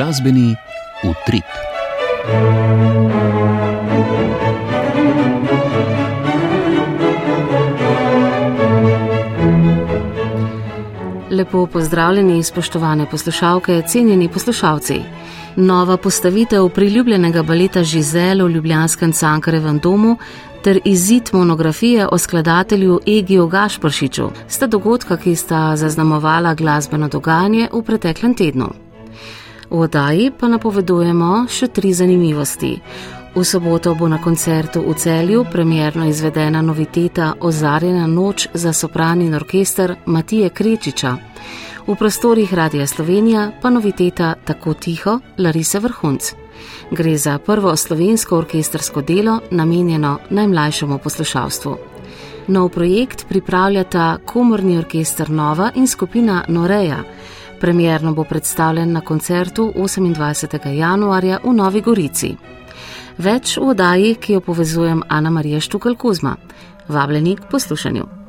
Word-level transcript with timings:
Glasbeni 0.00 0.56
utrip. 1.04 1.44
Lepo 11.30 11.66
pozdravljeni, 11.66 12.42
spoštovane 12.42 13.06
poslušalke, 13.10 13.82
cenjeni 13.88 14.28
poslušalci. 14.28 15.00
Nova 15.56 15.96
postavitev 15.96 16.68
priljubljenega 16.68 17.42
baleta 17.42 17.84
Žizel 17.84 18.46
v 18.46 18.50
Ljubljanskem 18.50 19.12
Cankarevem 19.12 19.78
domu 19.78 20.16
ter 20.64 20.80
izid 20.84 21.30
monografije 21.32 22.08
o 22.12 22.18
skladatelju 22.18 23.00
Egiju 23.06 23.46
Gašpršiču 23.46 24.30
sta 24.48 24.66
dogodka, 24.66 25.16
ki 25.16 25.36
sta 25.36 25.76
zaznamovala 25.76 26.54
glasbeno 26.54 27.08
dogajanje 27.08 27.68
v 27.72 27.82
preteklem 27.82 28.34
tednu. 28.34 28.89
V 29.70 29.78
oddaji 29.86 30.32
pa 30.34 30.48
napovedujemo 30.50 31.46
še 31.46 31.68
tri 31.70 31.94
zanimivosti. 31.94 32.72
V 33.30 33.44
soboto 33.46 33.94
bo 33.94 34.08
na 34.10 34.18
koncertu 34.18 34.82
v 34.82 34.94
celju 34.98 35.44
premjerno 35.46 36.08
izvedena 36.10 36.58
noviteta 36.62 37.34
Ozarjena 37.40 38.06
noč 38.10 38.48
za 38.54 38.72
sopran 38.72 39.22
in 39.22 39.34
orkester 39.34 39.94
Matije 40.06 40.50
Krečiča. 40.50 41.14
V 41.86 41.94
prostorih 41.94 42.50
Radia 42.54 42.86
Slovenija 42.86 43.52
pa 43.62 43.70
noviteta 43.70 44.34
Tako 44.44 44.74
tiho 44.74 45.20
Larise 45.38 45.78
Vrhunc. 45.78 46.34
Gre 46.90 47.16
za 47.16 47.38
prvo 47.38 47.76
slovensko 47.76 48.36
orkestersko 48.38 49.02
delo, 49.02 49.40
namenjeno 49.50 50.18
najmlajšemu 50.30 50.98
poslušalstvu. 50.98 51.76
Nov 52.48 52.68
projekt 52.68 53.28
pripravljata 53.28 54.18
Komorni 54.26 54.78
orkester 54.78 55.30
Nova 55.30 55.70
in 55.74 55.86
skupina 55.86 56.44
Noreja. 56.48 57.04
Premjerno 57.60 58.12
bo 58.14 58.24
predstavljen 58.24 58.92
na 58.92 59.00
koncertu 59.00 59.72
28. 59.76 60.68
januarja 60.68 61.38
v 61.44 61.52
Novi 61.52 61.80
Gorici. 61.80 62.36
Več 63.18 63.58
v 63.58 63.74
oddaji, 63.74 64.14
ki 64.14 64.32
jo 64.32 64.40
povezujem 64.40 65.02
Ana 65.08 65.30
Marija 65.30 65.60
Štukal 65.60 65.96
Kuzma. 65.96 66.36
Vabljeni 66.88 67.36
k 67.36 67.50
poslušanju. 67.50 68.20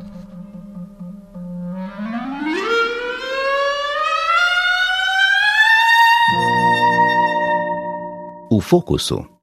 v 8.51 8.59
fokusu. 8.59 9.40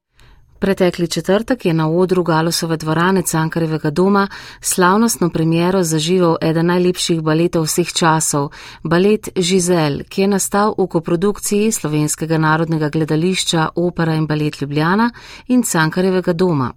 Pretekli 0.59 1.09
četrtek 1.09 1.65
je 1.65 1.75
na 1.75 1.91
odru 1.91 2.23
Galosove 2.23 2.77
dvorane 2.77 3.23
Cankarevega 3.23 3.91
doma 3.91 4.29
slavnostno 4.61 5.31
premiero 5.31 5.83
zaživel 5.83 6.37
eden 6.41 6.67
najlepših 6.67 7.21
baletov 7.21 7.65
vseh 7.65 7.93
časov, 7.93 8.51
balet 8.83 9.29
Žizel, 9.37 10.03
ki 10.09 10.21
je 10.21 10.29
nastal 10.29 10.75
v 10.79 10.87
koprodukciji 10.87 11.73
Slovenskega 11.73 12.39
narodnega 12.39 12.89
gledališča 12.89 13.69
Opera 13.75 14.15
in 14.15 14.27
balet 14.27 14.61
Ljubljana 14.61 15.11
in 15.47 15.63
Cankarevega 15.63 16.33
doma. 16.33 16.73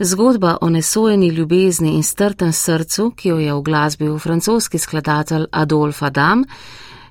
Zgodba 0.00 0.56
o 0.60 0.70
nesojeni 0.70 1.28
ljubezni 1.28 1.94
in 1.94 2.02
strtem 2.02 2.52
srcu, 2.52 3.10
ki 3.16 3.28
jo 3.28 3.38
je 3.38 3.54
v 3.54 3.62
glasbi 3.62 4.08
v 4.08 4.18
francoski 4.18 4.78
skladatelj 4.78 5.46
Adolf 5.52 6.02
Adam, 6.02 6.44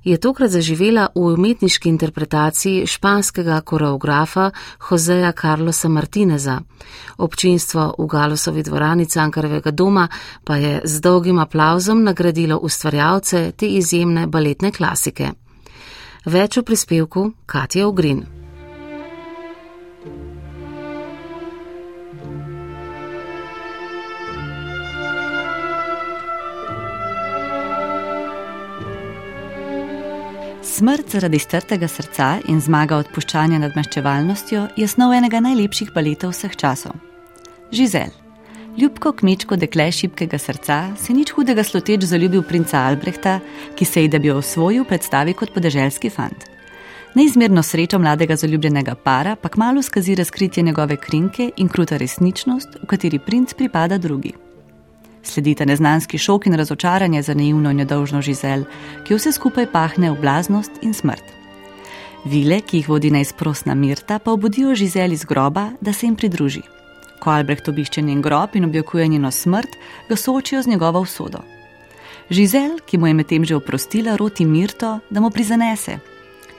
je 0.07 0.17
tokrat 0.17 0.51
zaživela 0.51 1.07
v 1.15 1.33
umetniški 1.33 1.89
interpretaciji 1.89 2.85
španskega 2.87 3.61
koreografa 3.61 4.51
Joseja 4.89 5.31
Carlosa 5.31 5.89
Martineza. 5.89 6.61
Občinstvo 7.17 7.95
v 7.97 8.07
Galosovi 8.07 8.63
dvorani 8.63 9.05
Cankarevega 9.05 9.71
doma 9.71 10.07
pa 10.43 10.55
je 10.55 10.81
z 10.83 11.01
dolgim 11.01 11.39
aplauzom 11.39 12.03
nagradilo 12.03 12.57
ustvarjalce 12.57 13.51
te 13.51 13.67
izjemne 13.67 14.27
baletne 14.27 14.71
klasike. 14.71 15.31
Več 16.25 16.57
v 16.57 16.63
prispevku 16.63 17.31
Katja 17.45 17.87
Ogrin. 17.87 18.36
Smrt 30.77 31.09
zaradi 31.09 31.39
strtega 31.39 31.87
srca 31.89 32.25
in 32.53 32.59
zmaga 32.61 32.99
odpuščanja 33.01 33.57
nad 33.57 33.73
maščevalnostjo 33.73 34.67
je 34.77 34.85
snov 34.85 35.15
enega 35.17 35.39
najlepših 35.41 35.89
baletov 35.95 36.35
vseh 36.35 36.53
časov. 36.53 36.93
Žizel. 37.73 38.13
Ljubko 38.77 39.15
kmečko 39.17 39.57
dekle 39.57 39.87
šibkega 39.89 40.37
srca 40.37 40.77
se 41.01 41.17
nič 41.17 41.33
hudega 41.33 41.65
sloteč 41.65 42.05
zaljubil 42.05 42.45
princa 42.45 42.83
Albrehta, 42.91 43.39
ki 43.73 43.89
se 43.89 44.05
ji, 44.05 44.13
da 44.13 44.21
bi 44.21 44.29
jo 44.29 44.37
osvojil, 44.37 44.85
predstavi 44.85 45.33
kot 45.33 45.55
podeželski 45.55 46.13
fant. 46.13 46.45
Neizmerno 47.17 47.63
srečo 47.65 47.97
mladega 47.97 48.37
zaljubljenega 48.37 48.93
para 49.01 49.33
pa 49.35 49.49
kmalo 49.49 49.81
skazi 49.81 50.15
razkritje 50.15 50.61
njegove 50.63 51.01
krinke 51.01 51.55
in 51.57 51.73
kruta 51.73 51.97
resničnost, 51.97 52.83
v 52.83 52.91
kateri 52.93 53.17
princ 53.17 53.57
pripada 53.57 53.97
drugi. 53.97 54.37
Sledita 55.27 55.65
neznanski 55.65 56.17
šok 56.17 56.45
in 56.47 56.53
razočaranje 56.53 57.21
za 57.21 57.33
naivno 57.33 57.71
in 57.71 57.77
nedolžno 57.77 58.21
žizel, 58.21 58.63
ki 59.03 59.15
vse 59.15 59.31
skupaj 59.31 59.67
pahne 59.71 60.11
v 60.11 60.21
blaznost 60.21 60.71
in 60.81 60.93
smrt. 60.93 61.23
Vile, 62.25 62.61
ki 62.61 62.77
jih 62.77 62.89
vodi 62.89 63.11
najsprostna 63.11 63.75
Mirta, 63.75 64.19
pa 64.19 64.31
obudijo 64.31 64.75
žizel 64.75 65.11
iz 65.13 65.25
groba, 65.25 65.69
da 65.81 65.93
se 65.93 66.05
jim 66.05 66.15
pridruži. 66.15 66.61
Ko 67.19 67.29
Albrecht 67.29 67.67
obišče 67.67 68.01
njen 68.01 68.21
grob 68.21 68.55
in 68.55 68.65
objokuje 68.65 69.07
njeno 69.07 69.31
smrt, 69.31 69.77
ga 70.09 70.15
soočijo 70.15 70.61
z 70.61 70.67
njegovo 70.67 70.99
usodo. 70.99 71.39
Žizel, 72.29 72.79
ki 72.85 72.97
mu 72.97 73.07
je 73.07 73.13
medtem 73.13 73.45
že 73.45 73.55
oprostila, 73.55 74.15
roti 74.15 74.45
Mirto, 74.45 74.99
da 75.09 75.19
mu 75.19 75.29
prizanese, 75.31 75.99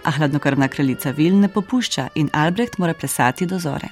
a 0.04 0.10
hladnokrvna 0.10 0.68
kraljica 0.68 1.10
Vil 1.10 1.40
ne 1.40 1.48
popušča 1.48 2.08
in 2.14 2.30
Albrecht 2.32 2.78
mora 2.78 2.94
plesati 2.94 3.46
do 3.46 3.58
zore. 3.58 3.88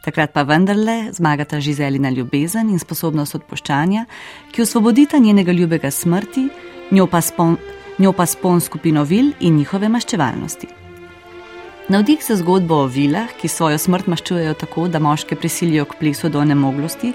Takrat 0.00 0.32
pa 0.32 0.42
vendarle 0.48 1.12
zmagata 1.12 1.60
Žizelina 1.60 2.10
ljubezen 2.10 2.70
in 2.72 2.78
sposobnost 2.80 3.34
odpuščanja, 3.36 4.06
ki 4.52 4.62
osvobodita 4.62 5.18
njenega 5.18 5.52
ljubega 5.52 5.90
smrti, 5.90 6.48
njo 6.90 7.06
pa 7.06 7.20
spon, 7.20 7.56
njo 7.98 8.12
pa 8.16 8.26
spon 8.26 8.60
skupino 8.60 9.04
vil 9.04 9.32
in 9.40 9.58
njihove 9.60 9.88
maščevalnosti. 9.88 10.68
Navdih 11.90 12.22
za 12.22 12.36
zgodbo 12.38 12.84
o 12.84 12.86
vilah, 12.86 13.32
ki 13.36 13.48
svojo 13.48 13.78
smrt 13.78 14.06
maščujejo 14.06 14.54
tako, 14.54 14.86
da 14.88 15.00
moške 15.02 15.36
prisilijo 15.36 15.84
k 15.84 15.98
plesu 15.98 16.28
do 16.30 16.44
nemoglosti, 16.44 17.12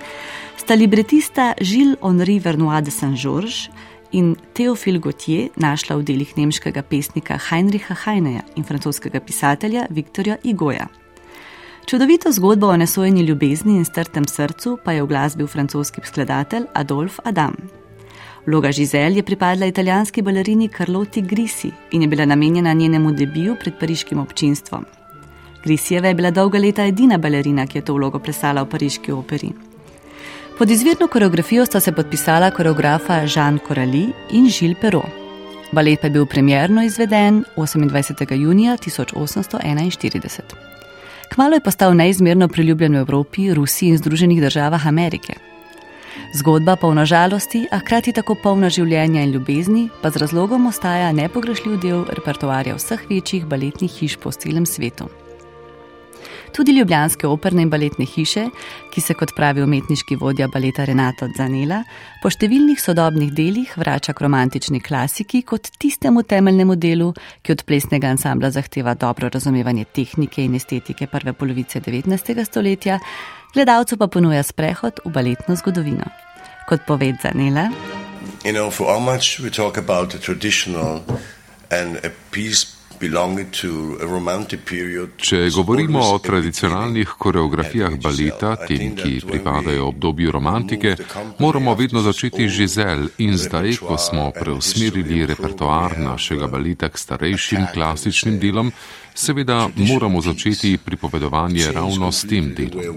sta 0.60 0.76
libretista 0.76 1.54
Žil 1.62 1.96
Henri 2.04 2.38
Vernois 2.44 2.84
de 2.84 2.92
Saint-Georges 2.92 3.70
in 4.12 4.36
Theophile 4.54 5.00
Gautier 5.00 5.50
našla 5.56 5.96
v 5.96 6.06
delih 6.12 6.36
nemškega 6.38 6.84
pesnika 6.84 7.40
Heinricha 7.50 7.96
Heineja 8.06 8.44
in 8.56 8.68
francoskega 8.68 9.24
pisatelja 9.24 9.88
Viktorja 9.90 10.38
Igoja. 10.44 10.90
Čudovito 11.86 12.32
zgodbo 12.32 12.68
o 12.68 12.78
nesojeni 12.78 13.22
ljubezni 13.22 13.76
in 13.78 13.86
strtem 13.86 14.26
srcu 14.28 14.78
pa 14.84 14.92
je 14.92 15.04
v 15.04 15.08
glasbi 15.08 15.44
v 15.44 15.48
francoski 15.48 16.02
skladatelj 16.04 16.66
Adolf 16.74 17.20
Adam. 17.24 17.54
Vloga 18.46 18.72
Žizel 18.72 19.18
je 19.18 19.24
pripadla 19.24 19.66
italijanski 19.66 20.22
balerini 20.22 20.70
Carlotti 20.78 21.22
Grisi 21.22 21.72
in 21.92 22.02
je 22.02 22.08
bila 22.08 22.26
namenjena 22.26 22.74
njenemu 22.74 23.12
debiju 23.12 23.56
pred 23.60 23.80
pariškim 23.80 24.20
občinstvom. 24.20 24.86
Grisijeva 25.64 26.08
je 26.08 26.14
bila 26.14 26.32
dolga 26.32 26.60
leta 26.60 26.86
edina 26.86 27.18
balerina, 27.18 27.68
ki 27.68 27.78
je 27.78 27.86
to 27.86 27.94
vlogo 27.94 28.20
plesala 28.20 28.62
v 28.62 28.70
pariški 28.70 29.12
operi. 29.12 29.52
Pod 30.58 30.70
izvirno 30.70 31.08
koreografijo 31.08 31.66
sta 31.66 31.80
se 31.80 31.92
podpisala 31.92 32.52
koreografa 32.52 33.22
Jean 33.36 33.60
Corali 33.68 34.08
in 34.32 34.50
Gilles 34.60 34.78
Perrault. 34.82 35.10
Balet 35.72 36.02
pa 36.02 36.08
je 36.08 36.12
bil 36.12 36.26
premjerno 36.26 36.84
izveden 36.84 37.44
28. 37.56 38.34
junija 38.34 38.78
1841. 38.78 40.75
Kmalo 41.34 41.54
je 41.54 41.64
postal 41.66 41.96
neizmerno 41.96 42.48
priljubljen 42.48 42.94
v 42.94 43.00
Evropi, 43.00 43.54
Rusiji 43.54 43.90
in 43.90 43.98
Združenih 43.98 44.42
državah 44.42 44.88
Amerike. 44.88 45.34
Zgodba 46.36 46.76
polna 46.76 47.06
žalosti, 47.06 47.66
a 47.72 47.80
hkrati 47.80 48.14
tako 48.14 48.36
polna 48.44 48.70
življenja 48.70 49.24
in 49.24 49.32
ljubezni, 49.32 49.90
pa 50.02 50.12
z 50.12 50.22
razlogom 50.24 50.68
ostaja 50.68 51.12
nepogrešljiv 51.16 51.78
del 51.82 52.06
repertoarja 52.18 52.76
vseh 52.76 53.06
večjih 53.10 53.46
baletnih 53.46 53.92
hiš 53.92 54.18
po 54.20 54.32
celem 54.32 54.66
svetu. 54.66 55.08
Tudi 56.56 56.72
ljubljanske 56.72 57.28
operne 57.28 57.66
in 57.66 57.70
baletne 57.70 58.06
hiše, 58.08 58.46
ki 58.94 59.02
se, 59.02 59.14
kot 59.14 59.34
pravi 59.36 59.60
umetniški 59.62 60.16
vodja 60.16 60.48
baleta 60.48 60.86
Renato 60.88 61.28
Zanela, 61.36 61.82
po 62.24 62.30
številnih 62.32 62.80
sodobnih 62.80 63.34
delih 63.36 63.74
vrača 63.76 64.14
k 64.16 64.24
romantični 64.24 64.80
klasiki 64.80 65.42
kot 65.44 65.68
tistemu 65.82 66.24
temeljnemu 66.24 66.78
delu, 66.80 67.10
ki 67.44 67.58
od 67.58 67.66
plesnega 67.68 68.14
ansambla 68.16 68.54
zahteva 68.56 68.94
dobro 68.96 69.28
razumevanje 69.34 69.84
tehnike 70.00 70.46
in 70.48 70.56
estetike 70.56 71.10
prve 71.12 71.34
polovice 71.36 71.84
19. 71.84 72.40
stoletja, 72.48 73.02
gledalcu 73.52 74.00
pa 74.00 74.08
ponuja 74.08 74.44
sprehod 74.44 75.04
v 75.04 75.12
baletno 75.12 75.60
zgodovino. 75.60 76.08
Kot 76.70 76.88
pove 76.88 77.12
Zanela. 77.20 77.68
You 78.46 78.54
know, 78.56 78.72
Če 85.18 85.40
govorimo 85.56 86.00
o 86.00 86.20
tradicionalnih 86.20 87.16
koreografijah 87.20 87.98
baleta, 88.02 88.56
tem, 88.68 88.96
ki 88.96 89.22
pripadajo 89.28 89.88
obdobju 89.88 90.32
romantike, 90.32 90.96
moramo 91.40 91.76
vedno 91.76 92.02
začeti 92.02 92.50
z 92.50 92.54
Žizel 92.56 93.08
in 93.18 93.38
zdaj, 93.38 93.78
ko 93.84 93.98
smo 93.98 94.32
preusmerili 94.36 95.26
repertoar 95.26 96.00
našega 96.00 96.48
baleta 96.48 96.90
k 96.90 96.98
starejšim 96.98 97.68
klasičnim 97.74 98.40
delom, 98.40 98.72
Seveda 99.18 99.70
moramo 99.76 100.22
začeti 100.22 100.78
pripovedovanje 100.78 101.72
ravno 101.72 102.12
s 102.12 102.28
tem 102.28 102.54
delom. 102.56 102.96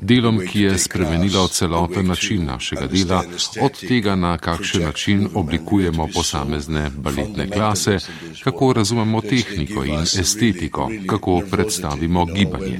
Delom, 0.00 0.38
ki 0.52 0.60
je 0.60 0.78
spremenilo 0.78 1.48
celoten 1.48 2.06
način 2.06 2.44
našega 2.46 2.86
dela, 2.86 3.24
od 3.62 3.80
tega, 3.88 4.14
na 4.14 4.38
kakšen 4.38 4.82
način 4.82 5.28
oblikujemo 5.34 6.08
posamezne 6.14 6.90
baletne 6.96 7.50
klase, 7.50 7.98
kako 8.44 8.72
razumemo 8.72 9.20
tehniko 9.20 9.84
in 9.84 10.00
estetiko, 10.00 10.90
kako 11.06 11.42
predstavimo 11.50 12.24
gibanje. 12.24 12.78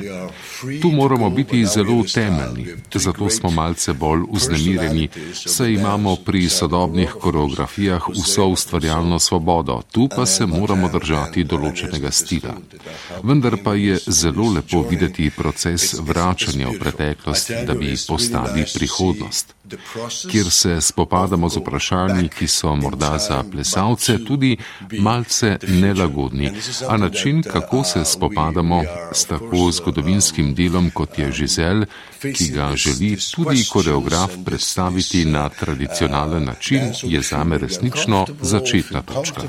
Tu 0.83 0.91
moramo 0.91 1.31
biti 1.31 1.67
zelo 1.67 2.05
temeljni, 2.15 2.67
zato 2.95 3.31
smo 3.31 3.51
malce 3.51 3.93
bolj 3.93 4.21
vznemirjeni, 4.33 5.09
saj 5.35 5.73
imamo 5.73 6.17
pri 6.17 6.49
sodobnih 6.49 7.13
koreografijah 7.21 8.09
vso 8.09 8.47
ustvarjalno 8.47 9.19
svobodo, 9.19 9.83
tu 9.93 10.09
pa 10.17 10.27
se 10.27 10.47
moramo 10.47 10.89
držati 10.89 11.45
določenega 11.45 12.11
stila. 12.11 12.70
Vendar 13.23 13.57
pa 13.65 13.75
je 13.75 13.99
zelo 14.07 14.53
lepo 14.53 14.83
videti 14.83 15.31
proces 15.37 15.95
vračanja 16.01 16.69
v 16.69 16.79
preteklost, 16.79 17.51
da 17.67 17.75
bi 17.75 17.95
postali 18.09 18.65
prihodnost, 18.75 19.55
kjer 20.31 20.51
se 20.51 20.81
spopadamo 20.81 21.49
z 21.49 21.57
vprašanji, 21.57 22.29
ki 22.29 22.49
so 22.49 22.77
morda 22.77 23.19
za 23.19 23.45
plesalce 23.53 24.19
tudi 24.25 24.57
malce 24.99 25.59
nelagodni, 25.69 26.51
a 26.89 26.97
način, 26.97 27.43
kako 27.43 27.85
se 27.85 28.05
spopadamo 28.05 28.83
s 29.13 29.25
tako 29.25 29.71
zgodovinskim 29.71 30.55
delom, 30.55 30.91
kot 30.91 31.19
je 31.19 31.33
Žizel, 31.33 31.85
ki 32.21 32.49
ga 32.49 32.77
želi 32.77 33.19
tudi 33.35 33.65
koreograf 33.73 34.31
predstaviti 34.45 35.25
na 35.25 35.49
tradicionalen 35.49 36.45
način, 36.45 36.93
je 37.03 37.23
zame 37.23 37.59
resnično 37.59 38.27
začetna 38.41 39.03
točka. 39.03 39.43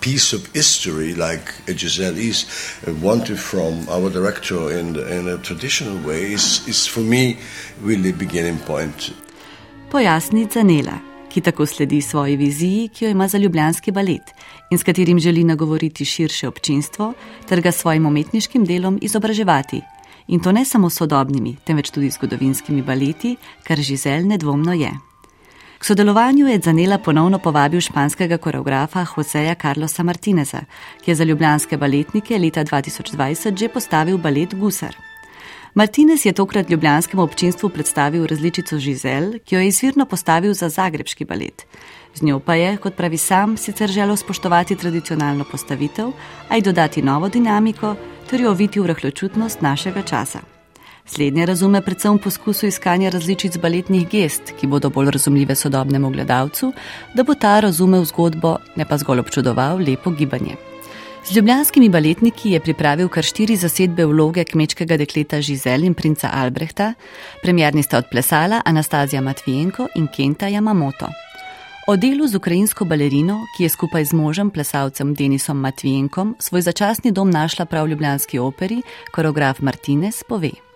Piece 0.00 0.36
of 0.36 0.46
history 0.54 1.14
like 1.14 1.52
Giselle 1.66 2.18
is 2.18 2.46
uh, 2.86 2.94
wanted 3.02 3.38
from 3.38 3.88
our 3.88 4.10
director 4.10 4.70
in, 4.78 4.92
the, 4.94 5.18
in 5.18 5.28
a 5.28 5.38
traditional 5.38 5.96
way 6.08 6.32
is, 6.32 6.66
is 6.68 6.86
for 6.86 7.00
me 7.00 7.36
really 7.82 8.12
beginning 8.12 8.58
point. 8.58 9.12
Pojasni 9.90 10.46
Zanela, 10.46 10.98
ki 11.28 11.40
tako 11.40 11.66
sledi 11.66 12.02
svoji 12.02 12.36
viziji, 12.36 12.88
ki 12.88 13.04
jo 13.04 13.10
ima 13.10 13.28
za 13.28 13.38
ljubljanski 13.38 13.92
balet 13.92 14.34
in 14.70 14.78
s 14.78 14.82
katerim 14.82 15.18
želi 15.18 15.44
nagovoriti 15.44 16.04
širše 16.04 16.48
občinstvo 16.48 17.12
ter 17.48 17.60
ga 17.60 17.72
svojim 17.72 18.06
umetniškim 18.06 18.64
delom 18.64 18.98
izobraževati. 19.02 19.80
In 20.28 20.40
to 20.40 20.52
ne 20.52 20.64
samo 20.64 20.90
sodobnimi, 20.90 21.56
temveč 21.64 21.90
tudi 21.90 22.10
zgodovinskimi 22.10 22.82
baleti, 22.82 23.36
kar 23.66 23.78
Žizel 23.78 24.26
nedvomno 24.26 24.72
je. 24.72 25.09
K 25.80 25.84
sodelovanju 25.84 26.48
je 26.48 26.60
Zanela 26.60 26.98
ponovno 26.98 27.38
povabil 27.38 27.80
španskega 27.80 28.36
koreografa 28.38 29.06
Joseja 29.16 29.54
Carlosa 29.54 30.02
Martineza, 30.02 30.60
ki 31.04 31.10
je 31.10 31.14
za 31.14 31.24
ljubljanske 31.24 31.76
baletnike 31.76 32.38
leta 32.38 32.64
2020 32.64 33.56
že 33.56 33.68
postavil 33.68 34.18
balet 34.18 34.54
Gusar. 34.54 34.96
Martinez 35.74 36.26
je 36.26 36.32
tokrat 36.32 36.70
ljubljanskemu 36.70 37.22
občinstvu 37.22 37.68
predstavil 37.68 38.26
različico 38.26 38.78
Žizel, 38.78 39.32
ki 39.44 39.54
jo 39.54 39.60
je 39.60 39.68
izvirno 39.68 40.06
postavil 40.06 40.54
za 40.54 40.68
zagrebski 40.68 41.24
balet. 41.24 41.66
Z 42.14 42.22
njo 42.22 42.40
pa 42.40 42.54
je, 42.54 42.76
kot 42.76 42.96
pravi 42.96 43.16
sam, 43.16 43.56
sicer 43.56 43.88
želel 43.88 44.16
spoštovati 44.16 44.76
tradicionalno 44.76 45.44
postavitev, 45.50 46.12
a 46.48 46.56
ji 46.56 46.62
dodati 46.62 47.02
novo 47.02 47.28
dinamiko 47.28 47.94
ter 48.30 48.40
jo 48.40 48.50
oviti 48.50 48.80
v 48.80 48.86
rahločutnost 48.86 49.60
našega 49.60 50.02
časa. 50.02 50.59
Slednje 51.06 51.46
razume 51.46 51.82
predvsem 51.82 52.18
v 52.18 52.22
poskusu 52.22 52.66
iskanja 52.66 53.10
različic 53.10 53.56
baletnih 53.58 54.08
gest, 54.08 54.52
ki 54.60 54.66
bodo 54.66 54.90
bolj 54.90 55.10
razumljive 55.10 55.54
sodobnemu 55.54 56.10
gledalcu, 56.10 56.72
da 57.14 57.22
bo 57.22 57.34
ta 57.34 57.60
razumel 57.60 58.04
zgodbo, 58.04 58.56
ne 58.76 58.84
pa 58.84 58.98
zgolj 58.98 59.20
občudoval 59.20 59.78
lepo 59.78 60.10
gibanje. 60.10 60.56
Z 61.24 61.36
ljubljanskimi 61.36 61.88
baletniki 61.88 62.50
je 62.50 62.60
pripravil 62.60 63.08
kar 63.08 63.24
štiri 63.24 63.56
zasedbe 63.56 64.06
vloge 64.06 64.44
kmečkega 64.44 64.96
dekleta 64.96 65.40
Žizel 65.40 65.84
in 65.84 65.94
princa 65.94 66.30
Albrehta, 66.32 66.94
premjerni 67.42 67.82
sta 67.82 67.98
odplesala 67.98 68.62
Anastazija 68.64 69.20
Matvijenko 69.20 69.88
in 69.94 70.08
Kenta 70.16 70.48
Yamamoto. 70.48 71.10
O 71.88 71.96
delu 71.96 72.26
z 72.26 72.36
ukrajinsko 72.36 72.84
balerino, 72.84 73.40
ki 73.56 73.62
je 73.62 73.68
skupaj 73.68 74.04
z 74.04 74.12
možem, 74.12 74.50
plesalcem 74.50 75.14
Denisom 75.14 75.60
Matvijenkom, 75.60 76.36
svoj 76.38 76.62
začasni 76.62 77.12
dom 77.12 77.30
našla 77.30 77.64
prav 77.64 77.84
v 77.84 77.90
Ljubljanski 77.90 78.38
operi, 78.38 78.82
koreograf 79.12 79.60
Martinez 79.60 80.22
pove. 80.28 80.69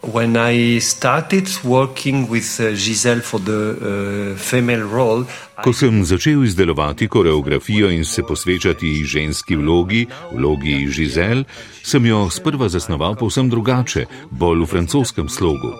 When 0.00 0.36
I 0.36 0.78
started 0.78 1.48
working 1.64 2.28
with 2.30 2.60
uh, 2.60 2.74
Giselle 2.76 3.20
for 3.20 3.40
the 3.40 4.32
uh, 4.32 4.38
female 4.38 4.86
role, 4.86 5.24
Ko 5.58 5.72
sem 5.72 6.04
začel 6.04 6.44
izdelovati 6.44 7.08
koreografijo 7.08 7.90
in 7.90 8.04
se 8.04 8.22
posvečati 8.22 9.04
ženski 9.04 9.56
vlogi, 9.56 10.06
vlogi 10.32 10.86
Giselle, 10.86 11.44
sem 11.82 12.06
jo 12.06 12.30
sprva 12.30 12.68
zasnoval 12.68 13.16
povsem 13.18 13.50
drugače, 13.50 14.06
bolj 14.30 14.62
v 14.62 14.66
francoskem 14.70 15.28
slogu. 15.28 15.74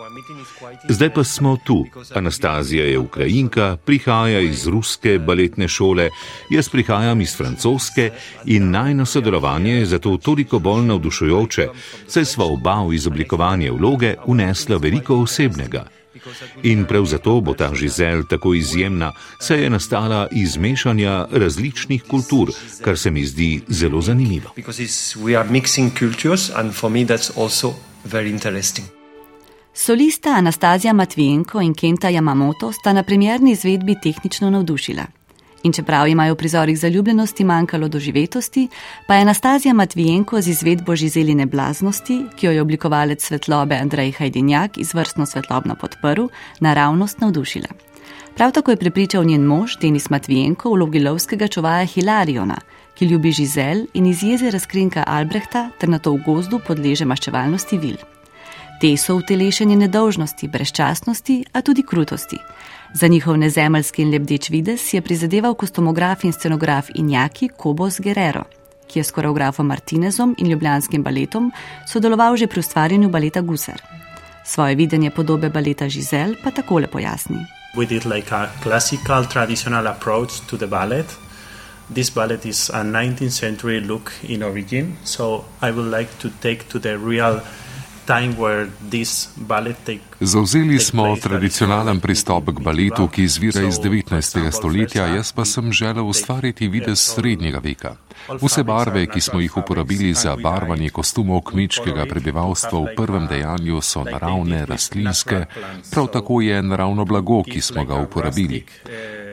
Zdaj 0.88 1.14
pa 1.14 1.24
smo 1.24 1.56
tu. 1.64 1.84
Anastazija 2.14 2.84
je 2.84 2.98
ukrajinka, 2.98 3.76
prihaja 3.84 4.40
iz 4.40 4.66
ruske 4.66 5.18
baletne 5.18 5.68
šole, 5.68 6.08
jaz 6.50 6.68
prihajam 6.68 7.20
iz 7.20 7.36
francoske 7.36 8.10
in 8.44 8.70
najno 8.70 9.06
sodelovanje 9.06 9.72
je 9.74 9.86
zato 9.86 10.16
toliko 10.16 10.58
bolj 10.58 10.84
navdušujoče, 10.84 11.68
saj 12.06 12.24
sva 12.24 12.44
oba 12.44 12.82
v 12.82 12.94
izoblikovanje 12.94 13.70
vloge 13.70 14.14
unesla 14.26 14.76
veliko 14.76 15.16
osebnega. 15.16 15.86
In 16.62 16.84
prav 16.84 17.04
zato 17.04 17.40
bo 17.40 17.54
ta 17.54 17.74
žizel 17.74 18.22
tako 18.30 18.54
izjemna, 18.54 19.12
saj 19.40 19.62
je 19.62 19.70
nastala 19.70 20.28
iz 20.32 20.56
mešanja 20.56 21.26
različnih 21.30 22.02
kultur, 22.02 22.50
kar 22.84 22.98
se 22.98 23.10
mi 23.10 23.26
zdi 23.26 23.60
zelo 23.68 24.00
zanimivo. 24.00 24.50
Solista 29.80 30.30
Anastazija 30.30 30.92
Matvijenko 30.92 31.60
in 31.60 31.74
Kenta 31.74 32.08
Yamamoto 32.08 32.72
sta 32.72 32.92
na 32.92 33.02
premjerni 33.02 33.50
izvedbi 33.50 33.94
tehnično 34.02 34.50
navdušila. 34.50 35.02
In 35.62 35.72
čeprav 35.72 36.08
imajo 36.08 36.34
v 36.34 36.36
prizorih 36.36 36.78
zaljubljenosti 36.78 37.44
manjkalo 37.44 37.88
doživetosti, 37.88 38.68
pa 39.06 39.14
je 39.14 39.22
Anastazija 39.22 39.74
Matvijenko 39.74 40.40
z 40.40 40.48
izvedbo 40.48 40.96
Žizeline 40.96 41.46
blaznosti, 41.46 42.24
ki 42.36 42.46
jo 42.46 42.52
je 42.52 42.62
oblikovalec 42.62 43.22
svetlobe 43.26 43.78
Andrej 43.78 44.12
Hajdinjak 44.12 44.78
izvrstno 44.78 45.26
svetlobno 45.26 45.74
podprl, 45.74 46.26
naravnost 46.60 47.20
navdušila. 47.20 47.68
Prav 48.34 48.52
tako 48.52 48.70
je 48.70 48.76
prepričal 48.76 49.24
njen 49.24 49.46
mož 49.46 49.78
Denis 49.80 50.10
Matvijenko 50.10 50.70
v 50.70 50.74
vlogi 50.74 51.00
lovskega 51.00 51.48
čuvaja 51.48 51.84
Hilariona, 51.84 52.58
ki 52.94 53.06
ljubi 53.06 53.32
Žizel 53.32 53.86
in 53.94 54.06
iz 54.06 54.22
jeze 54.22 54.50
razkrinka 54.50 55.04
Albrehta 55.06 55.70
ter 55.78 55.88
na 55.88 55.98
to 55.98 56.12
v 56.12 56.22
gozdu 56.26 56.58
podleže 56.66 57.04
maščevalnosti 57.04 57.78
vil. 57.78 58.17
Te 58.78 58.92
so 58.94 59.16
utelešenje 59.18 59.74
nedolžnosti, 59.76 60.46
brezčasnosti, 60.48 61.44
a 61.52 61.62
tudi 61.66 61.82
krutosti. 61.82 62.36
Za 62.94 63.06
njihov 63.06 63.36
nezemeljski 63.36 64.02
in 64.02 64.10
lebdeč 64.10 64.50
vides 64.50 64.94
je 64.94 65.00
prizadeval 65.02 65.54
kostumograf 65.54 66.22
in 66.24 66.32
scenograf 66.32 66.86
Injaki 66.94 67.48
Kobos 67.48 67.98
Guerrero, 68.00 68.44
ki 68.86 68.98
je 68.98 69.04
s 69.04 69.10
koreografom 69.10 69.66
Martinezom 69.66 70.36
in 70.38 70.50
ljubljanskim 70.50 71.02
baletom 71.02 71.50
sodeloval 71.90 72.36
že 72.36 72.46
pri 72.46 72.60
ustvarjanju 72.60 73.08
baleta 73.08 73.40
Gusar. 73.40 73.82
Svoje 74.46 74.74
videnje 74.74 75.10
podobe 75.10 75.50
baleta 75.50 75.88
Žizel 75.88 76.34
pa 76.44 76.50
takole 76.50 76.86
pojasni. 76.86 77.38
This 81.94 82.10
ballet 82.10 82.44
is 82.44 82.70
a 82.70 82.84
19th 82.84 83.32
century 83.32 83.80
look 83.80 84.12
in 84.22 84.42
origin, 84.42 84.96
so 85.04 85.44
I 85.62 85.70
would 85.70 85.90
like 85.90 86.10
to 86.18 86.28
take 86.40 86.68
to 86.68 86.78
the 86.78 86.98
real 86.98 87.40
Zauzeli 90.20 90.78
smo 90.80 91.16
tradicionalen 91.22 92.00
pristop 92.00 92.50
k 92.56 92.64
baletu, 92.64 93.08
ki 93.08 93.22
izvira 93.22 93.62
iz 93.68 93.76
19. 93.84 94.50
stoletja, 94.52 95.06
jaz 95.06 95.32
pa 95.32 95.44
sem 95.44 95.72
želel 95.72 96.08
ustvariti 96.08 96.68
videz 96.68 96.98
srednjega 96.98 97.58
veka. 97.58 97.96
Vse 98.28 98.62
barve, 98.62 99.06
ki 99.06 99.20
smo 99.20 99.40
jih 99.40 99.56
uporabili 99.56 100.14
za 100.14 100.36
barvanje 100.36 100.90
kostumov 100.90 101.40
kmečkega 101.48 102.06
prebivalstva 102.06 102.78
v 102.80 102.94
prvem 102.96 103.26
dejanju, 103.26 103.80
so 103.80 104.04
naravne, 104.04 104.66
rastlinske, 104.66 105.44
prav 105.90 106.06
tako 106.12 106.40
je 106.40 106.62
naravno 106.62 107.04
blago, 107.04 107.42
ki 107.42 107.60
smo 107.60 107.84
ga 107.84 108.00
uporabili. 108.02 108.64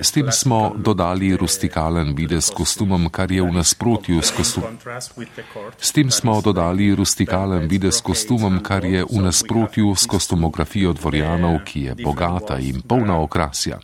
S 0.02 0.12
tem 0.12 0.32
smo 0.32 0.74
dodali 0.78 1.38
rustikalen 1.38 2.16
videz 2.16 2.52
kostumom, 2.52 3.10
kar 3.10 3.32
je 3.32 3.42
v 3.42 3.52
nasprotju 3.52 4.22
s 4.22 4.32
kostumom. 4.32 4.78
S 5.80 5.92
tem 5.92 6.12
smo 6.12 6.42
dodali 6.42 6.96
rustikalen 6.96 7.68
videz 7.68 8.02
kostumom, 8.02 8.60
kar 8.64 8.86
je 8.86 9.04
v 9.04 9.22
nasprotju 9.24 9.96
s 9.96 10.06
kostumografijo 10.06 10.94
dvorjanov, 10.94 11.60
ki 11.66 11.82
je 11.82 11.96
bogata 12.04 12.60
in 12.60 12.82
polna 12.82 13.20
okrasja. 13.22 13.80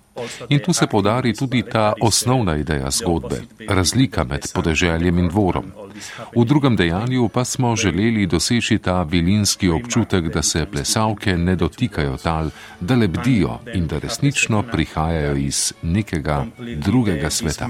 In 0.50 0.60
tu 0.60 0.74
se 0.74 0.88
podari 0.88 1.34
tudi 1.36 1.64
ta 1.64 1.94
osnovna 2.02 2.58
ideja 2.58 2.92
zgodbe, 2.92 3.42
razlika 3.70 4.24
med 4.24 4.52
podeželjem 4.54 5.18
in 5.18 5.28
dvorom. 5.28 5.72
V 6.36 6.46
drugem 6.46 6.76
dejanju 6.76 7.30
pa 7.30 7.46
smo 7.46 7.76
želeli 7.76 8.26
doseči 8.28 8.78
ta 8.78 9.04
vilinski 9.04 9.70
občutek, 9.70 10.34
da 10.34 10.42
se 10.42 10.66
plesavke 10.66 11.38
ne 11.38 11.56
dotikajo 11.56 12.18
tal, 12.18 12.50
da 12.80 12.96
lebdijo 12.96 13.60
in 13.74 13.88
da 13.88 14.00
resnično 14.00 14.64
prihajajo 14.72 15.36
iz 15.36 15.74
nekega 15.82 16.46
drugega 16.78 17.30
sveta. 17.30 17.68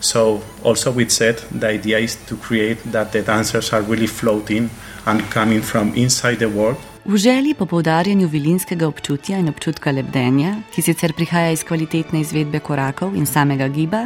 So, 0.00 0.40
also, 0.64 0.92
we 0.92 1.08
said 1.08 1.42
the 1.50 1.68
idea 1.70 1.98
is 1.98 2.16
to 2.28 2.36
create 2.36 2.78
that 2.92 3.10
the 3.10 3.22
dancers 3.22 3.72
are 3.72 3.82
really 3.82 4.06
floating 4.06 4.70
and 5.06 5.22
coming 5.30 5.60
from 5.60 5.92
inside 5.96 6.38
the 6.38 6.48
world. 6.48 6.76
V 7.08 7.16
želji 7.16 7.54
po 7.54 7.66
poudarjanju 7.66 8.28
vilinskega 8.28 8.88
občutja 8.88 9.38
in 9.38 9.48
občutka 9.48 9.90
lebdenja, 9.90 10.50
ki 10.74 10.82
sicer 10.82 11.14
prihaja 11.16 11.54
iz 11.56 11.62
kvalitetne 11.64 12.20
izvedbe 12.20 12.60
korakov 12.60 13.14
in 13.16 13.26
samega 13.26 13.68
giba, 13.68 14.02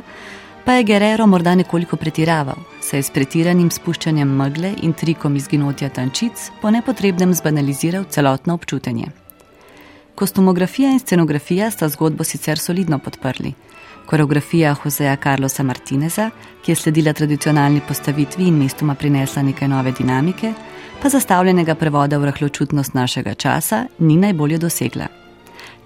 pa 0.65 0.77
je 0.79 0.85
Guerrero 0.85 1.27
morda 1.27 1.55
nekoliko 1.59 1.97
pretiraval, 1.97 2.61
saj 2.81 2.99
je 2.99 3.03
s 3.03 3.11
pretiranim 3.11 3.71
spuščanjem 3.75 4.37
megle 4.39 4.71
in 4.87 4.95
trikom 4.95 5.37
izginotja 5.37 5.89
tančic 5.89 6.47
po 6.61 6.71
nepotrebnem 6.71 7.35
zbanaliziral 7.35 8.05
celotno 8.05 8.55
občutenje. 8.55 9.11
Kostumografija 10.15 10.93
in 10.93 11.03
scenografija 11.03 11.71
sta 11.71 11.89
zgodbo 11.89 12.25
sicer 12.25 12.59
solidno 12.59 12.99
podprli. 12.99 13.55
Koreografija 14.07 14.75
Joseja 14.85 15.17
Carlosa 15.17 15.63
Martineza, 15.63 16.31
ki 16.63 16.73
je 16.73 16.77
sledila 16.77 17.13
tradicionalni 17.13 17.81
postavitvi 17.89 18.49
in 18.49 18.59
mestoma 18.59 18.95
prinesla 18.95 19.43
nekaj 19.43 19.69
nove 19.69 19.93
dinamike, 19.93 20.53
pa 21.03 21.09
zastavljenega 21.09 21.75
prevoda 21.75 22.19
v 22.19 22.31
rahločutnost 22.31 22.95
našega 22.95 23.35
časa 23.35 23.87
ni 23.99 24.17
najbolje 24.17 24.59
dosegla. 24.59 25.07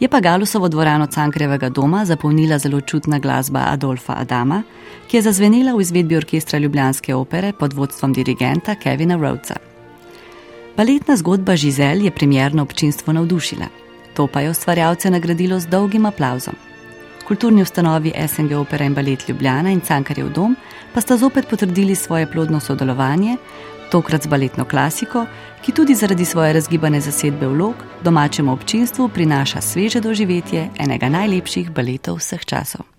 Je 0.01 0.09
pa 0.09 0.21
Galusovo 0.21 0.69
dvorano 0.69 1.07
Cankrevega 1.07 1.69
doma 1.69 2.05
zapolnila 2.05 2.59
zelo 2.59 2.81
čutna 2.81 3.19
glasba 3.19 3.65
Adolfa 3.69 4.13
Adama, 4.19 4.63
ki 5.09 5.17
je 5.17 5.23
zazvenela 5.23 5.73
v 5.73 5.81
izvedbi 5.81 6.17
orkestra 6.17 6.59
Ljubljanske 6.59 7.15
opere 7.15 7.53
pod 7.53 7.73
vodstvom 7.73 8.13
dirigenta 8.13 8.75
Kevina 8.75 9.17
Rhodesa. 9.17 9.57
Baletna 10.77 11.17
zgodba 11.17 11.57
Žizel 11.57 12.05
je 12.05 12.11
premjerno 12.11 12.63
občinstvo 12.63 13.13
navdušila, 13.13 13.67
to 14.15 14.27
pa 14.27 14.41
je 14.41 14.51
ustvarjalce 14.51 15.11
nagradilo 15.11 15.61
z 15.61 15.67
dolgim 15.67 16.07
aplauzom. 16.07 16.55
Kulturni 17.27 17.63
ustanovi 17.63 18.13
SNG 18.29 18.53
Opera 18.55 18.85
in 18.85 18.95
Balet 18.95 19.29
Ljubljana 19.29 19.71
in 19.71 19.81
Cankarjev 19.81 20.29
dom 20.31 20.57
pa 20.95 21.01
sta 21.01 21.17
zopet 21.17 21.49
potrdili 21.51 21.95
svoje 21.95 22.31
plodno 22.31 22.61
sodelovanje, 22.61 23.37
tokrat 23.91 24.23
z 24.23 24.27
baletno 24.27 24.65
klasiko, 24.65 25.27
ki 25.63 25.73
tudi 25.73 25.95
zaradi 25.95 26.25
svoje 26.25 26.53
razgibane 26.53 27.01
zasedbe 27.01 27.47
vlog 27.47 27.75
domačemu 28.05 28.53
občinstvu 28.53 29.09
prinaša 29.09 29.61
sveže 29.61 30.01
doživetje 30.01 30.69
enega 30.79 31.09
najlepših 31.09 31.71
baletov 31.71 32.17
vseh 32.23 32.45
časov. 32.45 32.96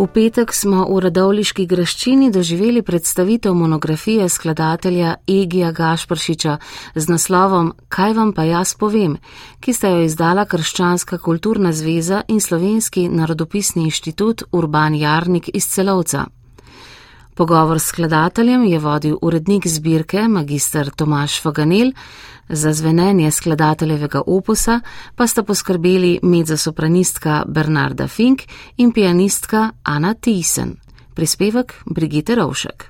V 0.00 0.06
petek 0.08 0.48
smo 0.56 0.86
v 0.88 0.96
Radovliški 1.04 1.66
graščini 1.68 2.30
doživeli 2.32 2.80
predstavitev 2.80 3.52
monografije 3.52 4.28
skladatelja 4.32 5.18
Egija 5.28 5.74
Gašpršiča 5.76 6.56
z 6.94 7.04
naslovom 7.12 7.74
Kaj 7.92 8.16
vam 8.16 8.32
pa 8.32 8.48
jaz 8.48 8.72
povem, 8.80 9.18
ki 9.60 9.76
sta 9.76 9.92
jo 9.92 10.00
izdala 10.08 10.46
Krščanska 10.48 11.20
kulturna 11.20 11.76
zveza 11.76 12.22
in 12.28 12.40
Slovenski 12.40 13.10
narodopisni 13.12 13.84
inštitut 13.92 14.48
Urban 14.52 14.96
Jarnik 14.96 15.52
iz 15.52 15.68
Celovca. 15.68 16.30
Pogovor 17.40 17.78
s 17.78 17.84
skladateljem 17.88 18.64
je 18.64 18.78
vodil 18.78 19.16
urednik 19.22 19.66
zbirke 19.66 20.28
magistr 20.28 20.90
Tomaš 20.90 21.42
Faganel, 21.42 21.92
Za 22.48 22.72
zvenenje 22.72 23.30
skladateljevega 23.30 24.22
opusa 24.26 24.80
pa 25.14 25.26
sta 25.26 25.42
poskrbeli 25.42 26.18
mezzosopranistka 26.22 27.44
Bernarda 27.48 28.08
Fink 28.08 28.42
in 28.76 28.92
pianistka 28.92 29.70
Ana 29.82 30.14
Thyssen. 30.14 30.76
Prispevek 31.14 31.74
Brigite 31.86 32.34
Rovšek. 32.34 32.89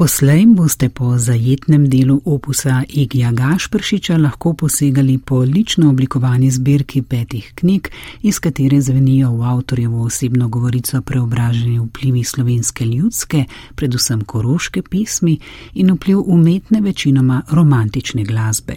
Poslej 0.00 0.46
boste 0.56 0.88
po 0.88 1.18
zajetnem 1.18 1.84
delu 1.84 2.22
opusa 2.24 2.84
Igija 2.88 3.32
Gašpršiča 3.32 4.16
lahko 4.16 4.54
posegali 4.54 5.18
po 5.18 5.38
lično 5.38 5.90
oblikovani 5.90 6.50
zbirki 6.50 7.02
petih 7.02 7.52
knjig, 7.54 7.88
iz 8.22 8.38
katere 8.40 8.80
zvenijo 8.80 9.34
v 9.36 9.44
avtorjevo 9.44 10.02
osebno 10.02 10.48
govorico 10.48 11.02
preobraženi 11.02 11.78
vplivi 11.78 12.24
slovenske 12.24 12.84
ljudske, 12.84 13.44
predvsem 13.74 14.24
koroške 14.24 14.82
pismi 14.82 15.38
in 15.74 15.92
vpliv 15.92 16.22
umetne 16.26 16.80
večinoma 16.80 17.42
romantične 17.50 18.24
glasbe. 18.24 18.76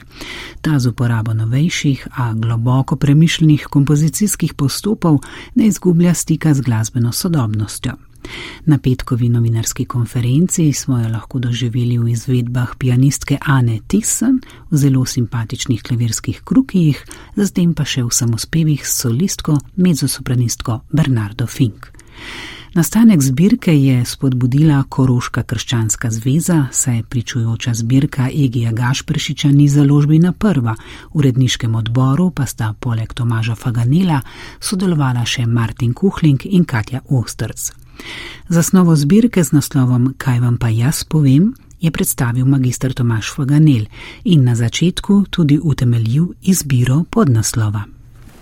Ta 0.62 0.80
z 0.80 0.88
uporabo 0.88 1.34
novejših, 1.34 2.08
a 2.15 2.34
globoko 2.34 2.96
premišljenih 2.96 3.68
kompozicijskih 3.70 4.53
postopov 4.53 5.20
ne 5.56 5.68
izgublja 5.68 6.13
stika 6.13 6.53
z 6.53 6.62
glasbeno 6.62 7.12
sodobnostjo. 7.12 8.12
Na 8.65 8.77
petkovi 8.77 9.30
novinarski 9.30 9.86
konferenci 9.86 10.74
smo 10.74 11.00
jo 11.00 11.10
lahko 11.10 11.39
doživeli 11.39 11.98
v 11.98 12.13
izvedbah 12.13 12.75
pianistke 12.80 13.38
Ane 13.42 13.80
Thyssen 13.88 14.39
v 14.72 14.77
zelo 14.77 15.06
simpatičnih 15.06 15.84
klavirskih 15.84 16.42
krukijih, 16.44 17.06
zatem 17.36 17.74
pa 17.74 17.86
še 17.86 18.03
v 18.03 18.12
samospevih 18.12 18.86
s 18.88 19.03
solistko, 19.03 19.58
mezzosopranistko 19.75 20.82
Bernardo 20.92 21.48
Fink. 21.48 21.92
Nastanek 22.74 23.22
zbirke 23.22 23.74
je 23.77 24.06
spodbudila 24.06 24.84
Koroška 24.89 25.44
krščanska 25.44 26.10
zveza, 26.10 26.65
saj 26.72 27.03
pričujoča 27.03 27.74
zbirka 27.74 28.30
Egija 28.30 28.72
Gašpršiča 28.72 29.51
ni 29.51 29.68
založbina 29.70 30.32
prva, 30.32 30.74
v 31.13 31.20
uredniškem 31.20 31.75
odboru 31.75 32.32
pa 32.32 32.46
sta 32.46 32.74
poleg 32.80 33.13
Tomaža 33.13 33.56
Faganela 33.56 34.22
sodelovala 34.60 35.25
še 35.25 35.46
Martin 35.46 35.94
Kuhling 35.94 36.50
in 36.50 36.65
Katja 36.65 37.06
Ostrc. 37.10 37.83
Zasnovo 38.48 38.96
zbirke 38.96 39.44
z 39.44 39.52
naslovom 39.52 40.14
Kaj 40.18 40.40
vam 40.40 40.58
pa 40.58 40.70
jaz 40.70 41.04
povem 41.04 41.54
je 41.84 41.92
predstavil 41.92 42.46
magistr 42.46 42.94
Tomaš 42.94 43.34
Faganel 43.36 43.86
in 44.24 44.44
na 44.44 44.56
začetku 44.56 45.26
tudi 45.30 45.60
utemeljil 45.60 46.28
izbiro 46.42 47.04
podnaslova. 47.10 47.84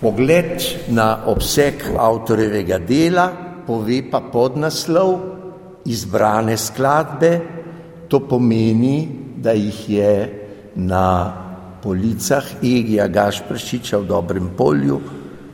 Pogled 0.01 0.61
na 0.89 1.25
obseg 1.25 1.81
avtorjevega 1.97 2.77
dela 2.77 3.27
pove 3.65 4.01
pa 4.11 4.21
podnaslov 4.21 5.19
izbrane 5.85 6.57
skladbe, 6.57 7.31
to 8.07 8.19
pomeni, 8.27 9.09
da 9.37 9.51
jih 9.51 9.89
je 9.89 10.13
na 10.75 11.05
policah 11.81 12.45
Egija 12.61 13.07
Gašpršiča 13.07 13.97
v 13.97 14.07
dobrem 14.07 14.51
polju 14.57 14.99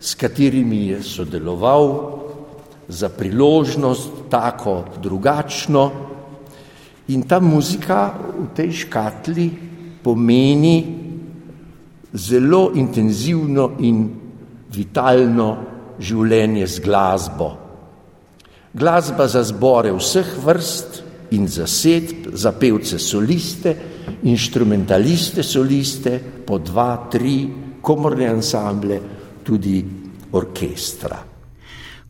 s 0.00 0.14
katerimi 0.14 0.86
je 0.86 1.02
sodeloval 1.02 2.25
za 2.88 3.08
priložnost 3.08 4.10
tako 4.30 4.84
drugačno. 5.02 5.90
In 7.08 7.22
ta 7.22 7.40
muzika 7.40 8.14
v 8.38 8.46
tej 8.54 8.72
škatli 8.72 9.50
pomeni 10.02 10.76
zelo 12.12 12.70
intenzivno 12.74 13.76
in 13.78 14.06
vitalno 14.72 15.48
življenje 15.98 16.66
z 16.66 16.82
glasbo. 16.82 17.50
Glasba 18.76 19.26
za 19.28 19.42
zbore 19.46 19.92
vseh 19.96 20.34
vrst 20.44 21.02
in 21.32 21.46
za 21.48 21.66
sedb, 21.66 22.34
za 22.36 22.52
pevce 22.52 22.98
soliste, 22.98 23.76
instrumentaliste 24.28 25.42
soliste, 25.42 26.18
po 26.46 26.58
dva, 26.58 27.08
tri 27.10 27.48
komorne 27.80 28.28
ansamble, 28.28 29.00
tudi 29.42 29.80
orkestra. 30.32 31.35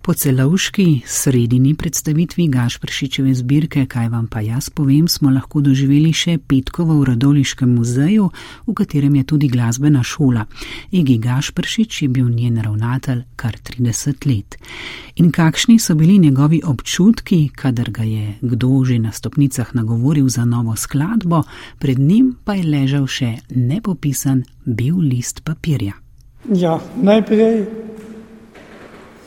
Po 0.07 0.15
celovški 0.15 1.01
sredini 1.07 1.75
predstavitvi 1.75 2.45
Gašpršičeve 2.49 3.35
zbirke 3.35 3.87
Kaj 3.87 4.09
vam 4.09 4.27
pa 4.31 4.41
jaz 4.41 4.69
povem, 4.71 5.09
smo 5.09 5.33
lahko 5.35 5.59
doživeli 5.61 6.13
še 6.15 6.37
petkovo 6.39 7.01
v 7.01 7.09
Radoliškem 7.09 7.73
muzeju, 7.75 8.29
v 8.69 8.75
katerem 8.79 9.17
je 9.19 9.25
tudi 9.33 9.49
glasbena 9.51 10.05
šola. 10.07 10.45
Igi 10.95 11.17
Gašpršič 11.19 12.03
je 12.03 12.09
bil 12.09 12.29
njen 12.31 12.61
ravnatelj 12.63 13.25
kar 13.35 13.59
30 13.59 14.29
let. 14.31 14.55
In 15.19 15.33
kakšni 15.35 15.81
so 15.83 15.99
bili 15.99 16.21
njegovi 16.23 16.61
občutki, 16.63 17.49
kadar 17.51 17.91
ga 17.91 18.07
je 18.07 18.37
kdo 18.43 18.85
že 18.85 19.01
na 19.03 19.11
stopnicah 19.11 19.75
nagovoril 19.75 20.29
za 20.29 20.45
novo 20.45 20.77
skladbo, 20.77 21.43
pred 21.83 21.99
njim 21.99 22.37
pa 22.45 22.55
je 22.55 22.63
ležal 22.63 23.11
še 23.11 23.33
nepopisan 23.51 24.45
bil 24.63 25.03
list 25.03 25.43
papirja. 25.43 25.99
Ja, 26.55 26.79
najprej 27.03 27.67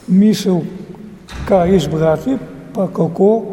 misel, 0.09 0.61
kaj 1.47 1.75
izbrati, 1.75 2.37
pa 2.73 2.87
kako 2.87 3.45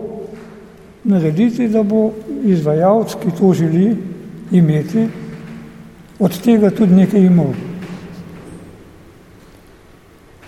narediti, 1.05 1.69
da 1.69 1.83
bo 1.83 2.11
izvajalec, 2.45 3.15
ki 3.23 3.31
to 3.39 3.53
želi 3.55 3.97
imeti, 4.51 5.09
od 6.19 6.41
tega 6.43 6.71
tudi 6.71 6.95
nekaj 6.95 7.21
imel. 7.21 7.53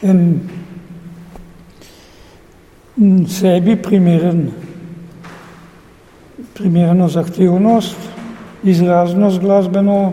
En 0.02 0.40
sebi 3.28 3.76
primeren, 3.82 4.50
primerno 6.54 7.08
zahtevnost, 7.08 7.96
izraznost 8.64 9.40
glasbeno 9.40 10.12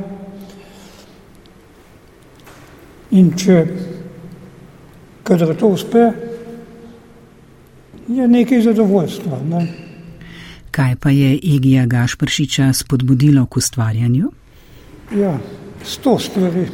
in 3.12 3.32
če 3.38 3.66
kadar 5.26 5.56
to 5.58 5.68
uspe, 5.74 6.12
je 8.08 8.28
nekaj 8.28 8.62
zadovoljstva. 8.62 9.40
Ne? 9.50 9.68
Kaj 10.72 10.96
pa 11.02 11.10
je 11.10 11.34
Igija 11.38 11.86
Gašpršiča 11.86 12.74
spodbudilo 12.74 13.46
k 13.46 13.58
ustvarjanju? 13.58 14.32
Ja, 15.18 15.38
sto 15.84 16.20
stvari. 16.20 16.68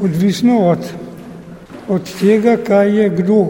Odvisno 0.00 0.58
od, 0.70 0.86
od 1.88 2.12
tega, 2.20 2.56
kaj 2.56 2.96
je 3.02 3.08
kdo 3.18 3.40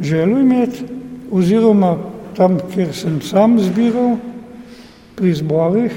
želel 0.00 0.40
imeti, 0.40 0.84
oziroma 1.30 1.96
tam, 2.36 2.58
kjer 2.74 2.92
sem 2.94 3.20
sam 3.22 3.56
zbiral, 3.60 4.16
pri 5.16 5.32
zborih, 5.34 5.92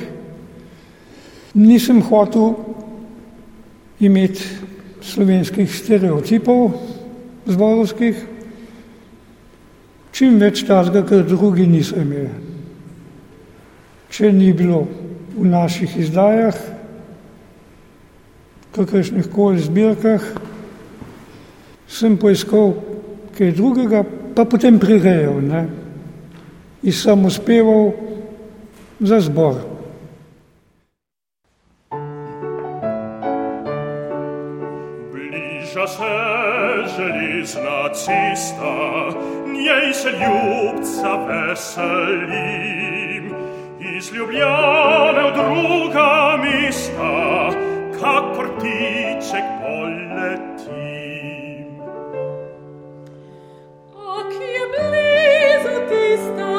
nisem 1.53 1.99
hotel 2.01 2.53
imeti 3.99 4.47
slovenskih 5.01 5.75
stereotipov, 5.75 6.71
zborovskih, 7.45 8.17
čim 10.11 10.37
več 10.41 10.65
tazga, 10.67 11.03
ker 11.07 11.23
drugi 11.25 11.67
niso 11.69 11.97
imeli. 12.01 12.49
Če 14.11 14.31
ni 14.35 14.51
bilo 14.53 14.83
v 15.37 15.47
naših 15.47 15.95
izdajah, 16.03 16.57
kakršnih 18.75 19.29
koli 19.31 19.63
zbirkah, 19.63 20.23
sem 21.91 22.17
poiskal 22.19 22.75
kaj 23.37 23.55
drugega, 23.55 24.03
pa 24.35 24.45
potem 24.45 24.79
prirejal, 24.79 25.41
ne, 25.43 25.63
in 26.83 26.95
sem 26.95 27.25
uspeval 27.25 27.91
za 28.99 29.19
zbor. 29.23 29.59
Bliža 35.11 35.87
se 35.87 36.40
železna 36.97 37.89
cesta, 37.93 38.75
njej 39.45 39.93
se 39.93 40.09
ljubca 40.09 41.11
veselim. 41.27 43.25
Iz 43.97 44.13
Ljubljane 44.13 45.23
v 45.23 45.31
druga 45.33 46.37
mesta, 46.43 47.49
kakor 47.99 48.47
tiček 48.61 49.43
poletim. 49.61 51.01
Ak 54.17 54.31
je 54.33 54.63
blizu 54.73 55.75
tista 55.89 56.51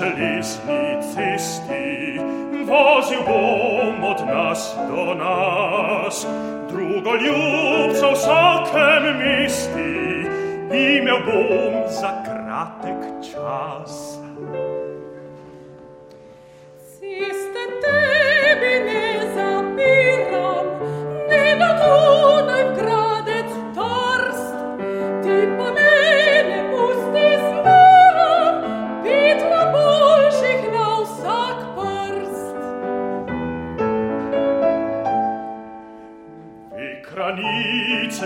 Лесниц 0.00 1.16
исти, 1.16 2.20
вози 2.64 3.18
бом 3.26 4.04
от 4.04 4.26
нас 4.26 4.74
до 4.88 5.14
нас. 5.14 6.26
Друго 6.70 7.16
любца 7.16 8.14
всякем 8.14 9.18
мисти, 9.18 10.26
имя 10.72 11.16
бом 11.26 11.88
за 11.88 12.12
кратек 12.24 13.22
час. 13.22 14.20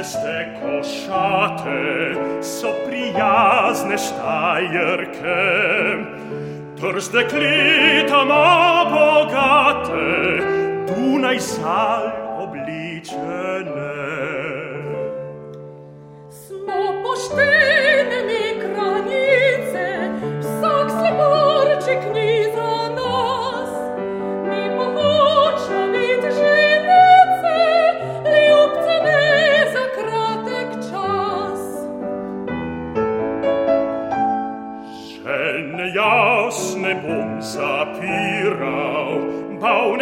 ceste 0.05 0.61
košate 0.61 2.15
so 2.43 2.69
prijazne 2.87 3.99
štajerke, 3.99 5.41
tržde 6.81 7.29
klitama 7.29 8.85
bogate, 8.91 10.41
Dunaj 10.89 11.41
sal 11.41 12.24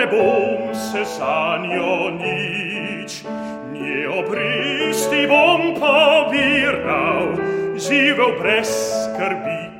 ne 0.02 0.06
bom 0.06 0.74
se 0.74 1.04
za 1.18 1.58
njo 1.62 2.10
nič. 2.10 3.22
Nje 3.72 4.08
obristi 4.08 5.26
bom 5.28 5.74
pobiral, 5.74 7.26
živel 7.76 8.38
brez 8.40 8.68
skrbi 9.04 9.71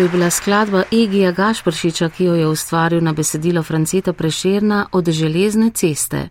To 0.00 0.04
je 0.04 0.10
bila 0.10 0.30
skladba 0.30 0.82
Egija 0.92 1.32
Gašpršiča, 1.32 2.08
ki 2.08 2.24
jo 2.24 2.34
je 2.34 2.46
ustvaril 2.48 3.02
na 3.04 3.12
besedilo 3.12 3.62
Franceta 3.62 4.12
Prešerna 4.12 4.86
od 4.92 5.10
železne 5.10 5.70
ceste. 5.70 6.28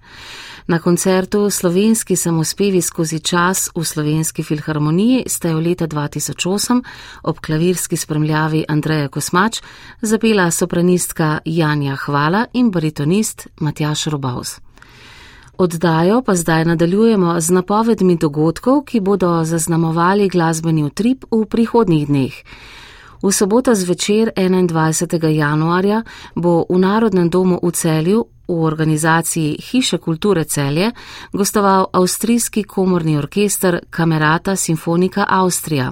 Na 0.67 0.79
koncertu 0.79 1.49
Slovenski 1.49 2.15
samospevi 2.15 2.81
skozi 2.81 3.19
čas 3.19 3.69
v 3.75 3.83
Slovenski 3.85 4.43
filharmoniji 4.43 5.23
sta 5.27 5.49
jo 5.49 5.59
leta 5.59 5.87
2008 5.87 6.83
ob 7.23 7.39
klavirski 7.39 7.97
spremljavi 7.97 8.65
Andreja 8.67 9.07
Kosmač 9.07 9.61
zapela 10.01 10.51
sopranistka 10.51 11.39
Janja 11.45 11.95
Hvala 11.95 12.45
in 12.53 12.71
baritonist 12.71 13.47
Matjaš 13.59 14.05
Robaus. 14.05 14.59
Oddajo 15.57 16.21
pa 16.21 16.35
zdaj 16.35 16.65
nadaljujemo 16.65 17.41
z 17.41 17.49
napovedmi 17.49 18.17
dogodkov, 18.17 18.83
ki 18.83 18.99
bodo 18.99 19.43
zaznamovali 19.45 20.29
glasbeni 20.29 20.83
utrip 20.83 21.25
v 21.31 21.45
prihodnjih 21.45 22.07
dneh. 22.07 22.33
V 23.21 23.31
soboto 23.31 23.75
zvečer 23.75 24.31
21. 24.31 25.27
januarja 25.27 26.03
bo 26.35 26.63
v 26.69 26.79
Narodnem 26.79 27.27
domu 27.27 27.59
v 27.59 27.71
Celju 27.75 28.19
v 28.47 28.63
organizaciji 28.63 29.59
Hiše 29.59 29.97
kulture 29.99 30.43
Celje 30.47 30.91
gostoval 31.33 31.91
avstrijski 31.93 32.63
komorni 32.63 33.17
orkester 33.17 33.79
Kamerata 33.89 34.55
Sinfonika 34.55 35.25
Avstrija. 35.27 35.91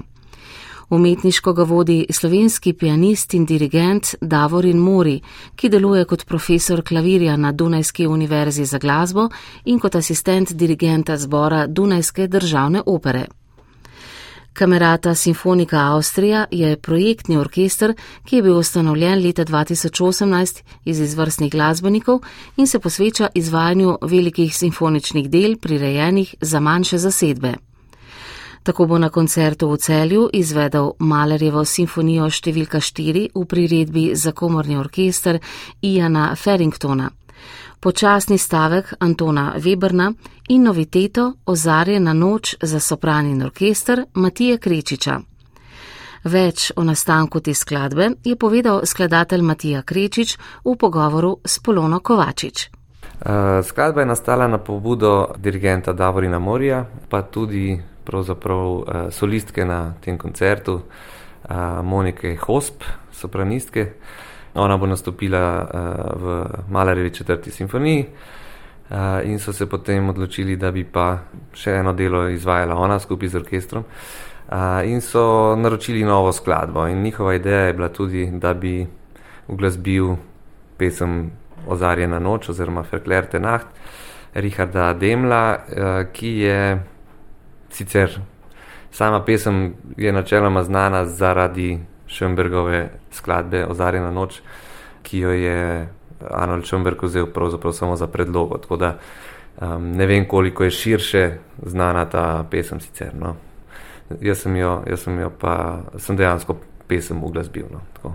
Umetniško 0.90 1.52
ga 1.52 1.62
vodi 1.62 2.06
slovenski 2.10 2.72
pianist 2.72 3.34
in 3.34 3.44
dirigent 3.44 4.14
Davorin 4.20 4.78
Mori, 4.78 5.20
ki 5.56 5.68
deluje 5.68 6.04
kot 6.04 6.24
profesor 6.24 6.82
klavirja 6.82 7.36
na 7.36 7.52
Dunajski 7.52 8.06
univerzi 8.06 8.64
za 8.64 8.78
glasbo 8.78 9.28
in 9.64 9.78
kot 9.78 9.94
asistent 9.94 10.52
dirigenta 10.52 11.16
zbora 11.16 11.66
Dunajske 11.66 12.26
državne 12.26 12.82
opere. 12.86 13.26
Kamerata 14.58 15.14
Sinfonika 15.14 15.78
Avstrija 15.78 16.46
je 16.50 16.76
projektni 16.76 17.36
orkester, 17.36 17.92
ki 18.24 18.36
je 18.36 18.42
bil 18.42 18.56
ustanovljen 18.58 19.22
leta 19.22 19.44
2018 19.44 20.62
iz 20.84 21.00
izvrstnih 21.00 21.52
glasbenikov 21.52 22.18
in 22.56 22.66
se 22.66 22.78
posveča 22.78 23.28
izvajanju 23.34 23.98
velikih 24.02 24.56
simfoničnih 24.56 25.30
del, 25.30 25.56
prirejenih 25.56 26.34
za 26.40 26.60
manjše 26.60 26.98
zasedbe. 26.98 27.54
Tako 28.62 28.86
bo 28.86 28.98
na 28.98 29.08
koncertu 29.08 29.70
v 29.70 29.76
celju 29.76 30.28
izvedel 30.32 30.90
Malerjevo 30.98 31.64
simfonijo 31.64 32.26
številka 32.26 32.80
4 32.80 33.28
v 33.34 33.46
priredbi 33.46 34.10
za 34.14 34.32
komorni 34.32 34.76
orkester 34.76 35.38
Iana 35.82 36.34
Farringtona 36.36 37.10
počasni 37.80 38.38
stavek 38.38 38.94
Antona 38.98 39.54
Weberna 39.56 40.12
in 40.48 40.62
noviteto 40.62 41.32
Ozarje 41.46 42.00
na 42.00 42.12
noč 42.12 42.56
za 42.62 42.80
sopran 42.80 43.26
in 43.26 43.42
orkester 43.42 44.04
Matije 44.14 44.58
Krečiča. 44.58 45.20
Več 46.24 46.72
o 46.76 46.84
nastanku 46.84 47.40
te 47.40 47.54
skladbe 47.54 48.10
je 48.24 48.36
povedal 48.36 48.82
skladatelj 48.84 49.42
Matija 49.42 49.82
Krečič 49.82 50.38
v 50.64 50.74
pogovoru 50.76 51.38
s 51.44 51.58
Polono 51.58 52.00
Kovačič. 52.00 52.70
Skladba 53.64 54.00
je 54.00 54.06
nastala 54.06 54.48
na 54.48 54.58
pobudo 54.58 55.34
dirigenta 55.36 55.92
Davorina 55.92 56.38
Morija, 56.38 56.84
pa 57.08 57.22
tudi 57.22 57.78
pravzaprav 58.04 59.10
solistke 59.10 59.64
na 59.64 59.94
tem 60.00 60.18
koncertu 60.18 60.80
Monike 61.82 62.36
Hosp, 62.46 62.82
sopranistke. 63.12 63.92
Ona 64.58 64.76
bo 64.76 64.86
nastopila 64.86 65.42
uh, 65.62 66.22
v 66.22 66.44
Malerjevi 66.70 67.10
četrti 67.14 67.50
simfoniji 67.50 68.06
uh, 68.90 68.96
in 69.24 69.38
so 69.38 69.52
se 69.52 69.66
potem 69.66 70.08
odločili, 70.08 70.56
da 70.56 70.70
bi 70.70 70.84
pa 70.84 71.18
še 71.54 71.78
eno 71.80 71.92
delo 71.92 72.28
izvajala 72.28 72.76
ona 72.76 72.98
skupaj 72.98 73.28
z 73.28 73.40
orkestrom. 73.40 73.84
Uh, 74.48 74.56
in 74.84 75.00
so 75.00 75.56
naročili 75.56 76.04
novo 76.04 76.32
skladbo 76.32 76.86
in 76.88 77.02
njihova 77.02 77.34
ideja 77.34 77.66
je 77.66 77.72
bila 77.72 77.88
tudi, 77.88 78.30
da 78.32 78.54
bi 78.54 78.86
uglasbil 79.48 80.16
pesem 80.76 81.30
Ozarjena 81.68 82.18
noč 82.18 82.48
oziroma 82.48 82.82
Ferklerte 82.82 83.40
nacht 83.40 83.66
Richarda 84.34 84.92
Demla, 84.94 85.58
uh, 85.58 86.12
ki 86.12 86.28
je 86.38 86.82
sicer 87.70 88.20
sama 88.90 89.24
pesem 89.24 89.74
je 89.96 90.12
načeloma 90.12 90.62
znana 90.62 91.04
zaradi 91.06 91.78
Šembergove 92.08 92.88
skladbe 93.12 93.66
Ozarjena 93.66 94.10
noč, 94.10 94.40
ki 95.02 95.18
jo 95.18 95.32
je 95.32 95.88
Arnold 96.30 96.64
Šemberg 96.64 97.02
vzel 97.02 97.26
pravzaprav 97.32 97.72
samo 97.72 97.96
za 97.96 98.06
predlogo. 98.06 98.58
Tako 98.58 98.76
da 98.76 98.94
um, 99.60 99.92
ne 99.92 100.06
vem, 100.06 100.28
koliko 100.28 100.64
je 100.64 100.70
širše 100.70 101.30
znana 101.66 102.04
ta 102.04 102.44
pesem 102.50 102.80
sicer. 102.80 103.14
No. 103.14 103.36
Jaz 104.20 104.38
sem 104.42 104.56
jo, 104.56 104.82
jaz 104.88 105.04
sem 105.04 105.20
jo 105.20 105.30
pa, 105.40 105.82
sem 105.98 106.16
dejansko 106.16 106.56
pesem 106.88 107.24
uglasbil. 107.24 107.66
No, 107.72 107.80
tako. 107.96 108.14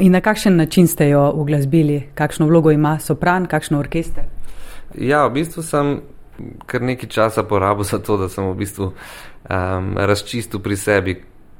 In 0.00 0.12
na 0.12 0.20
kakšen 0.20 0.56
način 0.56 0.88
ste 0.88 1.08
jo 1.08 1.30
uglasbili? 1.34 2.08
Kakšno 2.14 2.46
vlogo 2.46 2.70
ima 2.70 2.98
sopran, 2.98 3.46
kakšno 3.46 3.78
orkester? 3.78 4.24
Ja, 4.98 5.26
v 5.26 5.38
bistvu 5.38 5.62
sem 5.62 6.00
kar 6.66 6.82
nekaj 6.82 7.08
časa 7.08 7.42
porabil 7.42 7.84
za 7.84 7.98
to, 7.98 8.16
da 8.16 8.28
sem 8.28 8.46
v 8.48 8.56
bistvu 8.58 8.90
um, 8.90 9.94
razčistil 9.96 10.60
pri 10.60 10.76
sebi, 10.76 11.14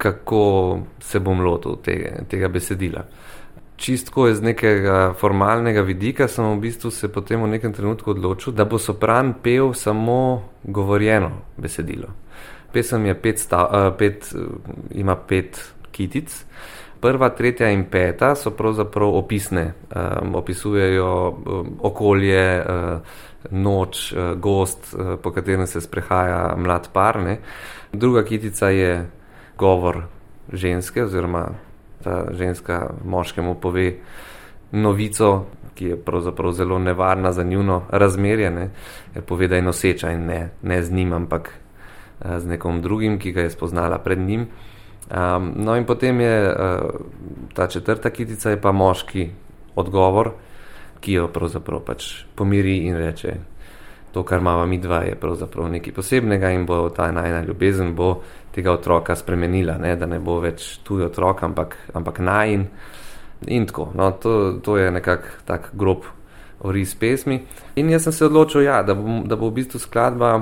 kako 0.04 0.78
se 1.00 1.20
bom 1.20 1.40
lotil 1.40 1.78
tega, 1.80 2.26
tega 2.28 2.48
besedila. 2.52 3.06
Čistko 3.76 4.28
iz 4.28 4.42
nekega 4.42 5.14
formalnega 5.18 5.80
vidika 5.82 6.28
sem 6.28 6.44
v 6.52 6.60
bistvu 6.60 6.92
se 6.92 7.08
potem 7.12 7.42
v 7.42 7.54
nekem 7.56 7.72
trenutku 7.72 8.12
odločil, 8.12 8.52
da 8.52 8.68
bo 8.68 8.78
sopran 8.78 9.32
pel 9.42 9.72
samo 9.72 10.18
govorjeno 10.62 11.30
besedilo. 11.56 12.12
Pesem 12.72 13.06
je 13.06 13.14
pet, 13.14 13.40
stav, 13.40 13.72
pet, 13.98 14.28
ima 14.92 15.16
pet 15.16 15.58
kitic. 15.94 16.36
Prva, 17.00 17.30
tretja 17.36 17.68
in 17.72 17.86
peta 17.90 18.34
so 18.36 18.52
pravzaprav 18.56 19.16
opisne, 19.16 19.64
um, 19.94 20.34
opisujejo 20.40 21.10
um, 21.28 21.74
okolje, 21.84 22.46
uh, 22.60 23.18
noč, 23.50 24.06
uh, 24.12 24.32
gost, 24.40 24.94
uh, 24.94 25.16
po 25.22 25.32
katerem 25.32 25.66
se 25.66 25.80
sprehaja 25.80 26.54
mlad 26.56 26.88
par. 26.92 27.20
Ne. 27.22 27.38
Druga 27.92 28.24
kitica 28.24 28.70
je 28.72 28.96
govor 29.58 30.02
ženske, 30.52 31.04
oziroma 31.04 31.48
ta 32.04 32.24
ženska 32.32 32.90
moškemu 33.04 33.54
pove 33.54 33.94
novico, 34.72 35.46
ki 35.74 35.84
je 35.84 35.96
pravzaprav 35.96 36.52
zelo 36.52 36.78
nevarna 36.78 37.32
za 37.32 37.42
njuno 37.42 37.82
razmerje, 37.90 38.50
ne? 38.50 38.70
ker 39.14 39.22
pove, 39.22 39.48
da 39.48 39.56
je 39.56 39.62
noseča 39.62 40.10
in 40.12 40.26
ne, 40.26 40.50
ne 40.62 40.82
z 40.82 40.92
njim, 40.92 41.12
ampak 41.12 41.50
uh, 41.50 42.38
z 42.38 42.46
nekom 42.46 42.82
drugim, 42.82 43.18
ki 43.18 43.32
ga 43.32 43.40
je 43.40 43.50
spoznala 43.50 43.98
pred 43.98 44.18
njim. 44.18 44.46
Um, 45.10 45.52
no, 45.56 45.76
in 45.76 45.84
potem 45.84 46.20
je 46.20 46.48
uh, 46.48 46.90
ta 47.54 47.66
četrta 47.66 48.10
kitica, 48.10 48.50
je 48.50 48.60
pa 48.60 48.72
moški 48.72 49.30
odgovor, 49.74 50.30
ki 51.00 51.12
jo 51.12 51.28
pravzaprav 51.28 51.80
pač 51.84 52.24
pomiri 52.34 52.78
in 52.86 52.96
reče: 52.96 53.34
to, 54.14 54.22
kar 54.22 54.38
imamo 54.38 54.66
mi 54.66 54.78
dva, 54.78 55.02
je 55.02 55.14
pravzaprav 55.18 55.68
nekaj 55.72 55.92
posebnega 55.92 56.50
in 56.54 56.66
bo 56.66 56.88
ta 56.94 57.10
najna 57.12 57.42
ljubezen 57.42 57.94
bo 57.94 58.20
tega 58.54 58.72
otroka 58.72 59.16
spremenila, 59.16 59.74
ne? 59.78 59.96
da 59.96 60.06
ne 60.06 60.20
bo 60.22 60.38
več 60.40 60.78
tuj 60.86 61.08
otrok, 61.08 61.42
ampak, 61.42 61.76
ampak 61.92 62.20
najn. 62.22 62.66
In 63.50 63.66
tako, 63.66 63.88
no, 63.98 64.12
to, 64.22 64.60
to 64.62 64.76
je 64.78 64.90
nekako 64.94 65.40
tak 65.44 65.72
grob 65.72 66.06
oris 66.62 66.94
pesmi. 66.94 67.40
In 67.76 67.90
jaz 67.90 68.06
sem 68.06 68.14
se 68.14 68.28
odločil, 68.28 68.62
ja, 68.62 68.82
da, 68.86 68.94
bo, 68.94 69.24
da 69.26 69.36
bo 69.36 69.50
v 69.50 69.56
bistvu 69.58 69.80
skladba 69.82 70.36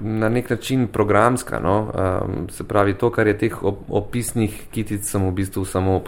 na 0.00 0.28
nek 0.32 0.48
način 0.50 0.86
programska. 0.88 1.60
No? 1.60 1.76
Um, 1.84 2.48
se 2.48 2.64
pravi, 2.64 2.94
to, 2.98 3.10
kar 3.12 3.28
je 3.28 3.36
teh 3.38 3.58
op 3.62 3.84
opisnih 3.88 4.56
kitic, 4.72 5.04
sem 5.04 5.28
v 5.28 5.34
bistvu 5.36 5.66
samo 5.68 6.00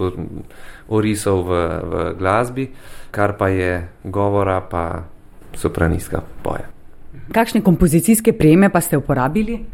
orisal 0.89 1.45
v, 1.45 1.61
v 1.85 2.09
glasbi, 2.19 2.71
kar 3.11 3.37
pa 3.37 3.53
je 3.53 3.85
govora, 4.05 4.63
pa 4.65 5.05
sopranistka 5.57 6.23
poje. 6.43 6.67
Kakšne 7.33 7.61
kompozicijske 7.65 8.33
prejeme 8.33 8.69
pa 8.71 8.81
ste 8.81 8.97
uporabili? 8.97 9.65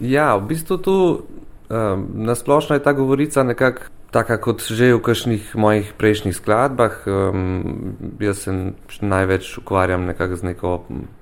Ja, 0.00 0.36
v 0.36 0.48
bistvu 0.54 0.78
tu 0.78 0.94
um, 0.94 2.06
nasplošno 2.14 2.76
je 2.76 2.82
ta 2.82 2.92
govorica 2.92 3.42
nekako 3.42 3.90
taka 4.10 4.40
kot 4.40 4.64
že 4.64 4.96
v 4.96 5.04
kakšnih 5.04 5.52
mojih 5.56 5.92
prejšnjih 5.98 6.36
skladbah. 6.36 7.04
Um, 7.06 7.94
jaz 8.20 8.48
se 8.48 8.72
največ 9.00 9.58
ukvarjam 9.58 10.08
nekako 10.08 10.36
z 10.36 10.42
neko 10.42 10.70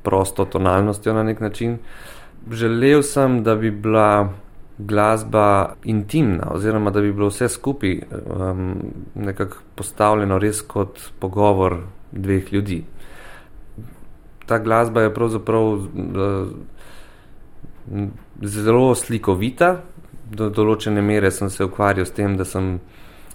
prosto 0.03 0.45
tonalnostjo 0.45 1.13
na 1.13 1.23
nek 1.23 1.41
način. 1.41 1.79
Želel 2.51 3.03
sem, 3.03 3.43
da 3.43 3.57
bi 3.57 3.71
bila 3.71 4.31
glasba 4.79 5.75
intimna, 5.85 6.53
oziroma 6.53 6.91
da 6.91 7.01
bi 7.01 7.13
bilo 7.13 7.29
vse 7.33 7.49
skupaj 7.49 7.99
um, 8.13 8.77
nekako 9.15 9.57
postavljeno 9.75 10.39
res 10.39 10.61
kot 10.63 11.01
pogovor 11.19 11.81
dveh 12.13 12.53
ljudi 12.53 12.85
ta 14.47 14.59
glasba 14.59 15.07
je 15.07 15.15
pravzaprav 15.15 15.65
uh, 15.65 16.49
zelo 18.43 18.95
slikovita. 18.95 19.77
Do 20.27 20.49
določene 20.51 21.03
mere 21.03 21.31
sem 21.31 21.51
se 21.51 21.65
ukvarjal 21.65 22.07
s 22.07 22.15
tem, 22.15 22.35
da 22.37 22.45
sem 22.45 22.81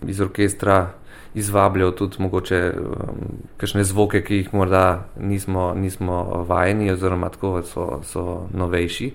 iz 0.08 0.20
orkestra 0.20 0.92
izvabljal 1.34 1.94
tudi 1.96 2.20
mogoče 2.20 2.60
um, 2.76 3.22
kakšne 3.58 3.86
zvoke, 3.88 4.20
ki 4.28 4.42
jih 4.42 4.54
morda 4.54 5.06
nismo, 5.20 5.72
nismo 5.76 6.44
vajeni, 6.48 6.92
oziroma 6.92 7.30
tako 7.32 7.62
so, 7.64 7.86
so 8.04 8.26
novejši. 8.52 9.12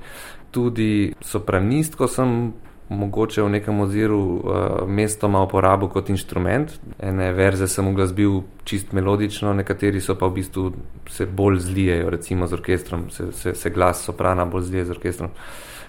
Tudi 0.56 1.12
sopranistko 1.20 2.08
sem 2.08 2.54
mogoče 2.88 3.42
v 3.42 3.48
nekem 3.48 3.80
oziru 3.80 4.18
uh, 4.18 4.42
mestoma 4.86 5.42
uporabil 5.42 5.88
kot 5.88 6.10
inštrument. 6.10 6.72
Ene 7.02 7.32
verze 7.34 7.68
sem 7.68 7.86
uglasbil 7.88 8.42
čist 8.64 8.92
melodično, 8.92 9.54
nekateri 9.54 10.00
so 10.00 10.14
pa 10.14 10.26
v 10.26 10.38
bistvu 10.38 10.72
se 11.10 11.26
bolj 11.26 11.58
zlijejo, 11.66 12.10
recimo 12.10 12.46
z 12.46 12.52
orkestrom, 12.52 13.10
se, 13.10 13.32
se, 13.32 13.54
se 13.54 13.70
glas 13.70 14.04
soprana 14.04 14.46
bolj 14.46 14.62
zlije 14.70 14.84
z 14.84 14.90
orkestrom. 14.90 15.30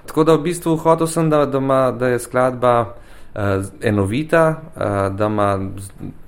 Tako 0.07 0.23
da 0.23 0.35
v 0.35 0.43
bistvu 0.49 0.77
hotel 0.77 1.07
sem, 1.07 1.29
da, 1.29 1.45
da, 1.45 1.59
ma, 1.59 1.91
da 1.91 2.07
je 2.07 2.19
skladba 2.19 2.75
uh, 2.81 3.65
enovita, 3.81 4.43
uh, 4.49 5.15
da 5.15 5.25
ima 5.25 5.69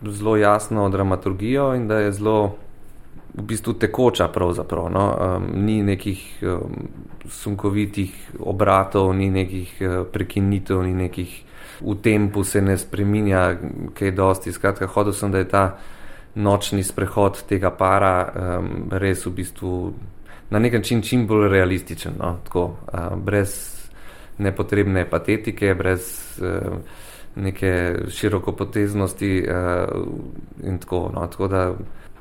zelo 0.06 0.38
jasno 0.38 0.90
dramaturgijo 0.90 1.74
in 1.76 1.88
da 1.88 2.00
je 2.00 2.12
zelo 2.12 2.56
v 3.40 3.46
bistvu 3.48 3.74
tekoča, 3.74 4.28
pravzaprav. 4.28 4.90
No? 4.92 5.06
Um, 5.16 5.66
ni 5.66 5.84
nekih 5.84 6.44
um, 6.44 6.90
sunkovitih 7.26 8.36
obratov, 8.40 9.14
ni 9.16 9.30
nekih 9.32 9.78
uh, 9.82 10.04
prekinitev, 10.12 10.84
ni 10.84 10.94
nekih 10.94 11.44
v 11.82 11.96
tempu 12.04 12.44
se 12.44 12.62
ne 12.62 12.78
spremenja, 12.78 13.56
kaj 13.96 14.12
dosti. 14.12 14.52
Skratka, 14.52 14.88
hodil 14.88 15.16
sem, 15.16 15.32
da 15.32 15.40
je 15.40 15.48
ta 15.48 15.64
nočni 16.36 16.84
sprehod 16.84 17.44
tega 17.48 17.72
para 17.72 18.14
um, 18.28 18.90
res 18.92 19.26
v 19.26 19.34
bistvu 19.40 19.94
na 20.50 20.60
nek 20.60 20.74
način 20.82 21.02
čim 21.02 21.28
bolj 21.28 21.48
realističen. 21.50 22.20
No? 22.20 22.38
Tako, 22.44 22.66
uh, 22.92 23.16
brez 23.16 23.56
nepotrebne 24.38 25.08
patetike, 25.10 25.76
brez. 25.76 26.12
Uh, 26.42 27.08
Neke 27.40 27.96
širokopoteznosti, 28.10 29.30
uh, 29.46 30.66
in 30.66 30.80
tako, 30.82 31.12
no, 31.14 31.28
tako 31.30 31.48
da 31.48 31.62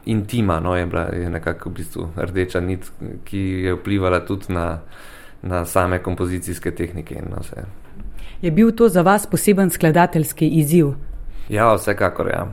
intima, 0.09 0.61
no, 0.61 0.77
je 0.77 0.87
bila 0.87 1.09
je 1.13 1.31
nekako 1.31 1.71
v 1.71 1.73
bistvu 1.73 2.09
rdeča 2.17 2.61
nit, 2.61 2.87
ki 3.25 3.39
je 3.39 3.75
vplivala 3.77 4.21
tudi 4.27 4.53
na, 4.53 4.81
na 5.43 5.65
same 5.65 6.03
kompozicijske 6.03 6.71
tehnike. 6.71 7.23
Je 8.43 8.51
bil 8.51 8.73
to 8.73 8.89
za 8.89 9.03
vas 9.03 9.27
poseben 9.27 9.71
skladateljski 9.71 10.49
izziv? 10.49 10.95
Ja, 11.49 11.75
vsekakor. 11.75 12.29
Ja. 12.33 12.47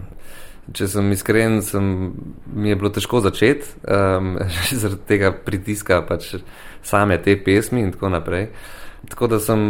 Če 0.73 0.87
sem 0.89 1.11
iskren, 1.13 1.59
sem, 1.61 2.13
mi 2.53 2.69
je 2.69 2.75
bilo 2.75 2.89
težko 2.89 3.21
začeti, 3.21 3.67
um, 3.85 4.35
zaradi 4.81 5.03
tega 5.07 5.31
pritiska 5.45 6.01
pač 6.07 6.35
same 6.83 7.17
te 7.21 7.37
pesmi 7.43 7.83
in 7.85 7.93
tako 7.93 8.09
naprej. 8.09 8.49
Uh, 8.49 8.84
Tako 9.09 9.27
da 9.27 9.39
sem 9.39 9.61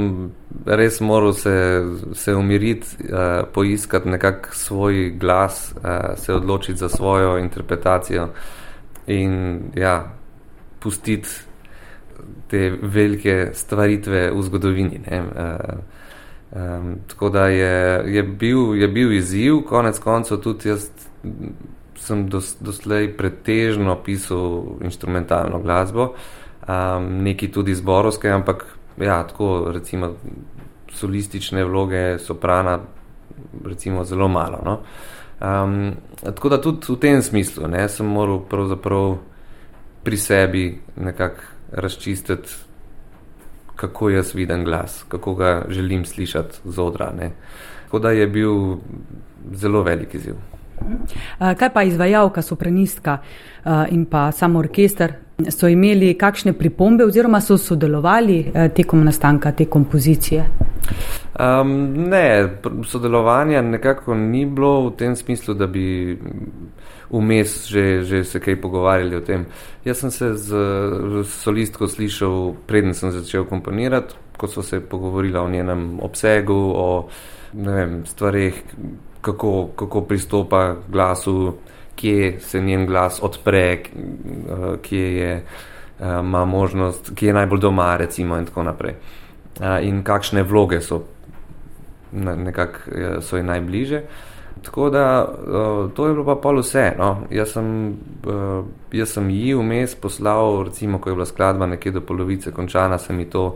res 0.66 1.00
moral 1.02 1.34
se, 1.34 1.84
se 2.14 2.36
umiriti, 2.36 2.88
uh, 3.10 3.48
poiskati 3.54 4.10
nekak 4.10 4.50
svoj 4.54 5.10
glas, 5.20 5.74
uh, 5.76 6.16
se 6.18 6.34
odločiti 6.34 6.80
za 6.80 6.90
svojo 6.90 7.38
interpretacijo 7.38 8.30
in 9.08 9.60
ja, 9.76 10.14
pustiti 10.80 11.30
te 12.48 12.74
velike 12.82 13.50
stvaritve 13.54 14.32
v 14.32 14.42
zgodovini. 14.42 15.02
Uh, 15.12 15.80
um, 16.52 16.96
tako 17.08 17.30
da 17.30 17.48
je, 17.48 18.04
je, 18.16 18.24
bil, 18.24 18.76
je 18.76 18.88
bil 18.88 19.14
izziv, 19.14 19.62
konec 19.68 20.00
koncev 20.00 20.38
tudi 20.38 20.70
jaz 20.70 20.90
sem 21.96 22.28
dos, 22.30 22.56
doslej 22.60 23.14
pretežno 23.18 23.96
pisal 24.04 24.78
instrumentalno 24.86 25.60
glasbo, 25.60 26.14
um, 26.68 27.24
neki 27.24 27.52
tudi 27.52 27.76
zborovske, 27.76 28.30
ampak 28.30 28.66
ja, 28.98 29.24
tako 29.28 29.72
recimo 29.72 30.14
solistične 30.92 31.64
vloge 31.66 32.20
soprana, 32.20 32.80
recimo 33.66 34.04
zelo 34.04 34.28
malo. 34.28 34.62
No? 34.66 34.80
Um, 35.42 35.94
tako 36.24 36.50
da 36.50 36.62
tudi 36.62 36.88
v 36.90 37.00
tem 37.00 37.22
smislu 37.22 37.68
ne, 37.68 37.90
sem 37.90 38.08
moral 38.08 38.40
pravzaprav 38.50 39.18
pri 40.04 40.18
sebi 40.18 40.80
nekako 40.96 41.42
razčistiti, 41.72 42.50
kako 43.76 44.10
jaz 44.10 44.36
vidim 44.36 44.64
glas, 44.64 45.04
kako 45.08 45.36
ga 45.36 45.66
želim 45.70 46.06
slišati 46.06 46.58
z 46.66 46.82
odra. 46.82 47.12
Ne. 47.12 47.32
Tako 47.86 48.00
da 48.00 48.12
je 48.12 48.28
bil 48.28 48.78
zelo 49.52 49.84
velik 49.84 50.14
izziv. 50.14 50.36
Kaj 51.40 51.74
pa 51.74 51.84
izvajalka, 51.84 52.42
sopranistka 52.42 53.18
in 53.90 54.06
pa 54.06 54.32
samo 54.32 54.60
orkester, 54.60 55.14
so 55.50 55.68
imeli 55.68 56.14
kakšne 56.18 56.54
pripombe 56.54 57.06
oziroma 57.06 57.42
so 57.42 57.58
sodelovali 57.58 58.52
tekom 58.76 59.04
nastanka 59.04 59.52
te 59.52 59.66
kompozicije? 59.66 60.46
Um, 61.40 61.94
ne, 62.10 62.50
sodelovanja 62.88 63.62
nekako 63.62 64.16
ni 64.16 64.46
bilo 64.46 64.90
v 64.90 64.96
tem 64.96 65.16
smislu, 65.16 65.54
da 65.54 65.68
bi 65.68 66.16
vmes 67.10 67.68
že, 67.68 68.04
že 68.04 68.24
se 68.24 68.40
kaj 68.40 68.62
pogovarjali 68.62 69.16
o 69.16 69.22
tem. 69.22 69.46
Jaz 69.86 70.00
sem 70.00 70.12
se 70.12 70.34
z, 70.34 70.50
z 71.12 71.26
solistko 71.28 71.88
slišal, 71.88 72.54
preden 72.68 72.94
sem 72.94 73.12
začel 73.12 73.46
komponirati, 73.46 74.16
ko 74.38 74.48
so 74.48 74.64
se 74.64 74.80
pogovorila 74.80 75.44
o 75.44 75.50
njenem 75.50 76.00
obsegu, 76.00 76.56
o 76.76 77.10
vem, 77.54 78.06
stvarih, 78.06 78.64
kako, 79.22 79.76
kako 79.76 80.02
pristopa 80.02 80.76
glasu, 80.88 81.58
kje 81.96 82.40
se 82.40 82.62
njen 82.62 82.86
glas 82.86 83.20
odpre, 83.24 83.84
kje 84.82 85.16
je, 85.16 85.44
ima 86.00 86.46
možnost, 86.46 87.12
kje 87.16 87.28
je 87.28 87.34
najbolj 87.34 87.60
doma, 87.60 87.98
recimo, 87.98 88.38
in 88.38 88.46
tako 88.46 88.64
naprej. 88.64 88.96
In 89.82 90.04
kakšne 90.04 90.44
vloge 90.44 90.82
so, 90.82 91.04
nekako 92.12 92.80
so 93.22 93.38
ji 93.38 93.44
najbliže. 93.44 94.02
Tako 94.66 94.90
da 94.90 95.28
to 95.96 96.08
je 96.08 96.14
bilo 96.14 96.26
pa 96.26 96.36
pol 96.42 96.60
vse. 96.60 96.92
No. 96.98 97.28
Jaz, 97.30 97.54
sem, 97.54 97.96
jaz 98.92 99.14
sem 99.14 99.30
ji 99.30 99.54
vmes 99.54 99.96
poslal, 99.96 100.64
recimo, 100.66 101.00
ko 101.00 101.10
je 101.10 101.16
bila 101.16 101.26
skladba 101.26 101.66
nekje 101.66 101.92
do 101.92 102.02
polovice 102.02 102.52
končana, 102.52 102.98
sem 102.98 103.20
ji 103.20 103.30
to 103.30 103.50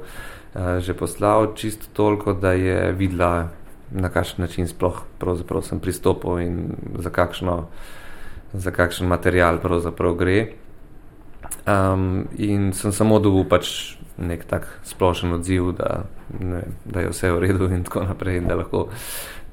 že 0.80 0.94
poslal, 0.98 1.54
čisto 1.56 1.86
toliko, 1.94 2.34
da 2.34 2.52
je 2.58 2.92
videla 2.92 3.50
na 3.92 4.10
kakšen 4.10 4.42
način 4.42 4.68
sploh 4.68 5.02
sem 5.62 5.80
pristopil 5.80 6.40
in 6.40 6.76
za, 6.98 7.10
kakšno, 7.10 7.68
za 8.54 8.72
kakšen 8.72 9.08
material 9.08 9.60
pravzaprav 9.60 10.16
gre. 10.16 10.40
Um, 11.66 12.28
in 12.38 12.74
sem 12.74 12.92
samo 12.92 13.20
dobil 13.20 13.46
pač 13.50 13.96
nek 14.18 14.46
tak 14.46 14.68
splošen 14.84 15.34
odziv, 15.34 15.72
da, 15.78 16.04
ne, 16.40 16.64
da 16.86 17.06
je 17.06 17.12
vse 17.14 17.32
v 17.32 17.40
redu 17.40 17.70
in 17.72 17.84
tako 17.84 18.04
naprej, 18.10 18.42
in 18.42 18.50
da 18.50 18.58
lahko 18.60 18.90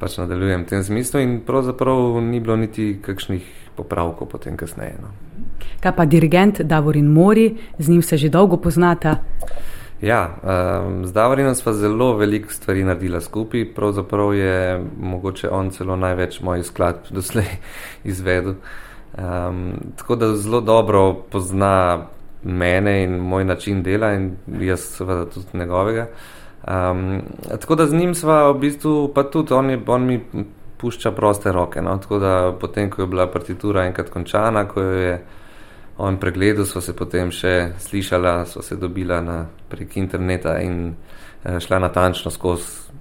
pač 0.01 0.19
nadaljujem 0.19 0.65
v 0.65 0.69
tem 0.69 0.83
smislu. 0.85 1.21
In 1.21 1.39
pravzaprav 1.47 2.21
ni 2.25 2.41
bilo 2.41 2.57
niti 2.57 2.97
kakšnih 3.03 3.77
popravkov 3.77 4.29
potem 4.33 4.57
kasneje. 4.57 4.97
No. 5.03 5.13
Kaj 5.81 5.93
pa 5.97 6.05
dirigent 6.09 6.61
Davorin 6.65 7.09
Mori, 7.13 7.55
z 7.79 7.89
njim 7.89 8.03
se 8.03 8.17
že 8.17 8.29
dolgo 8.29 8.57
poznata? 8.57 9.21
Ja, 10.01 10.37
um, 10.45 11.07
z 11.07 11.13
Davorinom 11.13 11.55
smo 11.55 11.73
zelo 11.73 12.17
veliko 12.17 12.53
stvari 12.53 12.85
naredili 12.85 13.21
skupaj, 13.23 13.65
pravzaprav 13.75 14.35
je 14.35 14.85
mogoče 15.01 15.49
on 15.49 15.71
celo 15.71 15.97
največ 15.97 16.41
mojih 16.41 16.67
skladb 16.67 17.09
doslej 17.11 17.47
izvedel. 18.05 18.55
Um, 19.19 19.73
tako 19.97 20.17
da 20.17 20.37
zelo 20.37 20.61
dobro 20.61 21.15
pozna 21.15 22.07
mene 22.43 23.05
in 23.05 23.17
moj 23.17 23.45
način 23.45 23.83
dela 23.83 24.13
in 24.13 24.37
jaz 24.61 24.81
seveda 24.81 25.25
tudi 25.25 25.47
njegovega. 25.53 26.07
Um, 26.69 27.23
tako 27.61 27.75
da 27.75 27.87
z 27.87 27.95
njim 27.95 28.15
sva 28.15 28.51
v 28.51 28.59
bistvu, 28.59 29.13
pa 29.15 29.23
tudi 29.23 29.55
on, 29.55 29.71
je, 29.71 29.81
on 29.87 30.07
mi 30.07 30.21
pušča 30.77 31.11
proste 31.13 31.53
roke. 31.53 31.83
No? 31.83 31.99
Tako 31.99 32.19
da 32.19 32.57
potem, 32.61 32.91
ko 32.91 33.03
je 33.03 33.07
bila 33.07 33.31
partitura 33.31 33.87
enkrat 33.87 34.11
končana, 34.11 34.69
ko 34.69 34.81
jo 34.81 34.93
je 34.93 35.25
on 35.99 36.17
pregledal, 36.17 36.67
sva 36.67 36.81
se 36.81 36.93
potem 36.97 37.31
še 37.31 37.73
slišala, 37.79 38.45
sva 38.45 38.63
se 38.63 38.77
dobila 38.77 39.21
na, 39.21 39.47
prek 39.69 39.97
interneta 39.97 40.59
in 40.61 40.91
uh, 40.93 41.59
šla 41.59 41.79
natančno 41.79 42.31
skozi 42.31 42.93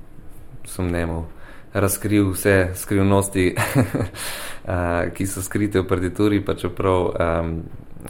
sumnemo 0.66 1.35
razkril 1.76 2.30
vse 2.32 2.72
skrivnosti, 2.76 3.56
ki 5.16 5.28
so 5.28 5.44
skrite 5.44 5.82
v 5.84 5.88
partituri, 5.88 6.40
pa 6.46 6.56
čeprav 6.56 7.02
um, 7.12 7.52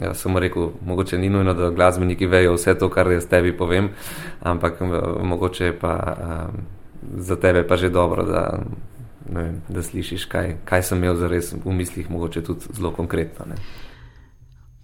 ja, 0.00 0.14
sem 0.14 0.38
rekel, 0.38 0.70
mogoče 0.86 1.18
ni 1.18 1.28
nujno, 1.28 1.54
da 1.54 1.70
glasbeniki 1.70 2.26
vejo 2.26 2.54
vse 2.54 2.76
to, 2.78 2.88
kar 2.88 3.10
jaz 3.10 3.26
tebi 3.26 3.56
povem, 3.56 3.90
ampak 4.40 4.80
mogoče 5.22 5.64
je 5.64 5.78
pa 5.78 5.96
um, 5.98 6.62
za 7.18 7.36
tebe 7.36 7.66
pa 7.66 7.76
že 7.76 7.90
dobro, 7.90 8.24
da, 8.24 8.58
vem, 9.28 9.60
da 9.68 9.82
slišiš, 9.82 10.24
kaj, 10.24 10.56
kaj 10.64 10.82
sem 10.82 11.02
imel 11.02 11.16
zares 11.16 11.52
v 11.64 11.72
mislih, 11.72 12.10
mogoče 12.10 12.42
tudi 12.42 12.70
zelo 12.72 12.90
konkretno. 12.94 13.46
Ne. 13.50 13.58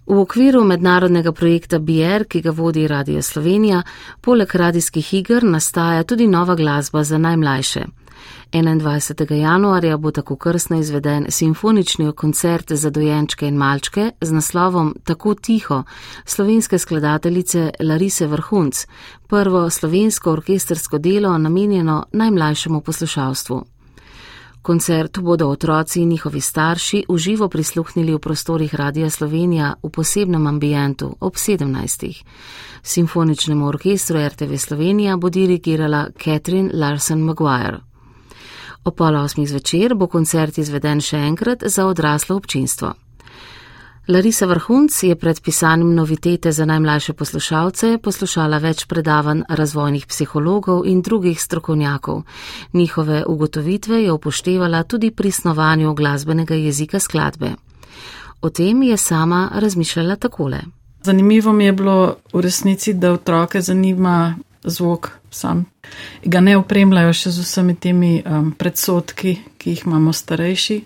V 0.05 0.19
okviru 0.19 0.65
mednarodnega 0.67 1.31
projekta 1.31 1.79
BR, 1.79 2.27
ki 2.27 2.41
ga 2.41 2.51
vodi 2.51 2.87
Radio 2.87 3.21
Slovenija, 3.21 3.83
poleg 4.21 4.55
radijskih 4.55 5.13
iger 5.13 5.43
nastaja 5.43 6.03
tudi 6.03 6.27
nova 6.27 6.55
glasba 6.55 7.03
za 7.03 7.17
najmlajše. 7.17 7.85
21. 8.53 9.33
januarja 9.33 9.97
bo 9.97 10.11
tako 10.11 10.35
krstno 10.35 10.79
izveden 10.79 11.25
simfonični 11.29 12.11
koncert 12.11 12.71
za 12.71 12.89
dojenčke 12.89 13.47
in 13.47 13.55
malčke 13.55 14.11
z 14.21 14.31
naslovom 14.31 14.95
Tako 15.03 15.35
tiho 15.35 15.83
slovenske 16.25 16.77
skladateljice 16.77 17.71
Larise 17.79 18.27
Vrhunc, 18.27 18.85
prvo 19.27 19.69
slovensko 19.69 20.31
orkestersko 20.31 20.97
delo 20.97 21.37
namenjeno 21.37 22.05
najmlajšemu 22.11 22.81
poslušalstvu. 22.81 23.63
Koncertu 24.63 25.21
bodo 25.21 25.47
otroci 25.47 26.01
in 26.01 26.09
njihovi 26.09 26.41
starši 26.41 27.05
uživo 27.07 27.49
prisluhnili 27.49 28.13
v 28.13 28.19
prostorih 28.19 28.75
Radia 28.75 29.09
Slovenija 29.09 29.73
v 29.83 29.89
posebnem 29.89 30.47
ambientu 30.47 31.15
ob 31.19 31.33
17. 31.35 32.23
Simfoničnemu 32.83 33.67
orkestru 33.67 34.27
RTV 34.27 34.55
Slovenija 34.57 35.17
bo 35.17 35.29
dirigirala 35.29 36.07
Catherine 36.23 36.69
Larsen 36.73 37.19
Maguire. 37.19 37.92
O 38.83 38.91
pol 38.91 39.15
osmih 39.15 39.49
zvečer 39.49 39.95
bo 39.95 40.07
koncert 40.07 40.57
izveden 40.57 41.01
še 41.01 41.17
enkrat 41.17 41.63
za 41.65 41.85
odraslo 41.87 42.35
občinstvo. 42.35 42.93
Larisa 44.07 44.45
Vrhunc 44.45 45.03
je 45.03 45.15
pred 45.15 45.39
pisanjem 45.41 45.93
novitete 45.95 46.51
za 46.51 46.65
najmlajše 46.65 47.13
poslušalce 47.13 47.97
poslušala 48.03 48.57
več 48.59 48.83
predavanj 48.85 49.45
razvojnih 49.47 50.03
psihologov 50.05 50.83
in 50.85 51.01
drugih 51.01 51.39
strokovnjakov. 51.41 52.23
Njihove 52.73 53.23
ugotovitve 53.27 54.01
je 54.03 54.11
upoštevala 54.11 54.83
tudi 54.83 55.11
pri 55.11 55.31
snovanju 55.31 55.93
glasbenega 55.93 56.55
jezika 56.55 56.99
skladbe. 56.99 57.55
O 58.41 58.49
tem 58.49 58.83
je 58.83 58.97
sama 58.97 59.49
razmišljala 59.55 60.15
takole. 60.15 60.59
Zanimivo 61.03 61.53
mi 61.53 61.65
je 61.65 61.73
bilo 61.73 62.15
v 62.33 62.41
resnici, 62.41 62.93
da 62.93 63.13
otroke 63.13 63.61
zanima 63.61 64.35
zvok 64.63 65.11
sam. 65.31 65.65
Ga 66.25 66.39
ne 66.39 66.57
opremljajo 66.57 67.13
še 67.13 67.31
z 67.31 67.43
vsemi 67.43 67.75
temi 67.75 68.13
um, 68.25 68.51
predsotki, 68.57 69.37
ki 69.57 69.75
jih 69.75 69.85
imamo 69.85 70.13
starejši. 70.13 70.79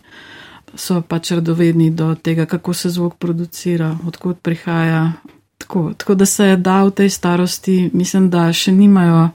So 0.77 1.01
pač 1.01 1.31
radovedni 1.31 1.89
do 1.95 2.11
tega, 2.15 2.45
kako 2.45 2.73
se 2.73 2.89
zvok 2.89 3.15
producira, 3.17 3.95
odkud 4.07 4.41
prihaja. 4.41 5.13
Tako, 5.57 5.93
tako 5.97 6.15
da 6.15 6.25
se 6.25 6.45
je 6.51 6.57
da 6.57 6.83
v 6.83 6.91
tej 6.91 7.09
starosti, 7.09 7.77
mislim, 7.93 8.29
da 8.29 8.51
še 8.53 8.71
nimajo 8.71 9.29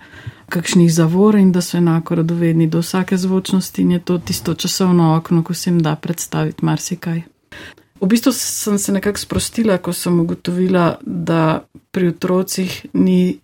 kakšnih 0.52 0.92
zavor 0.92 1.36
in 1.40 1.52
da 1.52 1.60
so 1.64 1.78
enako 1.80 2.20
radovedni 2.20 2.68
do 2.68 2.82
vsake 2.84 3.16
zvočnosti 3.16 3.82
in 3.82 3.96
je 3.96 3.98
to 3.98 4.18
tisto 4.18 4.54
časovno 4.54 5.16
okno, 5.16 5.42
ko 5.42 5.54
se 5.54 5.70
jim 5.70 5.80
da 5.82 5.96
predstaviti 5.96 6.64
marsikaj. 6.64 7.22
V 8.00 8.06
bistvu 8.06 8.32
sem 8.32 8.78
se 8.78 8.92
nekako 8.92 9.18
sprostila, 9.18 9.78
ko 9.78 9.92
sem 9.92 10.20
ugotovila, 10.20 10.96
da 11.02 11.64
pri 11.90 12.08
otrocih 12.08 12.86
ni 12.92 13.38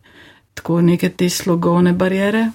tako 0.58 0.80
neke 0.82 1.08
te 1.08 1.30
slogovne 1.30 1.92
barijere. 1.92 2.50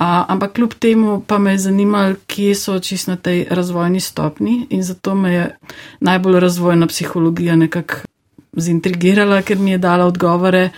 A, 0.00 0.24
ampak 0.28 0.54
kljub 0.56 0.74
temu 0.80 1.20
pa 1.26 1.38
me 1.38 1.52
je 1.52 1.58
zanimalo, 1.66 2.14
kje 2.26 2.54
so 2.54 2.78
čisto 2.80 3.10
na 3.10 3.16
tej 3.16 3.44
razvojni 3.50 4.00
stopni 4.00 4.66
in 4.70 4.82
zato 4.82 5.14
me 5.14 5.32
je 5.34 5.56
najbolj 6.00 6.40
razvojna 6.40 6.86
psihologija 6.86 7.56
nekako 7.56 7.94
zintrigirala, 8.56 9.42
ker 9.42 9.58
mi 9.58 9.70
je 9.70 9.78
dala 9.78 10.06
odgovore 10.06 10.70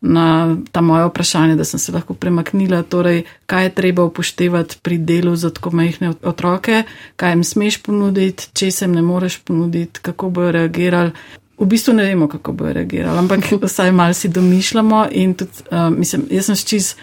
na 0.00 0.56
ta 0.72 0.80
moja 0.80 1.06
vprašanja, 1.06 1.56
da 1.56 1.64
sem 1.64 1.80
se 1.80 1.92
lahko 1.92 2.14
premaknila, 2.14 2.82
torej 2.82 3.22
kaj 3.46 3.64
je 3.64 3.74
treba 3.74 4.04
upoštevati 4.04 4.76
pri 4.82 4.98
delu 4.98 5.36
za 5.36 5.50
tako 5.50 5.70
majhne 5.70 6.12
otroke, 6.22 6.82
kaj 7.16 7.32
jim 7.32 7.44
smeš 7.44 7.82
ponuditi, 7.82 8.48
če 8.52 8.70
se 8.70 8.84
jim 8.84 8.94
ne 8.94 9.02
moreš 9.02 9.38
ponuditi, 9.44 10.00
kako 10.02 10.30
bojo 10.30 10.52
reagirali. 10.52 11.12
V 11.58 11.66
bistvu 11.70 11.94
ne 11.94 12.04
vemo, 12.04 12.28
kako 12.28 12.52
bo 12.52 12.72
reagirala, 12.72 13.18
ampak 13.18 13.46
vsaj 13.62 13.92
malo 13.92 14.14
si 14.14 14.28
domišljamo 14.28 15.06
in 15.10 15.34
tudi, 15.34 15.66
uh, 15.70 15.90
mislim, 15.90 16.26
jaz 16.30 16.46
sem 16.46 16.56
čist 16.56 16.98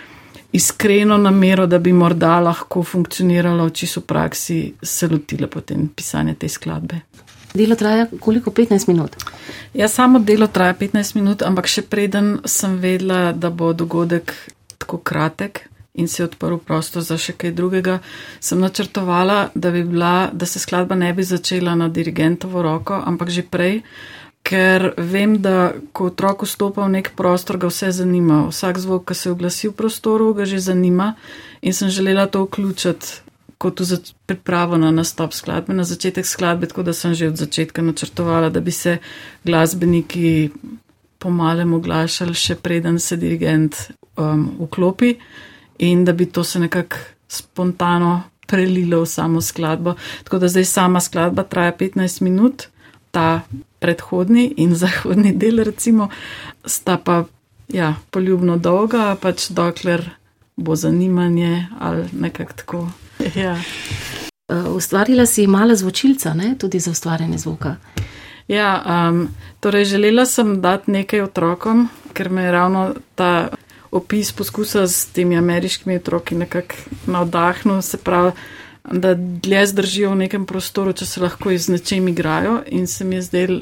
iskreno 0.51 1.17
namero, 1.17 1.67
da 1.67 1.79
bi 1.79 1.93
morda 1.93 2.39
lahko 2.39 2.83
funkcioniralo 2.83 3.69
čisto 3.69 4.01
v 4.01 4.03
praksi, 4.03 4.73
se 4.83 5.07
lotila 5.07 5.47
potem 5.47 5.87
pisanja 5.95 6.35
te 6.35 6.49
skladbe. 6.49 6.99
Delo 7.53 7.75
traja 7.75 8.07
koliko? 8.19 8.51
15 8.51 8.87
minut. 8.87 9.15
Ja, 9.73 9.87
samo 9.87 10.19
delo 10.19 10.47
traja 10.47 10.73
15 10.73 11.15
minut, 11.15 11.41
ampak 11.41 11.67
še 11.67 11.81
preden 11.81 12.37
sem 12.45 12.77
vedela, 12.79 13.31
da 13.31 13.49
bo 13.49 13.73
dogodek 13.73 14.33
tako 14.77 14.97
kratek 14.97 15.67
in 15.93 16.07
se 16.07 16.21
je 16.21 16.25
odprl 16.25 16.55
prostor 16.57 17.03
za 17.03 17.17
še 17.19 17.33
kaj 17.35 17.51
drugega, 17.51 17.97
sem 18.39 18.59
načrtovala, 18.59 19.49
da 19.55 19.71
bi 19.71 19.83
bila, 19.83 20.29
da 20.33 20.47
se 20.47 20.59
skladba 20.59 20.95
ne 20.95 21.11
bi 21.13 21.23
začela 21.23 21.75
na 21.75 21.89
dirigentovo 21.91 22.63
roko, 22.63 23.01
ampak 23.05 23.29
že 23.29 23.43
prej 23.43 23.81
ker 24.51 24.91
vem, 24.99 25.37
da 25.39 25.71
ko 25.95 26.09
otrok 26.11 26.43
vstopa 26.43 26.83
v 26.83 26.97
nek 26.97 27.13
prostor, 27.15 27.55
ga 27.61 27.69
vse 27.71 27.93
zanima. 28.01 28.43
Vsak 28.49 28.81
zvok, 28.83 29.07
ki 29.07 29.15
se 29.15 29.31
oglasi 29.31 29.71
v 29.71 29.77
prostoru, 29.79 30.33
ga 30.35 30.47
že 30.49 30.59
zanima 30.59 31.13
in 31.61 31.73
sem 31.73 31.87
želela 31.87 32.27
to 32.27 32.43
vključiti 32.43 33.31
kot 33.61 33.79
v 33.79 33.99
pripravo 34.25 34.77
na 34.81 34.89
nastop 34.91 35.35
skladbe, 35.37 35.73
na 35.77 35.85
začetek 35.85 36.25
skladbe, 36.25 36.67
tako 36.67 36.83
da 36.83 36.93
sem 36.97 37.13
že 37.13 37.29
od 37.29 37.37
začetka 37.37 37.85
načrtovala, 37.85 38.49
da 38.49 38.59
bi 38.59 38.73
se 38.73 38.97
glasbeniki 39.45 40.49
pomalem 41.21 41.73
oglašali, 41.77 42.33
še 42.33 42.57
preden 42.57 42.97
se 42.99 43.15
dirigent 43.21 43.77
um, 44.17 44.49
vklopi 44.65 45.13
in 45.85 46.01
da 46.05 46.13
bi 46.17 46.25
to 46.25 46.43
se 46.43 46.59
nekako 46.59 46.97
spontano 47.29 48.23
prelilo 48.49 49.05
v 49.05 49.07
samo 49.07 49.41
skladbo. 49.41 49.93
Tako 50.25 50.41
da 50.41 50.49
zdaj 50.49 50.65
sama 50.65 50.99
skladba 50.99 51.45
traja 51.45 51.77
15 51.77 52.25
minut 52.25 52.67
ta 53.11 53.45
predhodni 53.81 54.53
in 54.61 54.75
zahodni 54.77 55.33
del, 55.33 55.63
recimo, 55.65 56.09
sta 56.65 56.97
pa 56.97 57.23
ja, 57.73 57.95
poljubno 58.13 58.57
dolga, 58.57 59.15
pač 59.21 59.49
dokler 59.49 60.05
bo 60.55 60.75
zanimanje 60.75 61.67
ali 61.79 62.05
nekako 62.13 62.53
tako. 62.53 62.87
Ja. 63.35 63.57
Uh, 64.51 64.75
ustvarila 64.75 65.25
si 65.25 65.47
mala 65.47 65.75
zvočilca, 65.75 66.33
ne? 66.33 66.55
tudi 66.59 66.79
za 66.79 66.91
ustvarjanje 66.91 67.37
zvoka. 67.37 67.75
Ja, 68.47 68.83
um, 69.09 69.29
torej 69.59 69.85
želela 69.85 70.25
sem 70.25 70.61
dati 70.61 70.91
nekaj 70.91 71.21
otrokom, 71.21 71.85
ker 72.13 72.29
me 72.29 72.43
je 72.43 72.51
ravno 72.51 72.93
ta 73.15 73.47
opis 73.91 74.31
poskusa 74.31 74.87
s 74.87 75.05
temi 75.05 75.37
ameriškimi 75.37 75.95
otroki 75.95 76.35
nekako 76.35 76.75
navdahnil, 77.07 77.81
se 77.81 77.97
pravi, 77.97 78.31
da 78.83 79.13
dlje 79.15 79.65
zdržijo 79.65 80.11
v 80.11 80.23
nekem 80.25 80.45
prostoru, 80.45 80.93
če 80.93 81.05
se 81.05 81.21
lahko 81.21 81.53
z 81.57 81.77
nečem 81.77 82.07
igrajo 82.07 82.61
in 82.67 82.87
se 82.87 83.05
mi 83.05 83.15
je 83.15 83.21
zdel 83.21 83.61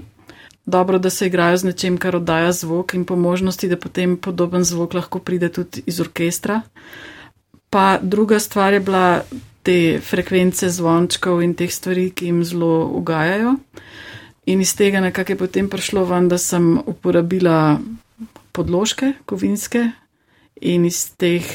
dobro, 0.66 1.00
da 1.00 1.10
se 1.10 1.28
igrajo 1.28 1.58
z 1.58 1.64
nečem, 1.64 1.98
kar 1.98 2.16
oddaja 2.16 2.52
zvok 2.52 2.94
in 2.94 3.06
po 3.06 3.16
možnosti, 3.16 3.68
da 3.68 3.78
potem 3.78 4.18
podoben 4.18 4.64
zvok 4.64 4.94
lahko 4.94 5.20
pride 5.20 5.50
tudi 5.50 5.84
iz 5.86 6.00
orkestra. 6.00 6.62
Pa 7.70 8.00
druga 8.02 8.40
stvar 8.40 8.74
je 8.74 8.80
bila 8.80 9.22
te 9.64 10.00
frekvence 10.02 10.70
zvončkov 10.70 11.44
in 11.44 11.54
teh 11.54 11.72
stvari, 11.74 12.10
ki 12.12 12.26
jim 12.26 12.44
zelo 12.44 12.88
ugajajo. 12.96 13.56
In 14.46 14.62
iz 14.62 14.74
tega 14.76 15.02
nekako 15.02 15.32
je 15.32 15.38
potem 15.38 15.70
prišlo 15.70 16.06
ven, 16.06 16.30
da 16.30 16.38
sem 16.38 16.78
uporabila 16.86 17.80
podložke, 18.52 19.14
kovinske 19.26 19.92
in 20.62 20.86
iz 20.86 21.12
teh 21.18 21.46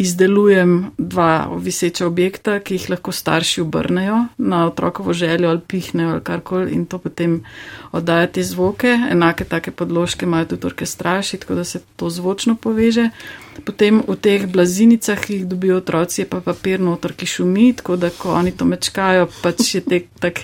izdelujem 0.00 0.90
dva 0.98 1.50
viseča 1.60 2.06
objekta, 2.06 2.56
ki 2.64 2.78
jih 2.78 2.86
lahko 2.94 3.12
starši 3.12 3.60
obrnejo 3.60 4.22
na 4.38 4.62
otrokovo 4.66 5.12
željo 5.12 5.50
ali 5.50 5.60
pihnejo 5.60 6.14
ali 6.14 6.24
karkoli 6.24 6.72
in 6.72 6.86
to 6.86 6.98
potem 6.98 7.42
oddaja 7.92 8.26
te 8.26 8.42
zvoke. 8.42 8.96
Enake 9.10 9.44
take 9.44 9.70
podložke 9.70 10.24
imajo 10.26 10.44
tudi 10.54 10.66
orkestraši, 10.66 11.36
tako 11.36 11.54
da 11.54 11.64
se 11.64 11.82
to 11.96 12.10
zvočno 12.10 12.56
poveže. 12.56 13.10
Potem 13.64 14.00
v 14.08 14.16
teh 14.16 14.46
blazinicah, 14.46 15.20
ki 15.20 15.34
jih 15.34 15.46
dobijo 15.46 15.76
otroci, 15.76 16.22
je 16.22 16.28
pa 16.28 16.40
papir 16.40 16.80
notor, 16.80 17.12
ki 17.12 17.26
šumi, 17.26 17.72
tako 17.76 17.96
da 17.96 18.10
ko 18.10 18.32
oni 18.32 18.56
to 18.56 18.64
mečkajo, 18.64 19.28
pač 19.42 19.74
je 19.74 19.80
tek 19.84 20.08
tak 20.20 20.40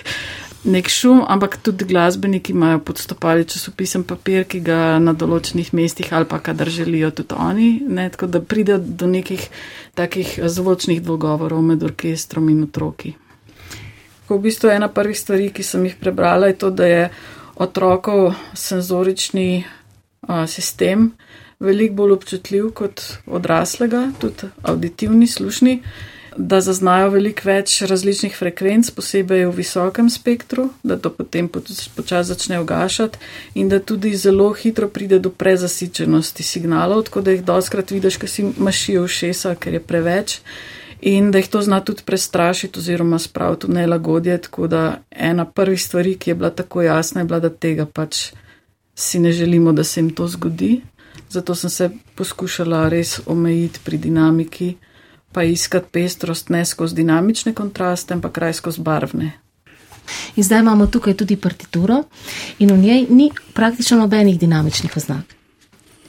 nek 0.67 0.89
šum, 0.91 1.23
ampak 1.27 1.57
tudi 1.63 1.85
glasbeniki 1.85 2.51
imajo 2.51 2.79
podstopali 2.79 3.45
časopisen 3.47 4.03
papir, 4.03 4.43
ki 4.43 4.59
ga 4.63 4.97
na 4.99 5.13
določenih 5.15 5.71
mestih 5.73 6.11
ali 6.13 6.27
pa 6.27 6.39
kadar 6.43 6.69
želijo 6.69 7.11
tudi 7.15 7.37
oni, 7.39 7.69
ne, 7.87 8.09
tako 8.11 8.27
da 8.27 8.41
pride 8.41 8.77
do 8.77 9.07
nekih 9.07 9.47
takih 9.95 10.39
zvočnih 10.43 11.01
dogovorov 11.03 11.63
med 11.63 11.83
orkestrom 11.83 12.49
in 12.51 12.65
otroki. 12.67 13.15
Ko 14.27 14.37
v 14.37 14.49
bistvu 14.49 14.73
ena 14.73 14.91
prvih 14.91 15.15
stvari, 15.15 15.49
ki 15.55 15.63
sem 15.63 15.85
jih 15.87 15.95
prebrala, 15.99 16.51
je 16.51 16.59
to, 16.59 16.69
da 16.69 16.87
je 16.87 17.03
otrokov 17.55 18.33
senzorični 18.53 19.63
a, 20.27 20.43
sistem 20.47 21.13
veliko 21.63 22.03
bolj 22.03 22.17
občutljiv 22.19 22.69
kot 22.75 23.01
odraslega, 23.25 24.11
tudi 24.19 24.51
auditivni, 24.67 25.27
slušni 25.27 25.79
da 26.37 26.59
zaznajo 26.61 27.09
veliko 27.09 27.47
več 27.49 27.81
različnih 27.89 28.35
frekvenc, 28.37 28.91
posebej 28.93 29.45
v 29.47 29.55
visokem 29.57 30.09
spektru, 30.09 30.69
da 30.83 30.97
to 30.97 31.09
potem 31.09 31.49
počasi 31.49 32.29
začne 32.29 32.59
ugašati 32.61 33.19
in 33.55 33.69
da 33.69 33.79
tudi 33.79 34.13
zelo 34.15 34.51
hitro 34.53 34.87
pride 34.87 35.19
do 35.19 35.29
prezasičenosti 35.29 36.43
signalov, 36.43 37.07
tako 37.09 37.21
da 37.25 37.33
jih 37.33 37.43
doskrat 37.45 37.91
vidiš, 37.91 38.19
ker 38.21 38.29
si 38.29 38.45
mašijo 38.57 39.07
všesa, 39.07 39.55
ker 39.55 39.79
je 39.79 39.83
preveč. 39.83 40.39
In 41.01 41.29
da 41.31 41.37
jih 41.37 41.49
to 41.53 41.61
zna 41.61 41.81
tudi 41.85 42.01
prestrašiti 42.05 42.79
oziroma 42.79 43.19
spraviti 43.21 43.67
v 43.67 43.77
nelagodje, 43.77 44.37
tako 44.47 44.67
da 44.67 45.01
ena 45.11 45.45
prvih 45.45 45.81
stvari, 45.81 46.15
ki 46.17 46.31
je 46.31 46.35
bila 46.35 46.49
tako 46.49 46.81
jasna, 46.81 47.21
je 47.21 47.29
bila, 47.29 47.39
da 47.39 47.49
tega 47.49 47.85
pač 47.85 48.31
si 48.95 49.19
ne 49.19 49.31
želimo, 49.31 49.73
da 49.73 49.83
se 49.83 49.99
jim 49.99 50.09
to 50.09 50.27
zgodi. 50.27 50.81
Zato 51.29 51.55
sem 51.55 51.69
se 51.69 51.89
poskušala 52.15 52.89
res 52.89 53.19
omejiti 53.25 53.79
pri 53.83 53.97
dinamiki 53.97 54.75
pa 55.31 55.43
iskati 55.43 55.87
pestrost 55.91 56.49
ne 56.49 56.65
skozi 56.65 56.95
dinamične 56.95 57.53
kontraste, 57.53 58.13
ampak 58.13 58.31
kraj 58.31 58.53
skozi 58.53 58.81
barvne. 58.81 59.31
In 60.35 60.43
zdaj 60.43 60.59
imamo 60.59 60.87
tukaj 60.87 61.13
tudi 61.13 61.35
partituro, 61.35 62.03
in 62.59 62.71
v 62.71 62.77
njej 62.77 63.07
ni 63.09 63.31
praktično 63.53 63.97
nobenih 63.97 64.39
dinamičnih 64.39 64.97
oznak. 64.97 65.25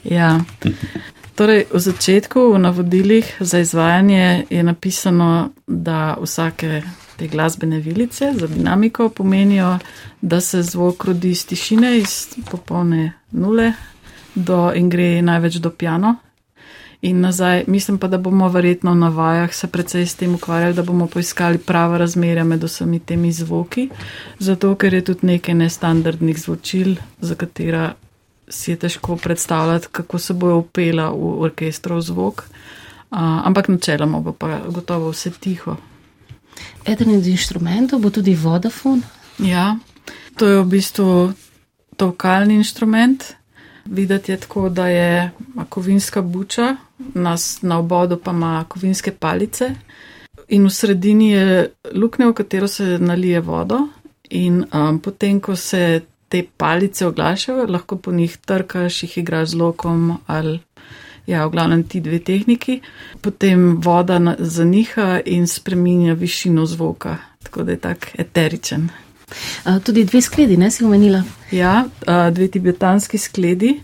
Ja, 0.03 0.39
torej 1.35 1.65
v 1.73 1.79
začetku, 1.79 2.53
v 2.53 2.59
navodilih 2.59 3.35
za 3.39 3.59
izvajanje 3.59 4.45
je 4.49 4.63
napisano, 4.63 5.49
da 5.67 6.15
vsake 6.21 6.81
te 7.17 7.27
glasbene 7.27 7.79
vilice 7.79 8.33
za 8.33 8.47
dinamiko 8.47 9.09
pomenijo, 9.09 9.79
da 10.21 10.41
se 10.41 10.63
zvok 10.63 11.05
rodi 11.05 11.31
iz 11.31 11.45
tišine, 11.45 11.97
iz 11.97 12.27
popolne 12.51 13.11
nule 13.31 13.73
do 14.35 14.71
in 14.75 14.89
gre 14.89 15.21
največ 15.21 15.59
do 15.59 15.69
piano, 15.69 16.15
in 17.01 17.21
nazaj. 17.21 17.63
Mislim 17.67 17.97
pa, 17.97 18.07
da 18.07 18.17
bomo 18.17 18.49
verjetno 18.49 18.93
na 18.93 19.09
vajah 19.09 19.53
se 19.53 19.67
precej 19.67 20.05
s 20.05 20.15
tem 20.15 20.35
ukvarjali, 20.35 20.73
da 20.73 20.83
bomo 20.83 21.07
poiskali 21.07 21.57
prava 21.57 21.97
razmerja 21.97 22.43
med 22.43 22.63
vsemi 22.63 22.99
temi 22.99 23.31
zvoki, 23.31 23.89
zato 24.39 24.75
ker 24.75 24.93
je 24.93 25.03
tudi 25.05 25.27
nekaj 25.27 25.55
nestandardnih 25.55 26.39
zvočil, 26.39 26.95
za 27.21 27.35
katera 27.35 27.93
si 28.49 28.71
je 28.71 28.77
težko 28.77 29.15
predstavljati, 29.15 29.87
kako 29.91 30.19
se 30.19 30.33
bojo 30.33 30.57
upela 30.57 31.09
v 31.09 31.41
orkestrov 31.41 32.01
zvok. 32.01 32.43
Uh, 33.11 33.17
ampak 33.19 33.67
načeloma 33.67 34.19
bo 34.19 34.33
pa 34.33 34.59
gotovo 34.67 35.09
vse 35.09 35.31
tiho. 35.31 35.75
Eden 36.85 37.15
od 37.17 37.25
inštrumentov 37.25 37.99
bo 37.99 38.09
tudi 38.09 38.35
vodafon. 38.35 39.01
Ja, 39.39 39.77
to 40.37 40.47
je 40.47 40.61
v 40.61 40.65
bistvu 40.65 41.33
tokalni 41.97 42.55
inštrument. 42.55 43.23
Videti 43.85 44.31
je 44.31 44.37
tako, 44.37 44.69
da 44.69 44.87
je 44.87 45.31
kovinska 45.69 46.21
buča, 46.21 46.75
nas 47.13 47.61
na 47.61 47.79
obodu 47.79 48.17
pa 48.17 48.31
ima 48.31 48.65
kovinske 48.67 49.11
palice 49.11 49.75
in 50.49 50.65
v 50.65 50.69
sredini 50.69 51.31
je 51.31 51.69
luknja, 51.93 52.27
v 52.27 52.33
katero 52.33 52.67
se 52.67 52.97
nalije 52.99 53.41
vodo 53.41 53.87
in 54.29 54.63
um, 54.73 54.99
potem, 54.99 55.39
ko 55.39 55.55
se 55.55 56.01
te 56.29 56.43
palice 56.57 57.07
oglašajo, 57.07 57.65
lahko 57.67 57.97
po 57.97 58.11
njih 58.11 58.37
trkaš, 58.37 59.03
jih 59.03 59.17
igraš 59.17 59.49
z 59.49 59.55
lokom 59.55 60.17
ali 60.27 60.59
ja, 61.27 61.45
v 61.45 61.51
glavnem 61.51 61.83
ti 61.83 62.01
dve 62.01 62.19
tehniki, 62.19 62.79
potem 63.21 63.77
voda 63.81 64.17
zaniha 64.39 65.19
in 65.25 65.47
spreminja 65.47 66.13
višino 66.13 66.65
zvoka, 66.65 67.17
tako 67.43 67.63
da 67.63 67.71
je 67.71 67.79
tak 67.79 68.09
eteričen. 68.17 68.89
Tudi 69.85 70.03
dve 70.09 70.21
skledi, 70.21 70.57
ne 70.57 70.71
si 70.71 70.83
omenila? 70.83 71.21
Ja, 71.51 71.85
dve 72.33 72.47
tibetanski 72.47 73.17
skledi. 73.17 73.75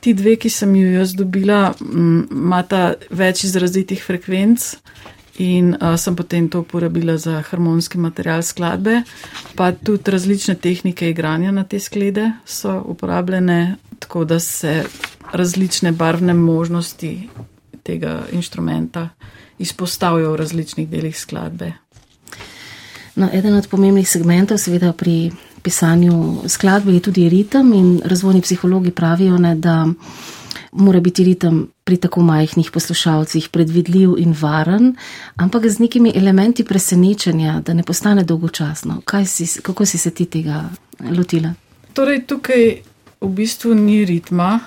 Ti 0.00 0.14
dve, 0.14 0.36
ki 0.38 0.50
sem 0.50 0.74
jo 0.76 0.92
jaz 1.00 1.14
dobila, 1.18 1.72
imata 1.82 2.94
več 3.10 3.44
izrazitih 3.48 4.02
frekvenc 4.02 4.76
in 5.42 5.74
sem 5.98 6.16
potem 6.18 6.48
to 6.50 6.62
uporabila 6.64 7.16
za 7.18 7.42
harmonski 7.50 7.98
material 7.98 8.42
skladbe. 8.42 9.02
Pa 9.58 9.72
tudi 9.72 10.10
različne 10.10 10.54
tehnike 10.54 11.10
igranja 11.10 11.50
na 11.54 11.64
te 11.64 11.80
sklede 11.80 12.32
so 12.46 12.78
uporabljene, 12.86 13.76
tako 13.98 14.24
da 14.24 14.40
se 14.40 14.84
različne 15.32 15.92
barvne 15.92 16.34
možnosti 16.34 17.28
tega 17.82 18.22
inštrumenta 18.32 19.08
izpostavijo 19.58 20.32
v 20.32 20.36
različnih 20.36 20.88
delih 20.88 21.18
skladbe. 21.18 21.72
No, 23.18 23.28
eden 23.32 23.56
od 23.58 23.66
pomembnih 23.66 24.08
segmentov, 24.08 24.60
seveda 24.62 24.92
pri 24.92 25.30
pisanju 25.62 26.42
skladbe, 26.46 26.92
je 26.92 27.00
tudi 27.00 27.28
ritem 27.28 27.72
in 27.72 28.00
razvojni 28.04 28.40
psihologi 28.42 28.90
pravijo, 28.90 29.38
ne, 29.38 29.54
da 29.54 29.86
mora 30.72 31.00
biti 31.00 31.24
ritem 31.24 31.68
pri 31.84 31.96
tako 31.96 32.22
majhnih 32.22 32.70
poslušalcih 32.70 33.48
predvidljiv 33.48 34.14
in 34.18 34.34
varen, 34.40 34.96
ampak 35.36 35.66
z 35.66 35.78
nekimi 35.78 36.12
elementi 36.14 36.64
presenečenja, 36.64 37.60
da 37.66 37.74
ne 37.74 37.82
postane 37.82 38.24
dolgočasno. 38.24 39.02
Si, 39.26 39.62
kako 39.62 39.86
si 39.86 39.98
se 39.98 40.10
ti 40.10 40.26
tega 40.26 40.64
lotila? 41.10 41.52
Torej, 41.92 42.26
tukaj 42.26 42.82
v 43.20 43.28
bistvu 43.28 43.74
ni 43.74 44.04
ritma. 44.04 44.60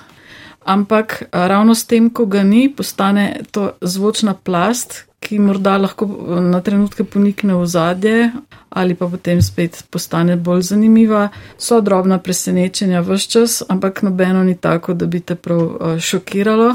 Ampak 0.64 1.22
ravno 1.32 1.74
s 1.74 1.84
tem, 1.84 2.10
ko 2.10 2.26
ga 2.26 2.42
ni, 2.42 2.68
postane 2.70 3.40
to 3.50 3.72
zvočna 3.80 4.34
plast, 4.34 5.04
ki 5.22 5.38
morda 5.38 5.76
lahko 5.78 6.06
eh, 6.06 6.40
na 6.50 6.60
trenutke 6.60 7.04
ponikne 7.04 7.54
v 7.54 7.66
zadje 7.66 8.30
ali 8.72 8.94
pa 8.96 9.06
potem 9.08 9.42
spet 9.42 9.84
postane 9.90 10.36
bolj 10.36 10.62
zanimiva. 10.72 11.28
So 11.58 11.80
drobna 11.80 12.18
presenečenja 12.18 13.02
vse 13.04 13.28
čas, 13.30 13.62
ampak 13.68 14.02
nobeno 14.02 14.44
ni 14.44 14.56
tako, 14.56 14.94
da 14.94 15.06
bi 15.06 15.20
te 15.20 15.34
prav 15.34 15.60
eh, 15.60 16.00
šokiralo. 16.00 16.72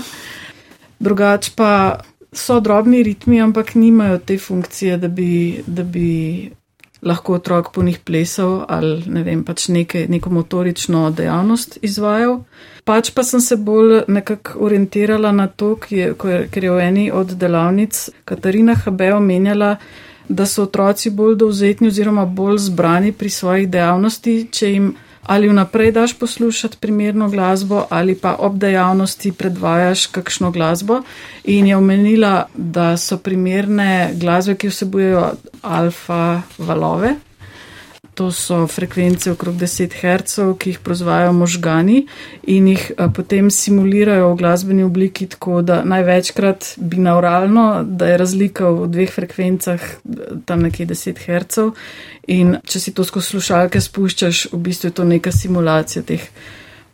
Drugač 1.00 1.50
pa 1.58 2.00
so 2.34 2.60
drobni 2.60 3.04
ritmi, 3.04 3.41
ampak 3.41 3.76
nimajo 3.76 4.18
te 4.18 4.38
funkcije, 4.38 4.98
da 4.98 5.08
bi, 5.08 5.64
da 5.68 5.84
bi 5.84 6.08
lahko 7.02 7.34
otrok 7.34 7.72
po 7.74 7.84
njih 7.84 8.00
plesal 8.00 8.66
ali 8.68 9.04
ne 9.08 9.24
vem, 9.24 9.43
pač 9.43 9.68
neke, 9.68 10.06
neko 10.10 10.30
motorično 10.30 11.12
dejavnost 11.12 11.78
izvajal. 11.82 12.41
Pač 12.84 13.12
pa 13.12 13.24
sem 13.24 13.41
se 13.41 13.56
bolj 13.56 14.02
nekako 14.08 14.60
orientirala 14.66 15.32
na 15.32 15.48
to, 15.48 15.76
ker 15.76 16.64
je 16.64 16.72
v 16.72 16.80
eni 16.82 17.12
od 17.12 17.36
delavnic 17.36 18.10
Katarina 18.26 18.76
Habe 18.86 19.14
omenjala, 19.14 19.76
da 20.30 20.45
so 20.45 20.64
otroci 20.64 21.10
bolj 21.10 21.36
dovzetni 21.36 21.88
oziroma 21.88 22.26
bolj 22.26 22.58
zbrani 22.58 23.12
pri 23.12 23.30
svojih 23.30 23.70
dejavnosti, 23.72 24.48
če 24.52 24.72
jim 24.72 24.95
ali 25.28 25.49
vnaprej 25.49 25.91
daš 25.91 26.13
poslušati 26.13 26.78
primerno 26.80 27.30
glasbo 27.30 27.86
ali 27.89 28.15
pa 28.15 28.36
ob 28.39 28.57
dejavnosti 28.57 29.32
predvajaš 29.32 30.05
kakšno 30.05 30.51
glasbo. 30.51 31.01
In 31.43 31.67
je 31.67 31.78
omenila, 31.78 32.47
da 32.55 32.97
so 32.97 33.17
primerne 33.17 34.11
glasbe, 34.15 34.55
ki 34.55 34.69
vsebujejo 34.69 35.32
alfa 35.61 36.41
valove. 36.57 37.15
To 38.18 38.32
so 38.34 38.63
frekvence 38.65 39.30
okrog 39.30 39.59
10 39.61 39.93
Hz, 39.93 40.39
ki 40.57 40.72
jih 40.72 40.80
proizvajajo 40.82 41.36
možgani 41.38 42.07
in 42.49 42.72
jih 42.72 42.88
potem 43.13 43.51
simulirajo 43.53 44.32
v 44.32 44.39
glasbeni 44.39 44.82
obliki 44.84 45.28
tako, 45.30 45.61
da 45.61 45.84
največkrat 45.86 46.72
binauralno, 46.82 47.84
da 47.86 48.09
je 48.09 48.18
razlika 48.18 48.72
v 48.74 48.88
dveh 48.89 49.13
frekvencah 49.13 49.86
tam 50.49 50.65
nekje 50.65 50.89
10 50.89 51.22
Hz 51.28 51.70
In 52.28 52.57
če 52.68 52.80
si 52.84 52.91
to 52.91 53.05
skozi 53.07 53.32
slušalke 53.32 53.80
spuščaš, 53.80 54.49
v 54.51 54.59
bistvu 54.59 54.89
je 54.89 54.95
to 54.99 55.03
neka 55.07 55.32
simulacija 55.32 56.03
teh 56.03 56.24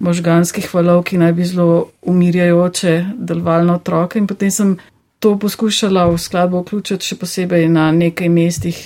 možganskih 0.04 0.68
valov, 0.70 1.02
ki 1.10 1.18
naj 1.18 1.34
bi 1.34 1.48
zelo 1.50 1.90
umirjajoče 2.06 2.94
delovali 3.18 3.66
na 3.66 3.80
otroke. 3.80 4.22
In 4.22 4.28
potem 4.30 4.54
sem 4.54 4.76
to 5.18 5.34
poskušala 5.42 6.06
v 6.12 6.20
skladbo 6.22 6.62
vključiti 6.62 7.10
še 7.10 7.18
posebej 7.18 7.66
na 7.74 7.90
nekaj 7.96 8.30
mestih, 8.30 8.82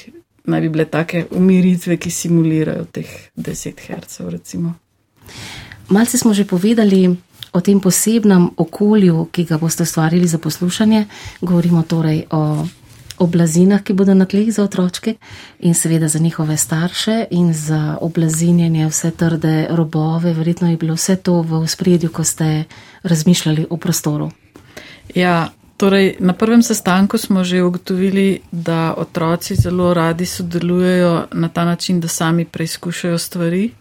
naj 0.47 0.61
bi 0.61 0.69
bile 0.69 0.85
take 0.85 1.25
umiritve, 1.31 1.97
ki 1.97 2.11
simulirajo 2.11 2.85
teh 2.91 3.09
10 3.35 3.83
Hz. 3.87 4.19
Recimo. 4.31 4.73
Malce 5.89 6.17
smo 6.17 6.33
že 6.33 6.47
povedali 6.47 7.15
o 7.51 7.61
tem 7.61 7.79
posebnem 7.79 8.49
okolju, 8.57 9.27
ki 9.31 9.45
ga 9.45 9.57
boste 9.57 9.83
ustvarili 9.83 10.27
za 10.27 10.37
poslušanje. 10.37 11.05
Govorimo 11.41 11.83
torej 11.83 12.25
o 12.31 12.67
oblazinah, 13.17 13.81
ki 13.81 13.93
bodo 13.93 14.13
na 14.13 14.25
tleh 14.25 14.51
za 14.53 14.63
otročke 14.63 15.15
in 15.59 15.73
seveda 15.73 16.07
za 16.07 16.19
njihove 16.19 16.57
starše 16.57 17.25
in 17.31 17.53
za 17.53 17.97
oblazinjenje 18.01 18.87
vse 18.87 19.11
trde 19.11 19.67
robove. 19.69 20.33
Verjetno 20.33 20.69
je 20.69 20.77
bilo 20.77 20.93
vse 20.93 21.15
to 21.15 21.41
v 21.41 21.67
spredju, 21.67 22.11
ko 22.11 22.23
ste 22.23 22.63
razmišljali 23.03 23.67
o 23.69 23.77
prostoru. 23.77 24.31
Ja, 25.15 25.49
Torej, 25.77 26.15
na 26.19 26.33
prvem 26.33 26.63
sestanku 26.63 27.17
smo 27.17 27.43
že 27.43 27.61
ugotovili, 27.61 28.41
da 28.51 28.93
otroci 28.97 29.55
zelo 29.55 29.93
radi 29.93 30.25
sodelujejo 30.25 31.27
na 31.31 31.49
ta 31.49 31.65
način, 31.65 31.99
da 31.99 32.07
sami 32.07 32.45
preizkušajo 32.45 33.17
stvari. 33.17 33.71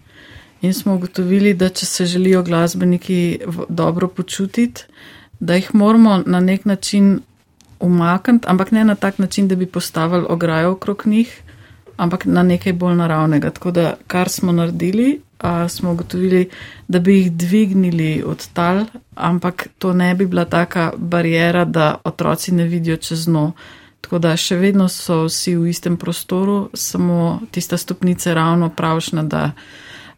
In 0.60 0.74
smo 0.74 0.94
ugotovili, 0.94 1.54
da 1.54 1.68
če 1.68 1.86
se 1.86 2.06
želijo 2.06 2.42
glasbeniki 2.42 3.38
dobro 3.68 4.08
počutiti, 4.08 4.82
da 5.40 5.54
jih 5.54 5.74
moramo 5.74 6.22
na 6.26 6.40
nek 6.40 6.64
način 6.64 7.20
umakniti, 7.80 8.46
ampak 8.48 8.70
ne 8.72 8.84
na 8.84 8.94
tak 8.94 9.18
način, 9.18 9.48
da 9.48 9.56
bi 9.56 9.66
postavili 9.66 10.26
ograjo 10.28 10.72
okrog 10.72 11.02
njih, 11.06 11.42
ampak 11.96 12.24
na 12.24 12.42
nekaj 12.42 12.72
bolj 12.72 12.94
naravnega. 12.96 13.50
Tako 13.50 13.70
da, 13.70 13.94
kar 14.06 14.28
smo 14.28 14.52
naredili, 14.52 15.20
a, 15.38 15.68
smo 15.68 15.92
ugotovili, 15.92 16.48
da 16.88 16.98
bi 16.98 17.18
jih 17.18 17.32
dvignili 17.32 18.22
od 18.26 18.48
tal, 18.52 18.84
ampak 19.14 19.68
to 19.78 19.92
ne 19.92 20.14
bi 20.14 20.26
bila 20.26 20.44
taka 20.44 20.92
barijera, 20.96 21.64
da 21.64 22.00
otroci 22.04 22.54
ne 22.54 22.64
vidijo 22.64 22.96
čez 22.96 23.26
dno. 23.26 23.52
Tako 24.00 24.18
da 24.18 24.36
še 24.36 24.56
vedno 24.56 24.88
so 24.88 25.24
vsi 25.26 25.56
v 25.56 25.70
istem 25.70 25.96
prostoru, 25.96 26.70
samo 26.74 27.40
tista 27.50 27.76
stopnica 27.76 28.30
je 28.30 28.34
ravno 28.34 28.68
pravšna, 28.68 29.22
da 29.22 29.50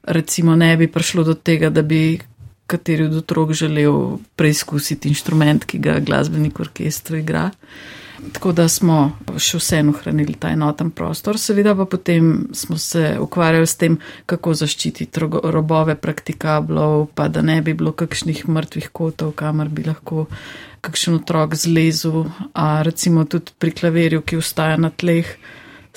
recimo 0.03 0.57
ne 0.57 0.77
bi 0.77 0.91
prišlo 0.93 1.25
do 1.25 1.35
tega, 1.35 1.71
da 1.71 1.83
bi 1.83 2.19
kateri 2.67 3.05
od 3.05 3.15
otrok 3.17 3.53
želel 3.53 4.19
preizkusiti 4.37 5.09
inštrument, 5.09 5.65
ki 5.65 5.79
ga 5.79 5.99
glasbenik 6.05 6.59
v 6.59 6.67
orkestru 6.69 7.17
igra. 7.17 7.49
Tako 8.19 8.53
da 8.53 8.67
smo 8.69 8.97
še 9.39 9.61
vseeno 9.61 9.93
hranili 9.95 10.35
ta 10.39 10.51
enoten 10.51 10.91
prostor, 10.91 11.39
seveda 11.39 11.75
pa 11.79 11.85
potem 11.87 12.49
smo 12.53 12.79
se 12.79 13.13
ukvarjali 13.21 13.67
s 13.67 13.79
tem, 13.79 13.99
kako 14.27 14.55
zaščititi 14.59 15.23
robove 15.55 15.95
praktikablov, 15.95 17.07
pa 17.15 17.29
da 17.29 17.43
ne 17.47 17.61
bi 17.63 17.77
bilo 17.79 17.93
kakšnih 17.95 18.43
mrtvih 18.49 18.91
kotov, 18.93 19.37
kamor 19.39 19.71
bi 19.71 19.87
lahko 19.87 20.27
kakšen 20.83 21.21
otrok 21.21 21.55
zlezel, 21.59 22.27
a 22.55 22.83
recimo 22.83 23.25
tudi 23.25 23.55
pri 23.59 23.71
klaverju, 23.71 24.23
ki 24.27 24.43
ustaja 24.43 24.77
na 24.79 24.91
tleh 24.91 25.31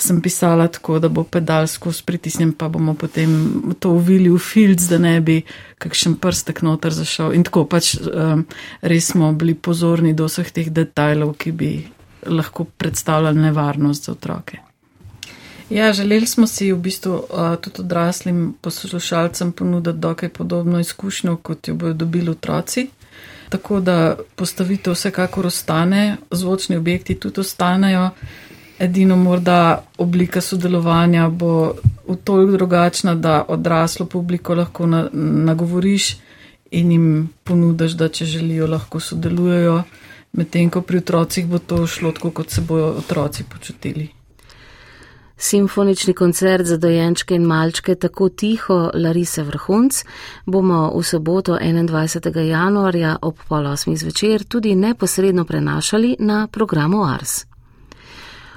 sem 0.02 0.22
pisala 0.22 0.68
tako, 0.68 1.00
da 1.00 1.10
bo 1.10 1.24
pedal 1.24 1.68
skozi 1.68 2.04
pritisnjen, 2.06 2.54
pa 2.58 2.70
bomo 2.70 2.94
potem 2.98 3.34
to 3.80 3.92
uvili 3.98 4.30
v 4.30 4.40
filc, 4.42 4.82
da 4.90 4.98
ne 4.98 5.20
bi 5.22 5.42
kakšen 5.82 6.18
prstek 6.22 6.62
noter 6.66 6.94
zašel. 6.96 7.36
In 7.38 7.46
tako 7.46 7.66
pač 7.70 7.94
um, 8.02 8.46
res 8.82 9.12
smo 9.14 9.32
bili 9.34 9.54
pozorni 9.54 10.14
do 10.18 10.30
vseh 10.30 10.50
teh 10.54 10.72
detajlov, 10.74 11.36
ki 11.38 11.54
bi 11.54 11.72
lahko 12.26 12.64
predstavljali 12.64 13.40
nevarnost 13.40 14.06
za 14.06 14.12
otroke. 14.12 14.58
Ja, 15.70 15.94
želeli 15.94 16.28
smo 16.28 16.48
si 16.48 16.72
v 16.72 16.78
bistvu 16.78 17.14
uh, 17.14 17.56
tudi 17.62 17.82
odraslim 17.82 18.54
poslušalcem 18.62 19.52
ponuditi 19.52 19.98
dokaj 19.98 20.30
podobno 20.30 20.80
izkušnjo, 20.80 21.38
kot 21.38 21.68
jo 21.68 21.76
bodo 21.76 21.94
dobili 21.94 22.30
otroci. 22.30 22.88
Tako 23.50 23.80
da 23.80 24.16
postavitev 24.36 24.94
vsekakor 24.94 25.46
ostane, 25.46 26.18
zvočni 26.32 26.76
objekti 26.76 27.20
tudi 27.20 27.40
ostanejo, 27.42 28.10
Edino 28.82 29.16
morda 29.16 29.84
oblika 29.98 30.42
sodelovanja 30.42 31.28
bo 31.30 31.76
v 32.08 32.16
toliko 32.24 32.52
drugačna, 32.52 33.16
da 33.16 33.46
odraslo 33.48 34.06
publiko 34.06 34.56
lahko 34.56 34.88
na, 34.88 35.04
nagovoriš 35.14 36.18
in 36.72 36.92
jim 36.92 37.30
ponudiš, 37.44 37.92
da 37.92 38.08
če 38.10 38.26
želijo, 38.26 38.68
lahko 38.68 39.00
sodelujejo, 39.00 39.84
medtem 40.34 40.70
ko 40.70 40.82
pri 40.82 40.98
otrocih 40.98 41.48
bo 41.48 41.60
to 41.60 41.88
šlo 41.88 42.12
tako, 42.12 42.32
kot 42.32 42.50
se 42.50 42.62
bojo 42.62 42.86
otroci 42.86 43.44
počutili. 43.44 44.10
Simfonični 45.42 46.14
koncert 46.14 46.66
za 46.66 46.78
dojenčke 46.78 47.36
in 47.36 47.44
malčke 47.44 47.96
tako 47.96 48.30
tiho 48.30 48.92
Larise 48.94 49.44
Vrhunc 49.44 50.04
bomo 50.46 50.92
v 50.96 51.04
soboto 51.04 51.58
21. 51.58 52.40
januarja 52.40 53.18
ob 53.22 53.38
pol 53.50 53.68
osmih 53.68 54.00
zvečer 54.00 54.44
tudi 54.44 54.76
neposredno 54.76 55.46
prenašali 55.46 56.16
na 56.20 56.48
programu 56.48 57.04
Ars. 57.06 57.51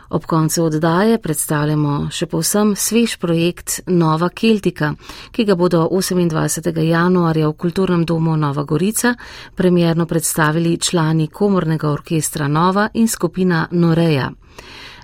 Ob 0.08 0.24
koncu 0.26 0.64
oddaje 0.64 1.18
predstavljamo 1.18 2.08
še 2.12 2.26
povsem 2.26 2.74
svež 2.76 3.16
projekt 3.18 3.80
Nova 3.86 4.28
Keltika, 4.28 4.94
ki 5.32 5.44
ga 5.44 5.54
bodo 5.54 5.88
28. 5.90 6.70
januarja 6.84 7.48
v 7.48 7.56
Kulturnem 7.56 8.04
domu 8.04 8.36
Nova 8.36 8.64
Gorica 8.64 9.14
premjerno 9.54 10.06
predstavili 10.06 10.78
člani 10.78 11.28
komornega 11.28 11.90
orkestra 11.90 12.48
Nova 12.48 12.88
in 12.94 13.08
skupina 13.08 13.66
Noreja. 13.70 14.30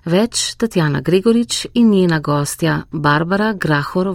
Več 0.05 0.55
Tatjana 0.57 1.01
Gregorič 1.01 1.67
in 1.75 1.91
njena 1.91 2.21
gostja 2.21 2.83
Barbara 2.93 3.53
Grahor 3.53 4.15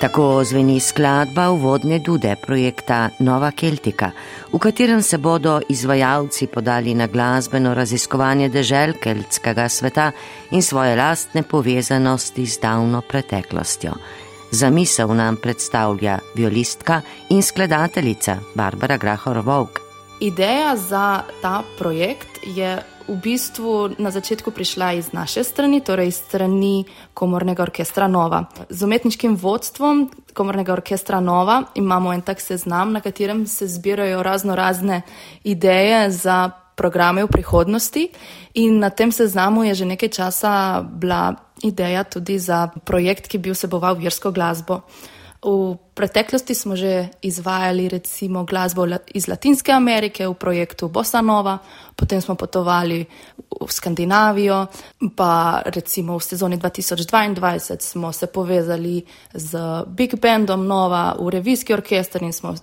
Tako 0.00 0.44
zveni 0.44 0.80
skladba 0.80 1.50
uvodne 1.50 1.98
dude 1.98 2.36
projekta 2.46 3.10
Nova 3.18 3.50
Keltika, 3.50 4.10
v 4.52 4.58
katerem 4.58 5.02
se 5.02 5.18
bodo 5.18 5.60
izvajalci 5.68 6.46
podali 6.46 6.94
na 6.94 7.06
glasbeno 7.06 7.74
raziskovanje 7.74 8.48
dežel 8.48 8.94
keltskega 9.02 9.68
sveta 9.68 10.10
in 10.50 10.62
svoje 10.62 10.96
lastne 10.96 11.42
povezanosti 11.42 12.46
z 12.46 12.60
davno 12.60 13.02
preteklostjo. 13.02 13.92
Zamisel 14.50 15.12
nam 15.14 15.36
predstavlja 15.36 16.18
violistka 16.34 17.02
in 17.28 17.42
skladateljica 17.42 18.38
Barbara 18.54 18.98
Grahor-Vog. 18.98 19.68
Ideja 20.20 20.76
za 20.76 21.22
ta 21.42 21.62
projekt 21.78 22.40
je 22.56 22.78
v 23.10 23.18
bistvu 23.18 23.98
na 23.98 24.14
začetku 24.14 24.54
prišla 24.54 24.92
iz 25.02 25.10
naše 25.10 25.42
strani, 25.44 25.82
torej 25.82 26.14
iz 26.14 26.22
strani 26.22 26.86
Komornega 27.14 27.62
orkestra 27.66 28.06
Nova. 28.06 28.46
Z 28.70 28.86
umetniškim 28.86 29.34
vodstvom 29.34 30.10
Komornega 30.34 30.72
orkestra 30.72 31.20
Nova 31.20 31.62
imamo 31.74 32.14
en 32.14 32.22
tak 32.22 32.40
seznam, 32.40 32.92
na 32.92 33.00
katerem 33.00 33.46
se 33.46 33.66
zbirajo 33.66 34.22
razno 34.22 34.54
razne 34.54 35.02
ideje 35.44 36.10
za 36.10 36.50
programe 36.78 37.24
v 37.24 37.28
prihodnosti 37.28 38.08
in 38.54 38.78
na 38.78 38.90
tem 38.90 39.12
seznamu 39.12 39.64
je 39.64 39.74
že 39.74 39.84
nekaj 39.84 40.08
časa 40.08 40.82
bila 40.82 41.34
ideja 41.62 42.04
tudi 42.04 42.38
za 42.38 42.70
projekt, 42.84 43.28
ki 43.28 43.38
bi 43.38 43.50
vseboval 43.50 43.98
versko 43.98 44.30
glasbo. 44.30 44.80
V 45.40 45.76
preteklosti 45.94 46.52
smo 46.54 46.76
že 46.76 47.08
izvajali 47.24 47.88
recimo 47.88 48.44
glasbo 48.44 48.84
iz 49.16 49.24
Latinske 49.28 49.72
Amerike 49.72 50.28
v 50.28 50.34
projektu 50.34 50.88
Bossa 50.88 51.24
Nova, 51.24 51.58
potem 51.96 52.20
smo 52.20 52.36
potovali 52.36 53.00
v 53.48 53.70
Skandinavijo, 53.72 54.68
pa 55.16 55.64
recimo 55.64 56.18
v 56.20 56.24
sezoni 56.24 56.60
2022 56.60 57.80
smo 57.80 58.12
se 58.12 58.26
povezali 58.26 59.00
z 59.32 59.56
Big 59.88 60.20
Bandom 60.20 60.66
Nova 60.66 61.16
v 61.16 61.28
revijski 61.28 61.72
orkester 61.72 62.22
in 62.22 62.32
smo 62.32 62.54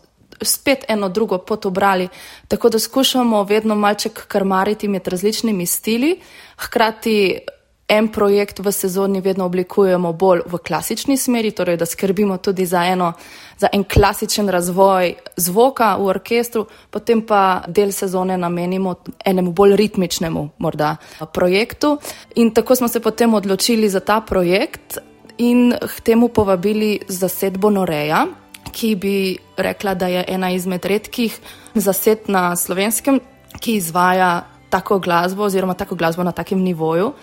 spet 0.42 0.86
eno 0.88 1.10
drugo 1.10 1.38
pot 1.38 1.66
obrali, 1.66 2.08
tako 2.48 2.70
da 2.70 2.80
skušamo 2.80 3.44
vedno 3.44 3.76
malček 3.76 4.28
krmariti 4.28 4.88
med 4.88 5.08
različnimi 5.08 5.66
stili, 5.66 6.22
hkrati 6.58 7.40
en 7.88 8.08
projekt 8.12 8.60
v 8.60 8.72
sezoni 8.72 9.22
vedno 9.22 9.46
oblikujemo 9.46 10.12
bolj 10.14 10.42
v 10.46 10.60
klasični 10.60 11.18
smeri, 11.18 11.52
torej 11.52 11.78
da 11.78 11.86
skrbimo 11.86 12.38
tudi 12.38 12.66
za, 12.66 12.84
eno, 12.86 13.14
za 13.58 13.70
en 13.72 13.84
klasičen 13.84 14.50
razvoj 14.50 15.14
zvoka 15.38 15.96
v 15.96 16.10
orkestru, 16.12 16.66
potem 16.92 17.22
pa 17.22 17.64
del 17.68 17.92
sezone 17.96 18.38
namenimo 18.38 18.96
enemu 19.26 19.52
bolj 19.52 19.76
ritmičnemu 19.76 20.50
morda 20.58 20.96
projektu. 21.34 21.98
In 22.36 22.52
tako 22.52 22.76
smo 22.76 22.88
se 22.88 23.00
potem 23.00 23.34
odločili 23.34 23.90
za 23.90 24.00
ta 24.00 24.22
projekt 24.22 24.98
in 25.38 25.72
k 25.72 26.02
temu 26.02 26.28
povabili 26.28 27.00
zasedbo 27.08 27.70
Noreja, 27.70 28.26
ki 28.72 28.96
bi 28.96 29.38
rekla, 29.58 29.94
da 29.94 30.08
je 30.08 30.26
ena 30.28 30.52
izmed 30.52 30.86
redkih 30.86 31.40
zased 31.74 32.28
na 32.28 32.56
slovenskem, 32.56 33.20
ki 33.60 33.80
izvaja 33.80 34.44
tako 34.70 35.00
glasbo 35.00 35.44
oziroma 35.44 35.74
tako 35.74 35.96
glasbo 35.96 36.24
na 36.24 36.32
takem 36.32 36.60
nivoju. 36.60 37.14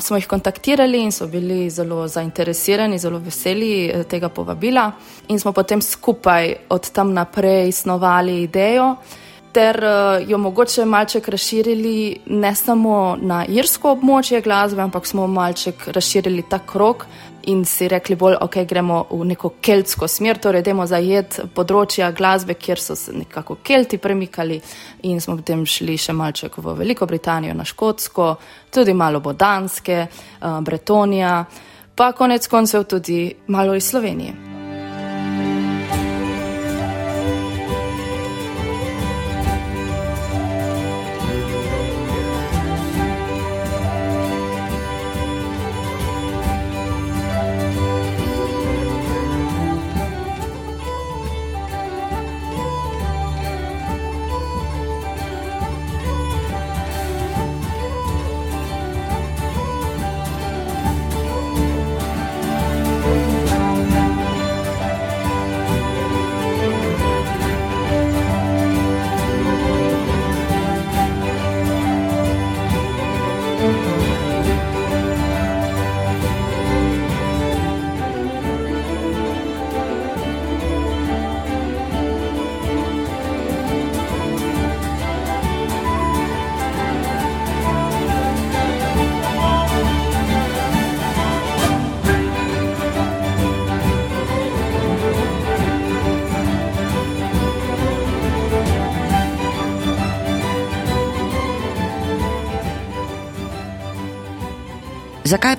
Smo 0.00 0.16
jih 0.16 0.26
kontaktirali 0.26 0.98
in 1.02 1.12
so 1.12 1.26
bili 1.26 1.70
zelo 1.70 2.08
zainteresirani, 2.08 2.98
zelo 2.98 3.18
veseli 3.18 3.86
eh, 3.86 4.02
tega 4.04 4.28
povabila, 4.28 4.90
in 5.28 5.38
smo 5.38 5.52
potem 5.52 5.82
skupaj 5.82 6.54
od 6.68 6.90
tam 6.90 7.12
naprej 7.14 7.72
snovali 7.72 8.42
idejo, 8.42 8.96
ter 9.56 9.84
eh, 9.84 10.24
jo 10.28 10.38
mogoče 10.38 10.84
malček 10.84 11.28
razširili 11.28 12.18
ne 12.26 12.54
samo 12.54 13.16
na 13.20 13.44
irsko 13.48 13.94
območje 13.96 14.42
glasbe, 14.44 14.82
ampak 14.82 15.06
smo 15.06 15.26
malček 15.26 15.86
razširili 15.96 16.42
ta 16.50 16.58
krok 16.58 17.06
in 17.46 17.64
si 17.64 17.88
rekli 17.88 18.16
bolj, 18.16 18.34
ok, 18.40 18.56
gremo 18.68 19.04
v 19.10 19.24
neko 19.24 19.52
keltsko 19.62 20.08
smer, 20.08 20.36
torej 20.42 20.60
idemo 20.60 20.84
zajet 20.86 21.38
področja 21.54 22.10
glasbe, 22.12 22.56
kjer 22.58 22.82
so 22.82 22.96
se 22.98 23.14
nekako 23.16 23.56
kelti 23.62 23.98
premikali 24.02 24.58
in 25.08 25.22
smo 25.24 25.38
potem 25.38 25.62
šli 25.64 25.96
še 25.96 26.12
malček 26.12 26.58
v 26.58 26.74
Veliko 26.82 27.06
Britanijo, 27.06 27.54
na 27.54 27.64
Škotsko, 27.64 28.34
tudi 28.74 28.92
malo 28.92 29.22
bo 29.22 29.32
Danske, 29.32 30.02
uh, 30.10 30.58
Bretonija, 30.60 31.38
pa 31.94 32.10
konec 32.12 32.50
koncev 32.50 32.84
tudi 32.90 33.30
malo 33.46 33.78
iz 33.78 33.88
Slovenije. 33.88 34.55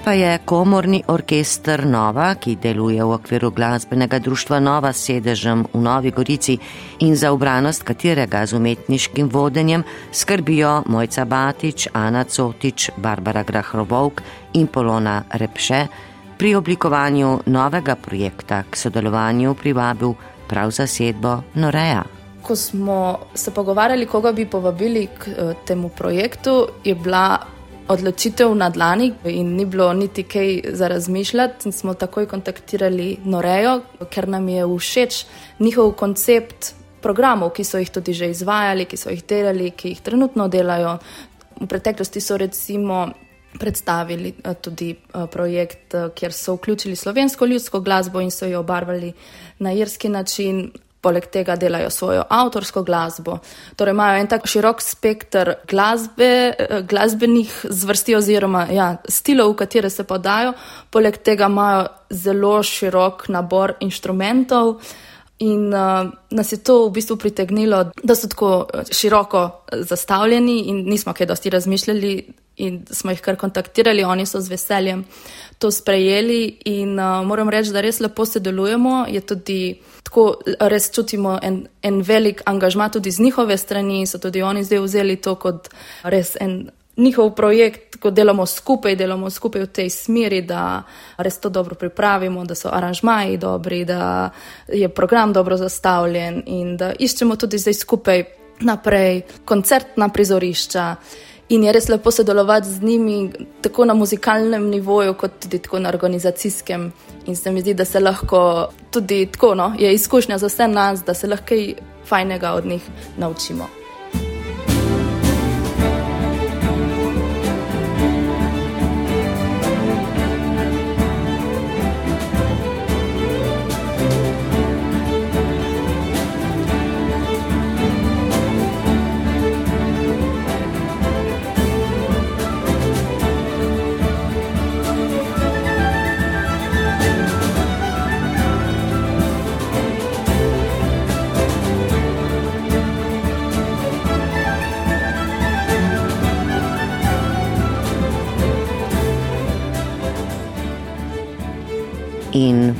Pa 0.07 0.13
je 0.13 0.39
komorni 0.45 1.01
orkester 1.07 1.83
Nova, 1.85 2.29
ki 2.39 2.53
deluje 2.63 3.03
v 3.03 3.11
okviru 3.11 3.49
glasbenega 3.51 4.21
društva 4.23 4.59
Nova 4.63 4.93
s 4.95 5.03
sedežem 5.03 5.65
v 5.73 5.81
Novi 5.83 6.13
Gorici 6.15 6.55
in 7.03 7.15
za 7.15 7.33
obranost 7.35 7.83
katerega 7.83 8.45
z 8.47 8.55
umetniškim 8.55 9.27
vodenjem 9.27 9.83
skrbijo 10.11 10.83
Mojca 10.87 11.25
Batič, 11.25 11.89
Ana 11.91 12.23
Cotič, 12.23 12.91
Barbara 12.97 13.43
Grahrovovk 13.43 14.23
in 14.53 14.71
Polona 14.71 15.23
Repše, 15.27 15.87
pri 16.39 16.55
oblikovanju 16.55 17.43
novega 17.51 17.99
projekta 17.99 18.63
k 18.63 18.79
sodelovanju 18.79 19.59
privabil 19.59 20.15
prav 20.47 20.71
zasedbo 20.71 21.41
Noreja. 21.59 22.07
Ko 22.41 22.55
smo 22.55 23.19
se 23.35 23.51
pogovarjali, 23.51 24.07
koga 24.07 24.31
bi 24.31 24.47
povabili 24.47 25.07
k 25.19 25.27
eh, 25.27 25.53
temu 25.67 25.89
projektu, 25.89 26.67
je 26.83 26.95
bila 26.95 27.56
odločitev 27.87 28.55
na 28.55 28.69
dlani 28.69 29.13
in 29.25 29.55
ni 29.55 29.65
bilo 29.65 29.93
niti 29.93 30.23
kaj 30.23 30.61
za 30.73 30.87
razmišljati. 30.87 31.67
In 31.67 31.71
smo 31.71 31.93
takoj 31.93 32.27
kontaktirali 32.27 33.17
Norejo, 33.23 33.81
ker 34.09 34.27
nam 34.27 34.49
je 34.49 34.65
všeč 34.77 35.25
njihov 35.59 35.91
koncept 35.91 36.73
programov, 37.01 37.53
ki 37.55 37.63
so 37.63 37.79
jih 37.79 37.89
tudi 37.89 38.13
že 38.13 38.29
izvajali, 38.29 38.85
ki 38.85 38.97
so 38.97 39.09
jih 39.09 39.23
delali, 39.23 39.71
ki 39.71 39.93
jih 39.93 40.01
trenutno 40.01 40.47
delajo. 40.47 40.97
V 41.61 41.67
preteklosti 41.67 42.21
so 42.21 42.37
recimo 42.37 43.07
predstavili 43.59 44.33
eh, 44.43 44.53
tudi 44.61 44.91
eh, 44.91 45.27
projekt, 45.31 45.93
eh, 45.93 46.09
kjer 46.15 46.33
so 46.33 46.55
vključili 46.55 46.95
slovensko 46.95 47.45
ljudsko 47.45 47.79
glasbo 47.79 48.21
in 48.21 48.31
so 48.31 48.45
jo 48.45 48.59
obarvali 48.59 49.13
na 49.59 49.73
irski 49.73 50.09
način. 50.09 50.71
Poleg 51.01 51.27
tega 51.31 51.55
delajo 51.55 51.89
svojo 51.93 52.23
avtorsko 52.29 52.81
glasbo, 52.83 53.37
torej 53.77 53.93
imajo 53.93 54.21
en 54.21 54.27
tak 54.27 54.47
širok 54.49 54.81
spektr 54.81 55.51
glasbe, 55.69 56.31
glasbenih 56.89 57.53
zvrsti 57.69 58.15
oziroma 58.17 58.65
ja, 58.73 58.87
stilov, 59.09 59.53
v 59.53 59.59
katere 59.61 59.91
se 59.93 60.03
podajo. 60.03 60.55
Poleg 60.89 61.19
tega 61.21 61.51
imajo 61.51 61.85
zelo 62.09 62.55
širok 62.63 63.27
nabor 63.29 63.75
inštrumentov 63.79 64.79
in 65.39 65.69
uh, 65.73 66.09
nas 66.29 66.51
je 66.51 66.57
to 66.57 66.87
v 66.87 66.91
bistvu 66.97 67.17
pritegnilo, 67.21 67.83
da 68.03 68.15
so 68.15 68.27
tako 68.27 68.67
široko 68.91 69.43
zastavljeni 69.71 70.59
in 70.71 70.83
nismo 70.89 71.13
kaj 71.13 71.29
dosti 71.29 71.49
razmišljali, 71.53 72.13
in 72.57 72.85
smo 72.91 73.11
jih 73.11 73.21
kar 73.21 73.35
kontaktirali, 73.35 74.03
oni 74.03 74.25
so 74.25 74.41
z 74.41 74.49
veseljem 74.49 75.05
to 75.59 75.71
sprejeli. 75.71 76.57
In 76.65 76.99
uh, 76.99 77.25
moram 77.25 77.49
reči, 77.49 77.71
da 77.73 77.81
res 77.81 77.99
lepo 77.99 78.25
sodelujemo. 78.25 79.05
Je 79.09 79.21
tudi 79.21 79.59
tako, 80.03 80.39
res 80.59 80.89
čutimo 80.93 81.37
en, 81.41 81.67
en 81.81 82.01
velik 82.01 82.41
angažma 82.45 82.89
tudi 82.89 83.11
z 83.11 83.19
njihove 83.19 83.57
strani 83.57 84.05
so 84.07 84.17
tudi 84.17 84.41
oni 84.41 84.63
zdaj 84.63 84.79
vzeli 84.79 85.15
to 85.15 85.35
kot 85.35 85.69
res 86.03 86.35
en. 86.39 86.69
Njihov 86.97 87.35
projekt, 87.37 87.99
ko 88.01 88.09
delamo 88.09 88.45
skupaj, 88.49 88.95
delamo 88.97 89.29
skupaj 89.29 89.61
v 89.61 89.67
tej 89.69 89.89
smeri, 89.93 90.39
da 90.41 90.81
res 91.21 91.35
to 91.37 91.51
dobro 91.53 91.75
pripravimo, 91.77 92.41
da 92.45 92.55
so 92.57 92.71
aranžmaji 92.73 93.37
dobri, 93.37 93.83
da 93.85 94.31
je 94.65 94.89
program 94.89 95.33
dobro 95.33 95.57
zastavljen 95.61 96.41
in 96.45 96.73
da 96.77 96.95
iščemo 96.97 97.35
tudi 97.37 97.61
zdaj 97.61 97.73
skupaj 97.73 98.23
naprej 98.65 99.21
koncertna 99.45 100.09
prizorišča. 100.09 100.95
In 101.49 101.63
je 101.63 101.71
res 101.71 101.87
lepo 101.87 102.11
sodelovati 102.11 102.67
z 102.67 102.81
njimi, 102.81 103.31
tako 103.61 103.85
na 103.85 103.93
muzikalnem 103.93 104.69
nivoju, 104.69 105.13
kot 105.13 105.31
tudi 105.39 105.61
na 105.79 105.89
organizacijskem. 105.89 106.91
In 107.25 107.35
se 107.35 107.51
mi 107.51 107.61
zdi, 107.61 107.73
da 107.73 107.85
se 107.85 107.99
lahko 107.99 108.67
tudi 108.91 109.25
tako, 109.25 109.55
no, 109.55 109.73
je 109.79 109.93
izkušnja 109.93 110.37
za 110.37 110.47
vse 110.47 110.67
nas, 110.67 111.03
da 111.03 111.13
se 111.13 111.27
lahko 111.27 111.45
kaj 111.45 111.73
fajnega 112.05 112.51
od 112.51 112.65
njih 112.65 112.81
naučimo. 113.17 113.76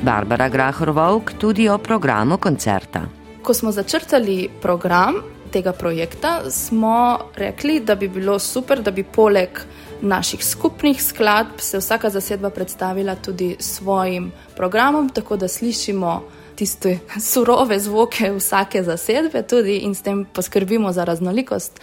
Barbara 0.08 0.48
Grahrovovk 0.48 1.34
tudi 1.38 1.68
o 1.68 1.78
programu 1.78 2.38
koncerta. 2.38 3.02
Ko 3.44 3.54
smo 3.54 3.72
začrtali 3.72 4.50
program 4.62 5.16
tega 5.52 5.74
projekta, 5.74 6.52
smo 6.52 7.18
rekli, 7.36 7.80
da 7.80 7.96
bi 7.96 8.08
bilo 8.08 8.40
super, 8.40 8.80
da 8.82 8.92
bi 8.92 9.04
poleg 9.04 9.60
naših 10.02 10.46
skupnih 10.46 11.04
skladb 11.04 11.60
se 11.60 11.78
vsaka 11.78 12.10
zasedba 12.10 12.50
predstavila 12.50 13.16
tudi 13.16 13.56
svojim 13.60 14.32
programom, 14.56 15.10
tako 15.10 15.36
da 15.38 15.48
slišimo 15.48 16.24
tiste 16.58 17.00
surove 17.22 17.80
zvoke 17.80 18.32
vsake 18.34 18.84
zasedbe 18.84 19.44
tudi 19.48 19.78
in 19.86 19.96
s 19.96 20.02
tem 20.02 20.26
poskrbimo 20.26 20.92
za 20.92 21.04
raznolikost. 21.04 21.80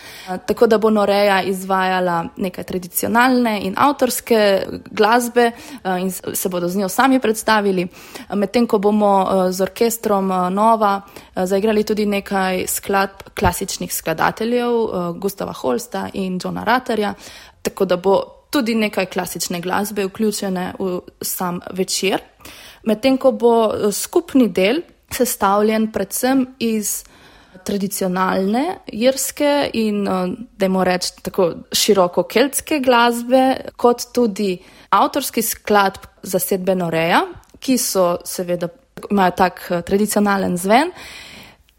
Tako 0.47 0.67
da 0.67 0.79
bo 0.79 0.91
Noreja 0.91 1.43
izvajala 1.43 2.25
nekaj 2.37 2.65
tradicionalne 2.65 3.61
in 3.63 3.75
avtorske 3.79 4.67
glasbe 4.91 5.51
in 6.01 6.11
se 6.11 6.49
bodo 6.49 6.69
z 6.69 6.77
njo 6.77 6.89
sami 6.89 7.21
predstavili, 7.21 7.87
medtem 8.35 8.67
ko 8.67 8.79
bomo 8.79 9.13
z 9.51 9.63
orkestrom 9.63 10.33
Nova 10.51 11.01
zaigrali 11.37 11.85
tudi 11.85 12.07
nekaj 12.07 12.67
skladb 12.67 13.31
klasičnih 13.39 13.95
skladateljev 13.95 14.71
Gustava 15.21 15.53
Holsta 15.53 16.09
in 16.13 16.39
Johna 16.45 16.65
Ratterja, 16.65 17.15
tako 17.63 17.85
da 17.85 17.97
bo 17.97 18.23
tudi 18.51 18.75
nekaj 18.75 19.07
klasične 19.07 19.61
glasbe 19.61 20.05
vključene 20.05 20.73
v 20.79 21.01
sam 21.21 21.61
večer 21.73 22.34
medtem 22.87 23.19
ko 23.19 23.33
bo 23.33 23.55
eh, 23.73 23.93
skupni 23.93 24.49
del 24.49 24.83
sestavljen 25.15 25.91
predvsem 25.93 26.47
iz 26.59 27.03
tradicionalne 27.65 28.65
irske 28.93 29.71
in, 29.73 30.07
eh, 30.07 30.37
da 30.59 30.69
moramo 30.69 30.85
reči, 30.85 31.13
tako 31.23 31.53
široko 31.73 32.23
keltske 32.23 32.81
glasbe, 32.81 33.71
kot 33.77 34.09
tudi 34.15 34.59
avtorski 34.91 35.43
skladb 35.43 36.09
zasedbe 36.23 36.75
Noreja, 36.75 37.25
ki 37.61 37.79
so 37.79 38.19
seveda 38.25 38.69
imajo 39.11 39.37
tak 39.37 39.69
eh, 39.71 39.83
tradicionalen 39.83 40.57
zven. 40.57 40.93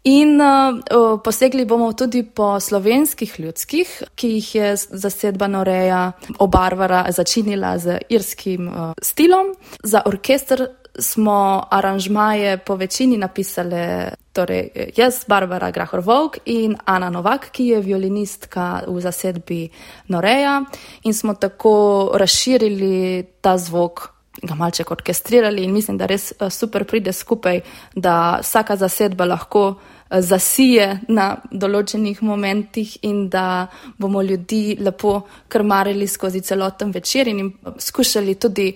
In 0.06 0.38
uh, 0.38 1.18
posegli 1.18 1.64
bomo 1.66 1.88
tudi 1.92 2.22
po 2.22 2.60
slovenskih 2.60 3.40
ljudskih, 3.40 4.02
ki 4.14 4.28
jih 4.36 4.54
je 4.54 4.68
zasedba 4.76 5.48
Noreja 5.50 6.12
obarvara, 6.38 7.08
začinila 7.10 7.72
z 7.78 7.98
irskim 8.14 8.68
uh, 8.68 8.92
stilom. 9.02 9.50
Za 9.82 10.04
orkester 10.06 10.62
smo 10.98 11.62
aranžmaje 11.70 12.58
po 12.58 12.76
večini 12.76 13.16
napisali, 13.16 14.10
torej 14.32 14.70
jaz, 14.96 15.24
Barbara 15.28 15.70
Grahor-Vovk 15.70 16.38
in 16.44 16.76
Ana 16.84 17.10
Novak, 17.10 17.50
ki 17.52 17.66
je 17.66 17.80
violinistka 17.80 18.82
v 18.88 19.00
zasedbi 19.00 19.68
Noreja, 20.08 20.62
in 21.02 21.14
smo 21.14 21.34
tako 21.34 22.10
razširili 22.14 23.26
ta 23.40 23.58
zvok. 23.58 24.08
Ga 24.42 24.54
malček 24.54 24.90
orkestrirali 24.90 25.64
in 25.64 25.72
mislim, 25.72 25.96
da 25.98 26.06
res 26.06 26.32
eh, 26.32 26.50
super 26.50 26.84
pride 26.84 27.12
skupaj, 27.12 27.60
da 27.94 28.38
vsaka 28.42 28.76
zasedba 28.76 29.24
lahko 29.24 29.74
zasije 30.10 31.00
na 31.08 31.36
določenih 31.50 32.22
momentih 32.22 32.96
in 33.02 33.26
da 33.28 33.66
bomo 33.98 34.22
ljudi 34.22 34.76
lepo 34.80 35.20
krmarili 35.48 36.06
skozi 36.06 36.40
celoten 36.40 36.92
večer 36.94 37.28
in 37.28 37.52
skušali 37.78 38.34
tudi 38.34 38.68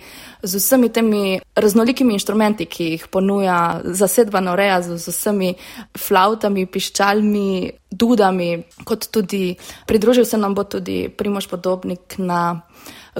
z 0.42 0.56
vsemi 0.58 0.88
temi 0.88 1.40
raznolikimi 1.56 2.14
inštrumenti, 2.16 2.66
ki 2.66 2.84
jih 2.94 3.06
ponuja 3.12 3.80
zasedba 3.84 4.40
Noreja, 4.40 4.80
z 4.82 4.98
vsemi 4.98 5.54
flautami, 5.98 6.66
piščalmi, 6.66 7.70
dudami, 7.90 8.50
kot 8.84 9.10
tudi 9.12 9.54
pridružil 9.86 10.24
se 10.24 10.38
nam 10.38 10.54
bo 10.54 10.64
tudi 10.64 11.08
Primož 11.08 11.46
Podobnik 11.50 12.18
na, 12.18 12.62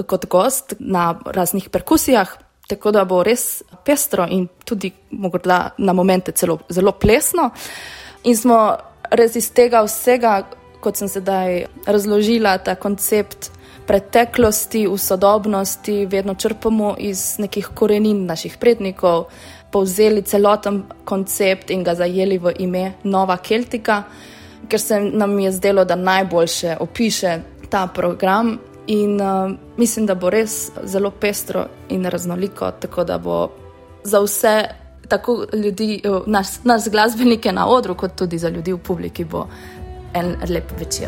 kot 0.07 0.27
gost 0.27 0.75
na 0.79 1.13
raznih 1.25 1.69
perkusijah. 1.69 2.50
Tako 2.67 2.91
da 2.91 3.05
bo 3.05 3.23
res 3.23 3.63
pestro 3.85 4.25
in 4.29 4.47
tudi 4.65 4.91
morda 5.11 5.73
na 5.77 5.93
momente 5.93 6.31
celo 6.31 6.59
zelo 6.69 6.91
plesno. 6.91 7.49
In 8.23 8.37
smo 8.37 8.77
res 9.11 9.35
iz 9.35 9.51
tega 9.51 9.81
vsega, 9.83 10.41
kot 10.81 10.97
sem 10.97 11.09
sedaj 11.09 11.65
razložila, 11.85 12.57
ta 12.63 12.75
koncept 12.75 13.51
preteklosti 13.87 14.85
v 14.87 14.97
sodobnosti, 14.97 16.05
vedno 16.05 16.35
črpamo 16.35 16.95
iz 16.99 17.35
nekih 17.39 17.73
korenin 17.75 18.25
naših 18.25 18.57
prednikov, 18.57 19.25
povzeli 19.71 20.21
celoten 20.21 20.83
koncept 21.03 21.71
in 21.71 21.83
ga 21.83 21.95
zajeli 21.95 22.37
v 22.37 22.53
ime 22.59 22.83
Nova 23.03 23.37
Keltika, 23.37 24.03
ker 24.69 24.79
se 24.79 24.99
nam 25.01 25.39
je 25.39 25.51
zdelo, 25.51 25.85
da 25.85 25.95
najboljše 25.95 26.77
opiše 26.79 27.39
ta 27.69 27.87
program 27.87 28.59
In 28.91 29.21
uh, 29.21 29.51
mislim, 29.77 30.05
da 30.05 30.15
bo 30.19 30.29
res 30.29 30.71
zelo 30.83 31.13
pestro 31.15 31.65
in 31.89 32.05
raznoliko, 32.05 32.71
tako 32.71 33.03
da 33.07 33.17
bo 33.17 33.37
za 34.03 34.19
vse, 34.19 34.55
tako 35.07 35.45
ljudi, 35.53 36.01
nas, 36.27 36.59
nas 36.63 36.89
glasbenike 36.91 37.51
na 37.51 37.67
odru, 37.71 37.95
kot 37.95 38.15
tudi 38.19 38.37
za 38.37 38.49
ljudi 38.49 38.73
v 38.73 38.83
publiki, 38.83 39.23
bo 39.23 39.47
en 40.13 40.35
lep 40.49 40.75
večer. 40.79 41.07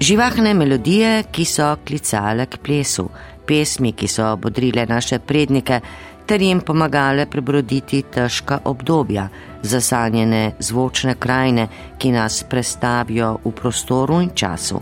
Živahne 0.00 0.54
melodije, 0.54 1.24
ki 1.32 1.44
so 1.48 1.74
klicale 1.86 2.46
k 2.46 2.58
plesu, 2.62 3.08
pesmi, 3.46 3.92
ki 3.92 4.08
so 4.08 4.36
bodrile 4.36 4.86
naše 4.86 5.18
prednike 5.18 5.80
ter 6.26 6.42
jim 6.42 6.60
pomagale 6.60 7.26
prebroditi 7.26 8.02
težka 8.02 8.58
obdobja, 8.64 9.28
zasanjene 9.62 10.54
zvočne 10.58 11.14
krajine, 11.14 11.68
ki 11.98 12.12
nas 12.12 12.42
prestavijo 12.48 13.38
v 13.44 13.52
prostoru 13.52 14.20
in 14.20 14.30
času. 14.34 14.80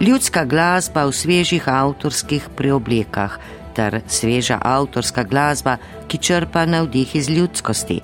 Ljudska 0.00 0.44
glasba 0.44 1.04
v 1.06 1.12
svežih 1.12 1.68
avtorskih 1.68 2.48
preoblekah 2.56 3.38
ter 3.74 4.00
sveža 4.06 4.58
avtorska 4.62 5.22
glasba, 5.22 5.76
ki 6.08 6.18
črpa 6.18 6.66
navdih 6.66 7.16
iz 7.16 7.28
ljudskosti. 7.28 8.00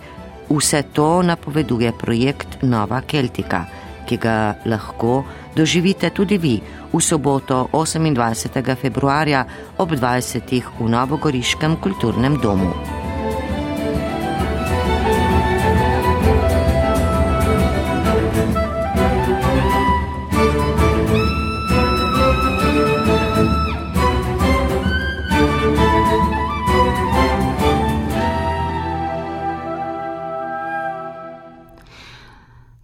Vse 0.49 0.83
to 0.93 1.23
napoveduje 1.23 1.93
projekt 1.93 2.62
Nova 2.62 3.01
Keltika, 3.01 3.64
ki 4.09 4.16
ga 4.16 4.56
lahko 4.64 5.24
doživite 5.52 6.11
tudi 6.11 6.40
vi 6.40 6.56
v 6.92 7.00
soboto 7.00 7.68
28. 7.72 8.76
februarja 8.80 9.44
ob 9.76 9.92
20. 9.92 10.80
v 10.80 10.88
Novogoriškem 10.88 11.76
kulturnem 11.76 12.40
domu. 12.40 12.97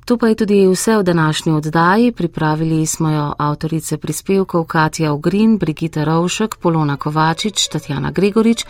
To 0.05 0.19
pa 0.21 0.29
je 0.29 0.35
tudi 0.35 0.67
vse 0.69 0.97
v 0.97 1.03
današnji 1.03 1.53
oddaji. 1.53 2.13
Pripravili 2.13 2.87
smo 2.87 3.11
jo 3.11 3.33
avtorice 3.39 3.97
prispevkov 3.97 4.65
Katja 4.65 5.13
Ogrin, 5.13 5.59
Brigita 5.59 6.05
Rovšek, 6.05 6.57
Polona 6.57 6.97
Kovačič, 6.97 7.69
Tatjana 7.69 8.11
Gregorič, 8.11 8.65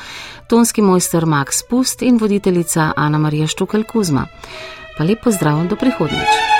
tonski 0.48 0.82
mojster 0.82 1.26
Max 1.26 1.62
Pust 1.70 2.02
in 2.02 2.18
voditeljica 2.18 2.92
Ana 2.96 3.18
Marija 3.18 3.46
Štukel 3.46 3.82
Kuzma. 3.84 4.26
Pa 4.98 5.04
lep 5.04 5.24
pozdrav 5.24 5.66
do 5.68 5.76
prihodnjič. 5.76 6.54